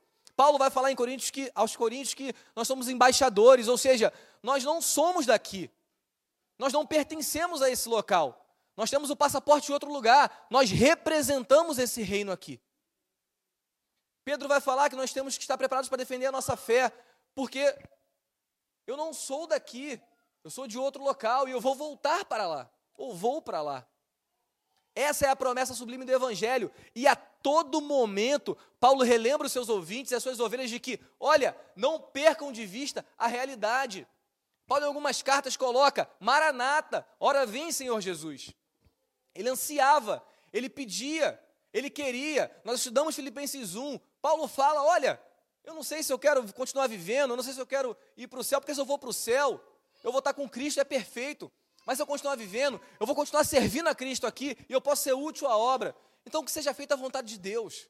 Paulo 0.43 0.59
vai 0.59 0.71
falar 0.71 0.91
em 0.91 0.97
Coríntios 0.97 1.31
que, 1.31 1.53
aos 1.55 1.77
Coríntios 1.77 2.15
que 2.15 2.35
nós 2.57 2.67
somos 2.67 2.89
embaixadores, 2.89 3.69
ou 3.69 3.79
seja, 3.79 4.13
nós 4.43 4.65
não 4.65 4.83
somos 4.83 5.25
daqui. 5.25 5.71
Nós 6.59 6.73
não 6.73 6.85
pertencemos 6.85 7.63
a 7.63 7.71
esse 7.71 7.89
local. 7.89 8.45
Nós 8.77 8.91
temos 8.91 9.09
o 9.09 9.15
passaporte 9.15 9.71
em 9.71 9.73
outro 9.73 9.89
lugar. 9.93 10.49
Nós 10.51 10.69
representamos 10.69 11.79
esse 11.79 12.03
reino 12.03 12.33
aqui. 12.33 12.61
Pedro 14.25 14.49
vai 14.49 14.61
falar 14.61 14.91
que 14.91 14.97
nós 14.97 15.13
temos 15.13 15.37
que 15.37 15.45
estar 15.45 15.57
preparados 15.57 15.89
para 15.89 15.99
defender 15.99 16.27
a 16.27 16.33
nossa 16.33 16.57
fé, 16.57 16.93
porque 17.37 17.79
eu 18.85 18.97
não 18.97 19.15
sou 19.15 19.47
daqui, 19.47 20.03
eu 20.43 20.51
sou 20.51 20.67
de 20.67 20.77
outro 20.77 21.05
local 21.05 21.47
e 21.47 21.53
eu 21.53 21.61
vou 21.61 21.77
voltar 21.77 22.25
para 22.25 22.49
lá, 22.49 22.69
ou 22.97 23.15
vou 23.15 23.41
para 23.41 23.63
lá. 23.63 23.87
Essa 24.95 25.27
é 25.27 25.31
a 25.31 25.37
promessa 25.37 25.75
sublime 25.75 26.05
do 26.05 26.13
Evangelho. 26.13 26.71
E 26.95 27.07
a 27.07 27.17
todo 27.17 27.81
momento, 27.81 28.57
Paulo 28.79 29.03
relembra 29.03 29.47
os 29.47 29.53
seus 29.53 29.69
ouvintes 29.69 30.13
e 30.13 30.15
as 30.15 30.23
suas 30.23 30.39
ovelhas 30.39 30.69
de 30.69 30.79
que, 30.79 31.01
olha, 31.19 31.57
não 31.75 32.01
percam 32.01 32.53
de 32.53 32.67
vista 32.67 33.05
a 33.17 33.27
realidade. 33.27 34.07
Paulo, 34.67 34.85
em 34.85 34.89
algumas 34.89 35.23
cartas, 35.23 35.57
coloca: 35.57 36.09
Maranata, 36.21 37.07
ora 37.19 37.47
vem, 37.47 37.73
Senhor 37.73 38.01
Jesus. 38.01 38.55
Ele 39.35 39.49
ansiava, 39.49 40.23
ele 40.53 40.69
pedia, 40.69 41.41
ele 41.73 41.89
queria. 41.89 42.55
Nós 42.65 42.79
estudamos 42.79 43.15
Filipenses 43.15 43.75
1. 43.75 43.99
Paulo 44.21 44.47
fala: 44.47 44.83
olha, 44.85 45.21
eu 45.65 45.75
não 45.75 45.83
sei 45.83 46.03
se 46.03 46.13
eu 46.13 46.19
quero 46.19 46.53
continuar 46.53 46.87
vivendo, 46.87 47.31
eu 47.31 47.37
não 47.37 47.43
sei 47.43 47.55
se 47.55 47.61
eu 47.61 47.67
quero 47.67 47.97
ir 48.17 48.27
para 48.29 48.41
o 48.41 48.45
céu, 48.45 48.61
porque 48.61 48.75
se 48.75 48.81
eu 48.81 48.85
vou 48.85 48.99
para 48.99 49.09
o 49.09 49.13
céu, 49.13 49.63
eu 50.05 50.11
vou 50.11 50.19
estar 50.19 50.35
com 50.35 50.49
Cristo, 50.49 50.81
é 50.81 50.85
perfeito. 50.85 51.51
Mas 51.87 51.99
se 51.99 52.03
eu 52.03 52.07
continuar 52.07 52.37
vivendo, 52.37 52.81
eu 52.99 53.07
vou 53.07 53.15
continuar 53.15 53.45
servindo 53.45 53.89
a 53.89 53.95
Cristo 53.95 54.27
aqui 54.27 54.57
e 54.69 54.73
eu 54.73 54.81
posso 54.81 55.03
ser 55.03 55.15
útil 55.15 55.49
à 55.49 55.57
obra. 55.57 55.95
Então 56.25 56.45
que 56.45 56.51
seja 56.51 56.73
feita 56.73 56.95
a 56.95 56.97
vontade 56.97 57.29
de 57.29 57.39
Deus. 57.39 57.89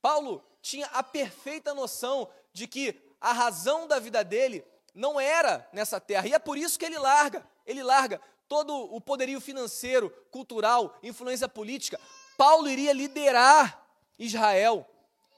Paulo 0.00 0.42
tinha 0.62 0.86
a 0.86 1.02
perfeita 1.02 1.74
noção 1.74 2.30
de 2.52 2.66
que 2.66 2.94
a 3.20 3.32
razão 3.32 3.86
da 3.86 3.98
vida 3.98 4.22
dele 4.24 4.64
não 4.94 5.20
era 5.20 5.68
nessa 5.72 6.00
terra. 6.00 6.26
E 6.26 6.32
é 6.32 6.38
por 6.38 6.56
isso 6.56 6.78
que 6.78 6.84
ele 6.84 6.98
larga, 6.98 7.46
ele 7.66 7.82
larga 7.82 8.20
todo 8.48 8.74
o 8.74 9.00
poderio 9.00 9.40
financeiro, 9.40 10.10
cultural, 10.30 10.98
influência 11.02 11.48
política. 11.48 12.00
Paulo 12.36 12.68
iria 12.68 12.92
liderar 12.92 13.86
Israel. 14.18 14.88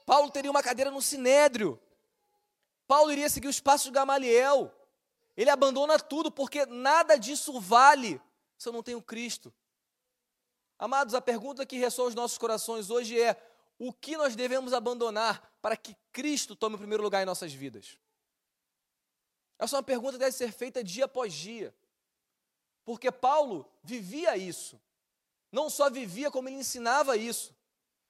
Paulo 0.05 0.31
teria 0.31 0.49
uma 0.49 0.63
cadeira 0.63 0.89
no 0.89 1.01
Sinédrio. 1.01 1.79
Paulo 2.87 3.11
iria 3.11 3.29
seguir 3.29 3.47
os 3.47 3.59
passos 3.59 3.87
de 3.87 3.91
Gamaliel. 3.91 4.73
Ele 5.35 5.49
abandona 5.49 5.99
tudo 5.99 6.31
porque 6.31 6.65
nada 6.65 7.17
disso 7.17 7.59
vale 7.59 8.21
se 8.57 8.69
eu 8.69 8.73
não 8.73 8.83
tenho 8.83 9.01
Cristo. 9.01 9.53
Amados, 10.77 11.13
a 11.13 11.21
pergunta 11.21 11.65
que 11.65 11.77
ressoa 11.77 12.05
aos 12.05 12.15
nossos 12.15 12.37
corações 12.37 12.89
hoje 12.89 13.19
é: 13.19 13.35
o 13.77 13.91
que 13.91 14.15
nós 14.17 14.35
devemos 14.35 14.73
abandonar 14.73 15.51
para 15.61 15.75
que 15.75 15.95
Cristo 16.11 16.55
tome 16.55 16.75
o 16.75 16.79
primeiro 16.79 17.03
lugar 17.03 17.21
em 17.21 17.25
nossas 17.25 17.53
vidas? 17.53 17.97
Essa 19.57 19.75
é 19.75 19.77
uma 19.77 19.83
pergunta 19.83 20.13
que 20.13 20.19
deve 20.19 20.35
ser 20.35 20.51
feita 20.51 20.83
dia 20.83 21.05
após 21.05 21.33
dia. 21.33 21.73
Porque 22.83 23.11
Paulo 23.11 23.65
vivia 23.81 24.35
isso. 24.35 24.79
Não 25.51 25.69
só 25.69 25.89
vivia, 25.89 26.29
como 26.29 26.49
ele 26.49 26.57
ensinava 26.57 27.15
isso. 27.15 27.55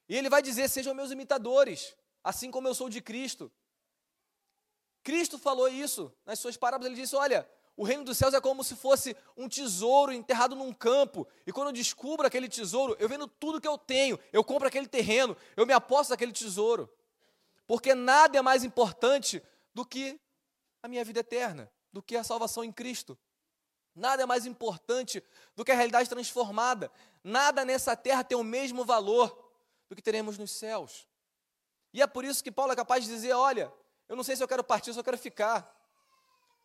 E 0.10 0.18
ele 0.18 0.30
vai 0.30 0.42
dizer: 0.42 0.70
sejam 0.70 0.94
meus 0.94 1.12
imitadores, 1.12 1.96
assim 2.24 2.50
como 2.50 2.68
eu 2.68 2.76
sou 2.76 2.90
de 2.90 3.02
Cristo. 3.02 3.52
Cristo 5.04 5.38
falou 5.38 5.68
isso 5.68 6.12
nas 6.26 6.40
suas 6.40 6.56
parábolas. 6.56 6.92
Ele 6.92 7.02
disse: 7.02 7.16
Olha, 7.16 7.48
o 7.76 7.84
reino 7.84 8.04
dos 8.04 8.18
céus 8.18 8.34
é 8.34 8.40
como 8.40 8.64
se 8.64 8.76
fosse 8.76 9.16
um 9.36 9.50
tesouro 9.50 10.12
enterrado 10.12 10.56
num 10.56 10.72
campo. 10.72 11.28
E 11.46 11.52
quando 11.52 11.68
eu 11.68 11.74
descubro 11.74 12.26
aquele 12.26 12.48
tesouro, 12.48 12.96
eu 13.00 13.10
vendo 13.10 13.28
tudo 13.28 13.60
que 13.60 13.68
eu 13.68 13.78
tenho, 13.78 14.20
eu 14.32 14.44
compro 14.44 14.68
aquele 14.68 14.88
terreno, 14.88 15.36
eu 15.58 15.66
me 15.66 15.74
aposto 15.74 16.12
naquele 16.12 16.32
tesouro. 16.32 16.90
Porque 17.66 17.96
nada 17.96 18.38
é 18.38 18.42
mais 18.42 18.64
importante 18.64 19.42
do 19.74 19.86
que 19.86 20.20
a 20.82 20.88
minha 20.88 21.04
vida 21.04 21.22
eterna, 21.22 21.72
do 21.92 22.02
que 22.02 22.16
a 22.16 22.24
salvação 22.24 22.64
em 22.64 22.72
Cristo. 22.72 23.18
Nada 23.96 24.24
é 24.24 24.26
mais 24.26 24.46
importante 24.46 25.24
do 25.56 25.64
que 25.64 25.72
a 25.72 25.76
realidade 25.76 26.10
transformada. 26.10 26.92
Nada 27.24 27.64
nessa 27.66 27.96
terra 27.96 28.24
tem 28.24 28.38
o 28.38 28.44
mesmo 28.44 28.84
valor 28.86 29.52
do 29.90 29.96
que 29.96 30.02
teremos 30.02 30.38
nos 30.38 30.52
céus. 30.52 31.08
E 31.94 32.02
é 32.02 32.08
por 32.08 32.26
isso 32.26 32.44
que 32.44 32.52
Paulo 32.52 32.74
é 32.74 32.76
capaz 32.76 33.04
de 33.04 33.10
dizer: 33.10 33.34
olha, 33.34 33.72
eu 34.08 34.16
não 34.16 34.24
sei 34.24 34.36
se 34.36 34.44
eu 34.44 34.48
quero 34.48 34.64
partir, 34.64 34.94
se 34.94 35.00
eu 35.00 35.04
quero 35.04 35.18
ficar. 35.18 35.72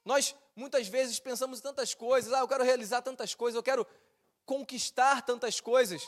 Nós 0.05 0.35
muitas 0.57 0.89
vezes 0.89 1.21
pensamos 1.21 1.59
em 1.59 1.63
tantas 1.63 1.95
coisas, 1.95 2.33
ah, 2.33 2.41
eu 2.41 2.49
quero 2.49 2.65
realizar 2.65 3.03
tantas 3.03 3.35
coisas, 3.35 3.57
eu 3.57 3.63
quero 3.63 3.87
conquistar 4.45 5.23
tantas 5.23 5.61
coisas, 5.61 6.03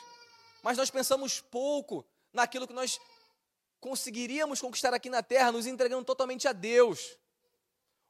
mas 0.63 0.77
nós 0.79 0.91
pensamos 0.91 1.41
pouco 1.41 2.05
naquilo 2.33 2.67
que 2.67 2.73
nós 2.73 2.99
conseguiríamos 3.81 4.61
conquistar 4.61 4.95
aqui 4.95 5.11
na 5.11 5.23
terra, 5.23 5.53
nos 5.53 5.67
entregando 5.67 6.05
totalmente 6.05 6.47
a 6.47 6.53
Deus. 6.53 7.17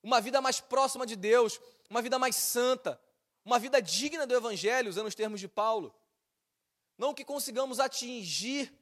Uma 0.02 0.20
vida 0.20 0.40
mais 0.40 0.60
próxima 0.60 1.06
de 1.06 1.14
Deus, 1.16 1.60
uma 1.88 2.00
vida 2.00 2.18
mais 2.18 2.36
santa, 2.36 3.00
uma 3.44 3.58
vida 3.58 3.80
digna 3.80 4.26
do 4.26 4.34
Evangelho, 4.34 4.88
usando 4.88 5.06
os 5.06 5.14
termos 5.14 5.40
de 5.40 5.48
Paulo. 5.48 5.94
Não 6.96 7.14
que 7.14 7.24
consigamos 7.24 7.80
atingir 7.80 8.72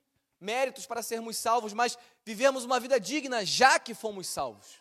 méritos 0.40 0.86
para 0.86 1.02
sermos 1.02 1.36
salvos, 1.36 1.72
mas 1.72 1.98
vivemos 2.24 2.64
uma 2.64 2.78
vida 2.78 2.98
digna 2.98 3.44
já 3.44 3.78
que 3.78 3.94
fomos 3.94 4.26
salvos. 4.26 4.80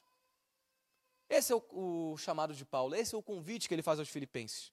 Esse 1.29 1.51
é 1.51 1.55
o, 1.55 1.63
o, 1.71 2.17
chamado 2.17 2.53
de 2.53 2.63
Paulo, 2.63 2.95
esse 2.95 3.13
é 3.13 3.17
o 3.17 3.23
convite 3.23 3.67
que 3.67 3.73
ele 3.73 3.81
faz 3.81 3.99
aos 3.99 4.09
filipenses. 4.09 4.71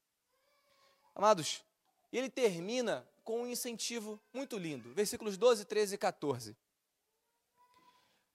Amados, 1.14 1.64
ele 2.12 2.30
termina 2.30 3.06
com 3.24 3.42
um 3.42 3.46
incentivo 3.46 4.20
muito 4.32 4.56
lindo, 4.56 4.92
versículos 4.94 5.36
12, 5.36 5.64
13 5.64 5.94
e 5.94 5.98
14. 5.98 6.56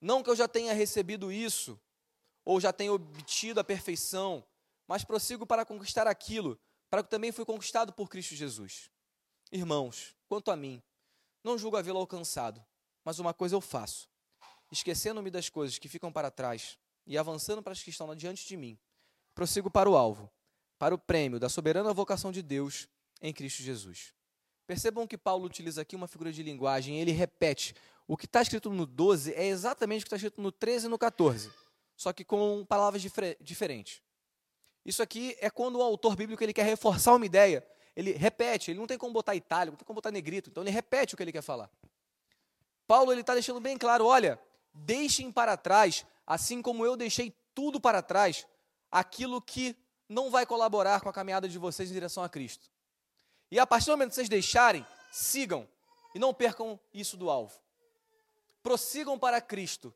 Não 0.02 0.24
que 0.24 0.30
eu 0.30 0.36
já 0.36 0.48
tenha 0.48 0.74
recebido 0.74 1.32
isso, 1.32 1.80
ou 2.44 2.60
já 2.60 2.74
tenha 2.74 2.92
obtido 2.92 3.60
a 3.60 3.64
perfeição, 3.64 4.44
mas 4.88 5.04
prossigo 5.04 5.46
para 5.46 5.66
conquistar 5.66 6.08
aquilo, 6.08 6.60
para 6.90 7.04
que 7.04 7.10
também 7.10 7.32
fui 7.32 7.46
conquistado 7.46 7.94
por 7.94 8.10
Cristo 8.10 8.34
Jesus. 8.34 8.90
Irmãos, 9.52 10.16
quanto 10.28 10.52
a 10.52 10.56
mim, 10.56 10.82
não 11.44 11.58
julgo 11.58 11.78
havê-lo 11.78 12.00
alcançado, 12.00 12.64
mas 13.04 13.20
uma 13.20 13.34
coisa 13.34 13.56
eu 13.56 13.62
faço: 13.62 14.10
esquecendo-me 14.72 15.32
das 15.32 15.50
coisas 15.50 15.78
que 15.78 15.90
ficam 15.90 16.12
para 16.12 16.32
trás 16.32 16.78
e 17.06 17.18
avançando 17.18 17.62
para 17.62 17.74
as 17.74 17.82
que 17.82 17.90
estão 17.90 18.14
diante 18.16 18.48
de 18.48 18.58
mim, 18.58 18.78
prossigo 19.34 19.70
para 19.70 19.90
o 19.90 19.96
alvo, 19.96 20.30
para 20.78 20.94
o 20.94 20.98
prêmio 20.98 21.40
da 21.40 21.50
soberana 21.50 21.94
vocação 21.94 22.32
de 22.32 22.42
Deus 22.42 22.88
em 23.22 23.34
Cristo 23.34 23.64
Jesus. 23.64 24.14
Percebam 24.68 25.08
que 25.08 25.18
Paulo 25.18 25.46
utiliza 25.46 25.82
aqui 25.82 25.96
uma 25.96 26.08
figura 26.08 26.32
de 26.32 26.44
linguagem, 26.44 27.00
ele 27.00 27.12
repete. 27.12 27.74
O 28.08 28.16
que 28.16 28.26
está 28.26 28.42
escrito 28.42 28.70
no 28.70 28.86
12 28.86 29.34
é 29.34 29.48
exatamente 29.48 30.02
o 30.02 30.04
que 30.04 30.08
está 30.08 30.16
escrito 30.16 30.42
no 30.42 30.52
13 30.52 30.86
e 30.86 30.90
no 30.90 30.98
14, 30.98 31.52
só 31.96 32.14
que 32.14 32.24
com 32.24 32.66
palavras 32.66 33.02
diferentes. 33.42 34.02
Isso 34.86 35.02
aqui 35.04 35.36
é 35.40 35.50
quando 35.50 35.78
o 35.78 35.82
autor 35.82 36.16
bíblico 36.16 36.44
ele 36.44 36.54
quer 36.54 36.66
reforçar 36.66 37.16
uma 37.16 37.26
ideia 37.26 37.66
ele 38.00 38.14
repete, 38.14 38.72
ele 38.72 38.80
não 38.80 38.88
tem 38.88 38.98
como 38.98 39.12
botar 39.12 39.36
itálico, 39.36 39.74
não 39.74 39.78
tem 39.78 39.86
como 39.86 39.98
botar 39.98 40.10
negrito, 40.10 40.50
então 40.50 40.64
ele 40.64 40.72
repete 40.72 41.14
o 41.14 41.18
que 41.18 41.24
ele 41.24 41.34
quer 41.34 41.42
falar. 41.42 41.70
Paulo 42.88 43.12
ele 43.12 43.20
está 43.20 43.34
deixando 43.34 43.60
bem 43.60 43.78
claro, 43.78 44.06
olha, 44.06 44.40
deixem 44.74 45.30
para 45.30 45.58
trás, 45.58 46.06
assim 46.26 46.62
como 46.62 46.86
eu 46.86 46.96
deixei 46.96 47.36
tudo 47.54 47.78
para 47.78 48.02
trás, 48.02 48.48
aquilo 48.90 49.42
que 49.42 49.76
não 50.08 50.32
vai 50.32 50.46
colaborar 50.46 51.02
com 51.02 51.10
a 51.10 51.14
caminhada 51.14 51.46
de 51.50 51.58
vocês 51.58 51.90
em 51.90 51.94
direção 51.94 52.24
a 52.24 52.30
Cristo. 52.30 52.72
E 53.52 53.60
a 53.60 53.68
partir 53.68 53.88
do 53.88 53.92
momento 53.92 54.12
que 54.12 54.16
vocês 54.16 54.30
deixarem, 54.30 54.88
sigam 55.12 55.68
e 56.16 56.20
não 56.20 56.34
percam 56.34 56.80
isso 56.94 57.18
do 57.18 57.30
alvo. 57.30 57.60
Prossigam 58.64 59.20
para 59.20 59.42
Cristo 59.42 59.94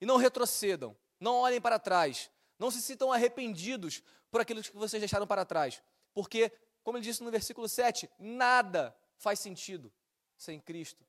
e 0.00 0.06
não 0.06 0.16
retrocedam, 0.16 0.96
não 1.20 1.36
olhem 1.36 1.60
para 1.60 1.78
trás, 1.78 2.30
não 2.58 2.70
se 2.70 2.80
sintam 2.80 3.12
arrependidos 3.12 4.02
por 4.30 4.40
aquilo 4.40 4.62
que 4.62 4.74
vocês 4.74 5.02
deixaram 5.02 5.26
para 5.26 5.44
trás, 5.44 5.82
porque 6.14 6.50
como 6.90 6.98
ele 6.98 7.04
disse 7.04 7.22
no 7.22 7.30
versículo 7.30 7.68
7, 7.68 8.10
nada 8.18 8.92
faz 9.16 9.38
sentido 9.38 9.92
sem 10.36 10.58
Cristo. 10.58 11.06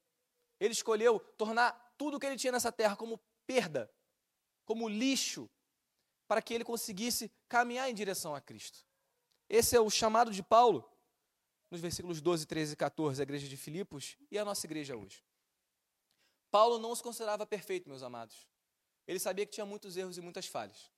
Ele 0.60 0.74
escolheu 0.74 1.20
tornar 1.20 1.72
tudo 1.98 2.18
o 2.18 2.20
que 2.20 2.28
ele 2.28 2.36
tinha 2.36 2.52
nessa 2.52 2.72
terra 2.72 2.96
como 2.96 3.20
perda, 3.48 3.92
como 4.64 4.88
lixo, 4.88 5.50
para 6.28 6.40
que 6.40 6.54
ele 6.54 6.64
conseguisse 6.64 7.32
caminhar 7.50 7.90
em 7.90 7.96
direção 7.96 8.36
a 8.36 8.40
Cristo. 8.40 8.86
Esse 9.50 9.76
é 9.76 9.80
o 9.80 9.90
chamado 9.90 10.32
de 10.32 10.44
Paulo 10.44 10.88
nos 11.72 11.82
versículos 11.82 12.22
12, 12.22 12.46
13 12.46 12.74
e 12.74 12.76
14, 12.76 13.20
a 13.20 13.24
igreja 13.24 13.48
de 13.48 13.58
Filipos 13.58 14.20
e 14.30 14.38
a 14.38 14.46
nossa 14.46 14.68
igreja 14.68 14.96
hoje. 14.96 15.24
Paulo 16.52 16.78
não 16.78 16.96
se 16.96 17.02
considerava 17.02 17.44
perfeito, 17.44 17.90
meus 17.90 18.04
amados. 18.04 18.48
Ele 19.08 19.18
sabia 19.18 19.48
que 19.48 19.54
tinha 19.54 19.66
muitos 19.66 19.98
erros 19.98 20.16
e 20.16 20.22
muitas 20.22 20.46
falhas. 20.46 20.92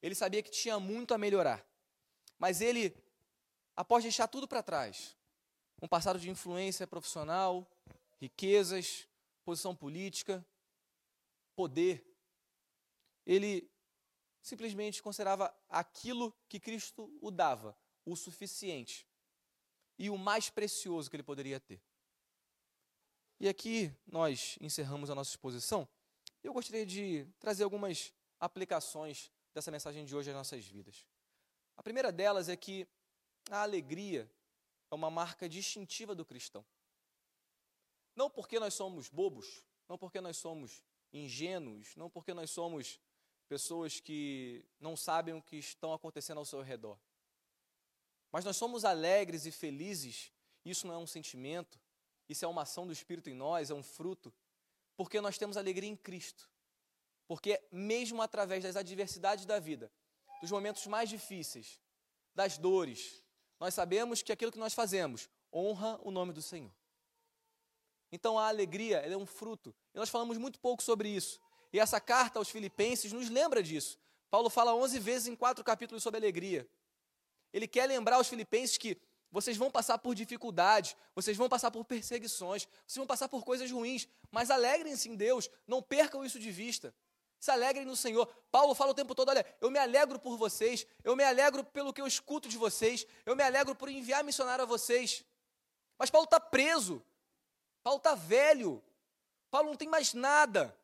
Ele 0.00 0.14
sabia 0.14 0.40
que 0.40 0.52
tinha 0.52 0.78
muito 0.78 1.12
a 1.14 1.18
melhorar. 1.18 1.66
Mas 2.38 2.60
ele, 2.60 2.96
após 3.80 4.04
deixar 4.04 4.28
tudo 4.28 4.46
para 4.46 4.62
trás, 4.62 5.16
um 5.80 5.88
passado 5.88 6.20
de 6.20 6.28
influência 6.28 6.86
profissional, 6.86 7.66
riquezas, 8.20 9.08
posição 9.42 9.74
política, 9.74 10.44
poder, 11.56 12.06
ele 13.24 13.70
simplesmente 14.42 15.02
considerava 15.02 15.54
aquilo 15.66 16.30
que 16.46 16.60
Cristo 16.60 17.10
o 17.22 17.30
dava 17.30 17.74
o 18.04 18.14
suficiente 18.14 19.06
e 19.98 20.10
o 20.10 20.18
mais 20.18 20.50
precioso 20.50 21.08
que 21.08 21.16
ele 21.16 21.22
poderia 21.22 21.58
ter. 21.58 21.80
E 23.38 23.48
aqui 23.48 23.90
nós 24.06 24.58
encerramos 24.60 25.08
a 25.08 25.14
nossa 25.14 25.30
exposição. 25.30 25.88
Eu 26.42 26.52
gostaria 26.52 26.84
de 26.84 27.26
trazer 27.38 27.64
algumas 27.64 28.12
aplicações 28.38 29.30
dessa 29.54 29.70
mensagem 29.70 30.04
de 30.04 30.14
hoje 30.14 30.28
às 30.28 30.36
nossas 30.36 30.66
vidas. 30.66 31.06
A 31.78 31.82
primeira 31.82 32.12
delas 32.12 32.50
é 32.50 32.56
que 32.58 32.86
a 33.48 33.62
alegria 33.62 34.30
é 34.90 34.94
uma 34.94 35.10
marca 35.10 35.48
distintiva 35.48 36.14
do 36.14 36.24
cristão. 36.24 36.64
Não 38.14 38.28
porque 38.28 38.58
nós 38.58 38.74
somos 38.74 39.08
bobos, 39.08 39.64
não 39.88 39.96
porque 39.96 40.20
nós 40.20 40.36
somos 40.36 40.84
ingênuos, 41.12 41.94
não 41.96 42.10
porque 42.10 42.34
nós 42.34 42.50
somos 42.50 43.00
pessoas 43.48 43.98
que 43.98 44.64
não 44.78 44.96
sabem 44.96 45.34
o 45.34 45.42
que 45.42 45.56
estão 45.56 45.92
acontecendo 45.92 46.38
ao 46.38 46.44
seu 46.44 46.62
redor. 46.62 46.98
Mas 48.30 48.44
nós 48.44 48.56
somos 48.56 48.84
alegres 48.84 49.46
e 49.46 49.50
felizes, 49.50 50.32
isso 50.64 50.86
não 50.86 50.94
é 50.94 50.98
um 50.98 51.06
sentimento, 51.06 51.80
isso 52.28 52.44
é 52.44 52.48
uma 52.48 52.62
ação 52.62 52.86
do 52.86 52.92
Espírito 52.92 53.28
em 53.28 53.34
nós, 53.34 53.70
é 53.70 53.74
um 53.74 53.82
fruto, 53.82 54.32
porque 54.96 55.20
nós 55.20 55.36
temos 55.36 55.56
alegria 55.56 55.88
em 55.88 55.96
Cristo. 55.96 56.48
Porque 57.26 57.60
mesmo 57.72 58.22
através 58.22 58.62
das 58.62 58.76
adversidades 58.76 59.44
da 59.44 59.58
vida, 59.58 59.90
dos 60.40 60.50
momentos 60.50 60.86
mais 60.86 61.08
difíceis, 61.08 61.80
das 62.34 62.56
dores, 62.56 63.22
nós 63.60 63.74
sabemos 63.74 64.22
que 64.22 64.32
aquilo 64.32 64.50
que 64.50 64.58
nós 64.58 64.72
fazemos 64.74 65.28
honra 65.52 66.00
o 66.02 66.10
nome 66.10 66.32
do 66.32 66.40
Senhor. 66.40 66.72
Então 68.10 68.38
a 68.38 68.48
alegria 68.48 68.98
é 68.98 69.16
um 69.16 69.26
fruto. 69.26 69.74
E 69.94 69.98
nós 69.98 70.08
falamos 70.08 70.38
muito 70.38 70.58
pouco 70.58 70.82
sobre 70.82 71.08
isso. 71.08 71.38
E 71.72 71.78
essa 71.78 72.00
carta 72.00 72.38
aos 72.38 72.48
Filipenses 72.48 73.12
nos 73.12 73.28
lembra 73.28 73.62
disso. 73.62 73.98
Paulo 74.30 74.48
fala 74.48 74.74
11 74.74 74.98
vezes 74.98 75.28
em 75.28 75.36
quatro 75.36 75.62
capítulos 75.62 76.02
sobre 76.02 76.18
alegria. 76.18 76.66
Ele 77.52 77.68
quer 77.68 77.86
lembrar 77.86 78.16
aos 78.16 78.28
Filipenses 78.28 78.78
que 78.78 78.96
vocês 79.30 79.56
vão 79.56 79.70
passar 79.70 79.98
por 79.98 80.14
dificuldades, 80.14 80.96
vocês 81.14 81.36
vão 81.36 81.48
passar 81.48 81.70
por 81.70 81.84
perseguições, 81.84 82.66
vocês 82.86 82.96
vão 82.96 83.06
passar 83.06 83.28
por 83.28 83.44
coisas 83.44 83.70
ruins, 83.70 84.08
mas 84.30 84.50
alegrem-se 84.50 85.08
em 85.08 85.14
Deus, 85.14 85.48
não 85.66 85.80
percam 85.80 86.24
isso 86.24 86.38
de 86.38 86.50
vista. 86.50 86.92
Se 87.40 87.50
alegrem 87.50 87.86
no 87.86 87.96
Senhor. 87.96 88.26
Paulo 88.52 88.74
fala 88.74 88.90
o 88.90 88.94
tempo 88.94 89.14
todo: 89.14 89.30
olha, 89.30 89.44
eu 89.60 89.70
me 89.70 89.78
alegro 89.78 90.18
por 90.18 90.36
vocês, 90.36 90.86
eu 91.02 91.16
me 91.16 91.24
alegro 91.24 91.64
pelo 91.64 91.92
que 91.92 92.00
eu 92.00 92.06
escuto 92.06 92.48
de 92.48 92.58
vocês, 92.58 93.06
eu 93.24 93.34
me 93.34 93.42
alegro 93.42 93.74
por 93.74 93.88
enviar 93.88 94.22
missionário 94.22 94.62
a 94.62 94.66
vocês. 94.66 95.24
Mas 95.98 96.10
Paulo 96.10 96.26
está 96.26 96.38
preso, 96.38 97.02
Paulo 97.82 97.96
está 97.96 98.14
velho, 98.14 98.84
Paulo 99.50 99.70
não 99.70 99.76
tem 99.76 99.88
mais 99.88 100.12
nada. 100.12 100.76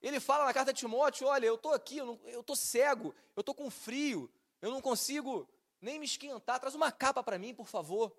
Ele 0.00 0.20
fala 0.20 0.44
na 0.44 0.54
carta 0.54 0.72
de 0.72 0.78
Timóteo: 0.78 1.26
olha, 1.26 1.46
eu 1.46 1.56
estou 1.56 1.74
aqui, 1.74 1.98
eu 1.98 2.40
estou 2.40 2.54
cego, 2.54 3.12
eu 3.34 3.40
estou 3.40 3.54
com 3.54 3.68
frio, 3.68 4.30
eu 4.62 4.70
não 4.70 4.80
consigo 4.80 5.48
nem 5.80 5.98
me 5.98 6.06
esquentar, 6.06 6.60
traz 6.60 6.76
uma 6.76 6.92
capa 6.92 7.24
para 7.24 7.38
mim, 7.38 7.52
por 7.52 7.66
favor. 7.66 8.16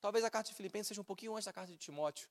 Talvez 0.00 0.24
a 0.24 0.30
carta 0.30 0.48
de 0.50 0.56
Filipenses 0.56 0.88
seja 0.88 1.02
um 1.02 1.04
pouquinho 1.04 1.34
antes 1.34 1.44
da 1.44 1.52
carta 1.52 1.70
de 1.70 1.78
Timóteo. 1.78 2.28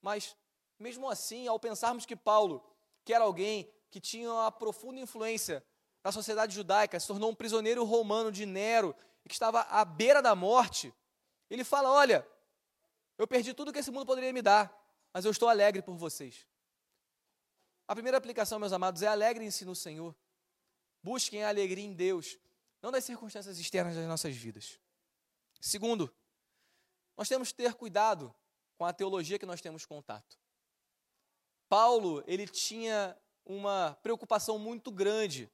Mas, 0.00 0.34
mesmo 0.78 1.08
assim, 1.10 1.46
ao 1.46 1.58
pensarmos 1.58 2.06
que 2.06 2.16
Paulo, 2.16 2.64
que 3.08 3.14
era 3.14 3.24
alguém 3.24 3.66
que 3.90 3.98
tinha 3.98 4.30
uma 4.30 4.52
profunda 4.52 5.00
influência 5.00 5.64
na 6.04 6.12
sociedade 6.12 6.54
judaica, 6.54 7.00
se 7.00 7.06
tornou 7.06 7.30
um 7.30 7.34
prisioneiro 7.34 7.82
romano 7.82 8.30
de 8.30 8.44
Nero 8.44 8.94
e 9.24 9.30
que 9.30 9.34
estava 9.34 9.62
à 9.62 9.82
beira 9.82 10.20
da 10.20 10.34
morte, 10.34 10.92
ele 11.48 11.64
fala: 11.64 11.90
Olha, 11.90 12.28
eu 13.16 13.26
perdi 13.26 13.54
tudo 13.54 13.72
que 13.72 13.78
esse 13.78 13.90
mundo 13.90 14.04
poderia 14.04 14.30
me 14.30 14.42
dar, 14.42 14.70
mas 15.10 15.24
eu 15.24 15.30
estou 15.30 15.48
alegre 15.48 15.80
por 15.80 15.96
vocês. 15.96 16.46
A 17.86 17.94
primeira 17.94 18.18
aplicação, 18.18 18.58
meus 18.58 18.74
amados, 18.74 19.00
é 19.00 19.06
alegrem-se 19.06 19.64
no 19.64 19.74
Senhor. 19.74 20.14
Busquem 21.02 21.42
a 21.44 21.48
alegria 21.48 21.86
em 21.86 21.94
Deus 21.94 22.38
não 22.82 22.92
das 22.92 23.04
circunstâncias 23.04 23.58
externas 23.58 23.96
das 23.96 24.06
nossas 24.06 24.36
vidas. 24.36 24.78
Segundo, 25.62 26.14
nós 27.16 27.26
temos 27.26 27.52
que 27.52 27.54
ter 27.54 27.72
cuidado 27.72 28.34
com 28.76 28.84
a 28.84 28.92
teologia 28.92 29.38
que 29.38 29.46
nós 29.46 29.62
temos 29.62 29.86
contato. 29.86 30.38
Paulo, 31.68 32.24
ele 32.26 32.46
tinha 32.46 33.16
uma 33.44 33.96
preocupação 34.02 34.58
muito 34.58 34.90
grande 34.90 35.50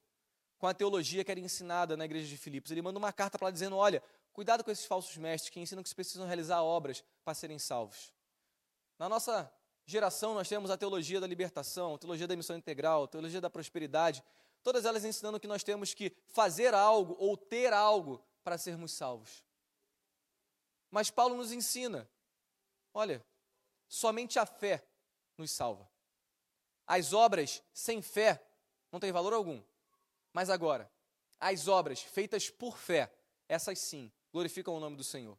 com 0.59 0.67
a 0.67 0.75
teologia 0.75 1.25
que 1.25 1.31
era 1.31 1.41
ensinada 1.41 1.97
na 1.97 2.05
igreja 2.05 2.27
de 2.27 2.37
Filipos. 2.37 2.71
Ele 2.71 2.83
manda 2.83 2.99
uma 2.99 3.13
carta 3.13 3.39
para 3.39 3.47
lá 3.47 3.51
dizendo: 3.51 3.77
olha, 3.77 4.03
cuidado 4.33 4.65
com 4.65 4.71
esses 4.71 4.85
falsos 4.85 5.17
mestres 5.17 5.51
que 5.51 5.61
ensinam 5.61 5.83
que 5.83 5.89
se 5.89 5.95
precisam 5.95 6.27
realizar 6.27 6.63
obras 6.63 7.05
para 7.25 7.35
serem 7.35 7.59
salvos. 7.59 8.13
Na 8.99 9.09
nossa 9.09 9.53
geração, 9.87 10.35
nós 10.35 10.49
temos 10.49 10.71
a 10.71 10.77
teologia 10.77 11.21
da 11.21 11.27
libertação, 11.27 11.95
a 11.95 11.99
teologia 11.99 12.27
da 12.27 12.37
missão 12.37 12.57
integral, 12.57 13.05
a 13.05 13.09
teologia 13.09 13.41
da 13.41 13.51
prosperidade, 13.51 14.23
todas 14.63 14.85
elas 14.85 15.05
ensinando 15.05 15.39
que 15.39 15.47
nós 15.47 15.63
temos 15.63 15.93
que 15.93 16.17
fazer 16.29 16.73
algo 16.75 17.17
ou 17.19 17.37
ter 17.37 17.73
algo 17.73 18.25
para 18.43 18.57
sermos 18.57 18.93
salvos. 18.93 19.45
Mas 20.91 21.11
Paulo 21.11 21.37
nos 21.37 21.53
ensina: 21.53 22.09
olha, 22.93 23.25
somente 23.89 24.39
a 24.39 24.47
fé 24.47 24.83
nos 25.37 25.51
salva. 25.51 25.94
As 26.87 27.13
obras 27.13 27.63
sem 27.73 28.03
fé 28.03 28.45
não 28.91 29.01
têm 29.01 29.13
valor 29.13 29.33
algum. 29.33 29.63
Mas 30.33 30.51
agora, 30.51 30.91
as 31.41 31.69
obras 31.69 32.01
feitas 32.01 32.51
por 32.51 32.77
fé, 32.79 33.13
essas 33.49 33.79
sim, 33.79 34.11
glorificam 34.33 34.75
o 34.75 34.81
nome 34.81 34.97
do 34.97 35.05
Senhor. 35.05 35.39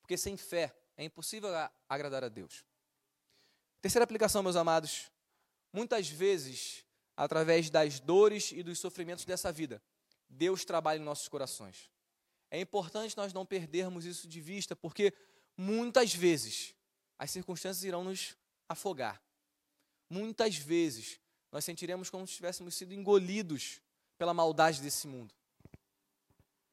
Porque 0.00 0.16
sem 0.16 0.36
fé 0.36 0.74
é 0.96 1.04
impossível 1.04 1.50
agradar 1.88 2.24
a 2.24 2.28
Deus. 2.28 2.64
Terceira 3.80 4.04
aplicação, 4.04 4.42
meus 4.42 4.56
amados. 4.56 5.10
Muitas 5.72 6.08
vezes 6.08 6.84
através 7.18 7.68
das 7.68 7.98
dores 7.98 8.52
e 8.52 8.62
dos 8.62 8.78
sofrimentos 8.78 9.24
dessa 9.24 9.50
vida, 9.50 9.82
Deus 10.28 10.64
trabalha 10.64 11.00
em 11.00 11.04
nossos 11.04 11.26
corações. 11.26 11.90
É 12.48 12.60
importante 12.60 13.16
nós 13.16 13.32
não 13.32 13.44
perdermos 13.44 14.04
isso 14.04 14.28
de 14.28 14.40
vista, 14.40 14.76
porque 14.76 15.12
muitas 15.56 16.14
vezes 16.14 16.74
as 17.18 17.32
circunstâncias 17.32 17.82
irão 17.82 18.04
nos 18.04 18.36
afogar. 18.68 19.20
Muitas 20.08 20.56
vezes 20.56 21.20
nós 21.50 21.64
sentiremos 21.64 22.10
como 22.10 22.26
se 22.26 22.34
tivéssemos 22.34 22.74
sido 22.74 22.92
engolidos 22.94 23.80
pela 24.16 24.34
maldade 24.34 24.80
desse 24.80 25.06
mundo. 25.06 25.34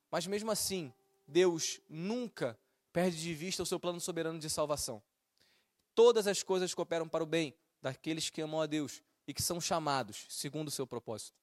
Mas 0.10 0.28
mesmo 0.28 0.52
assim, 0.52 0.94
Deus 1.28 1.80
nunca 1.90 2.58
perde 2.92 3.20
de 3.20 3.34
vista 3.34 3.64
o 3.64 3.66
seu 3.66 3.80
plano 3.80 4.00
soberano 4.00 4.40
de 4.40 4.50
salvação. 4.50 5.02
Todas 5.94 6.28
as 6.28 6.44
coisas 6.44 6.74
cooperam 6.74 7.08
para 7.08 7.24
o 7.24 7.28
bem 7.28 7.54
daqueles 7.82 8.30
que 8.30 8.42
amam 8.42 8.62
a 8.62 8.66
Deus 8.66 9.02
e 9.28 9.34
que 9.34 9.42
são 9.42 9.60
chamados 9.60 10.26
segundo 10.30 10.68
o 10.68 10.72
seu 10.72 10.88
propósito. 10.88 11.38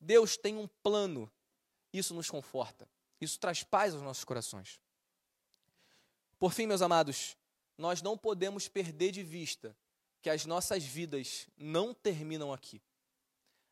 Deus 0.00 0.36
tem 0.36 0.56
um 0.56 0.66
plano, 0.82 1.30
isso 1.92 2.14
nos 2.14 2.30
conforta, 2.30 2.88
isso 3.20 3.38
traz 3.38 3.62
paz 3.62 3.94
aos 3.94 4.02
nossos 4.02 4.24
corações. 4.24 4.80
Por 6.38 6.52
fim, 6.52 6.66
meus 6.66 6.82
amados, 6.82 7.36
nós 7.76 8.00
não 8.00 8.16
podemos 8.16 8.68
perder 8.68 9.10
de 9.10 9.22
vista 9.22 9.76
que 10.28 10.34
as 10.34 10.44
nossas 10.44 10.84
vidas 10.84 11.48
não 11.56 11.94
terminam 11.94 12.52
aqui. 12.52 12.82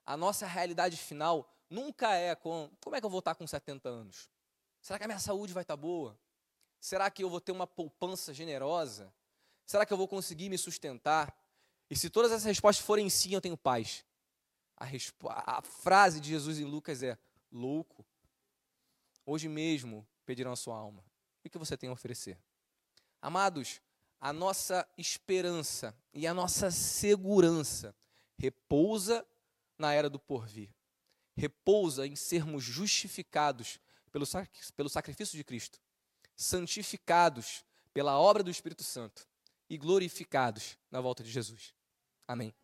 A 0.06 0.16
nossa 0.16 0.46
realidade 0.46 0.96
final 0.96 1.46
nunca 1.68 2.14
é 2.14 2.34
com 2.34 2.70
como 2.80 2.96
é 2.96 3.00
que 3.00 3.04
eu 3.04 3.10
vou 3.10 3.18
estar 3.18 3.34
com 3.34 3.46
70 3.46 3.86
anos? 3.86 4.30
Será 4.80 4.98
que 4.98 5.04
a 5.04 5.06
minha 5.06 5.18
saúde 5.18 5.52
vai 5.52 5.62
estar 5.62 5.76
boa? 5.76 6.18
Será 6.80 7.10
que 7.10 7.22
eu 7.22 7.28
vou 7.28 7.42
ter 7.42 7.52
uma 7.52 7.66
poupança 7.66 8.32
generosa? 8.32 9.12
Será 9.66 9.84
que 9.84 9.92
eu 9.92 9.98
vou 9.98 10.08
conseguir 10.08 10.48
me 10.48 10.56
sustentar? 10.56 11.36
E 11.90 11.96
se 11.96 12.08
todas 12.08 12.32
essas 12.32 12.44
respostas 12.44 12.86
forem 12.86 13.10
sim, 13.10 13.34
eu 13.34 13.40
tenho 13.42 13.56
paz. 13.58 14.02
A, 14.78 15.58
a 15.58 15.60
frase 15.60 16.20
de 16.20 16.30
Jesus 16.30 16.58
em 16.58 16.64
Lucas 16.64 17.02
é: 17.02 17.18
louco, 17.52 18.02
hoje 19.26 19.46
mesmo 19.46 20.08
pedirão 20.24 20.52
a 20.52 20.56
sua 20.56 20.74
alma. 20.74 21.04
O 21.44 21.50
que 21.50 21.58
você 21.58 21.76
tem 21.76 21.90
a 21.90 21.92
oferecer? 21.92 22.38
Amados, 23.20 23.82
a 24.20 24.32
nossa 24.32 24.86
esperança 24.96 25.94
e 26.12 26.26
a 26.26 26.34
nossa 26.34 26.70
segurança 26.70 27.94
repousa 28.38 29.26
na 29.78 29.92
era 29.92 30.08
do 30.08 30.18
porvir. 30.18 30.70
Repousa 31.36 32.06
em 32.06 32.16
sermos 32.16 32.64
justificados 32.64 33.78
pelo, 34.10 34.24
pelo 34.74 34.88
sacrifício 34.88 35.36
de 35.36 35.44
Cristo, 35.44 35.78
santificados 36.34 37.64
pela 37.92 38.18
obra 38.18 38.42
do 38.42 38.50
Espírito 38.50 38.82
Santo 38.82 39.26
e 39.68 39.76
glorificados 39.76 40.78
na 40.90 41.00
volta 41.00 41.22
de 41.22 41.30
Jesus. 41.30 41.74
Amém. 42.26 42.54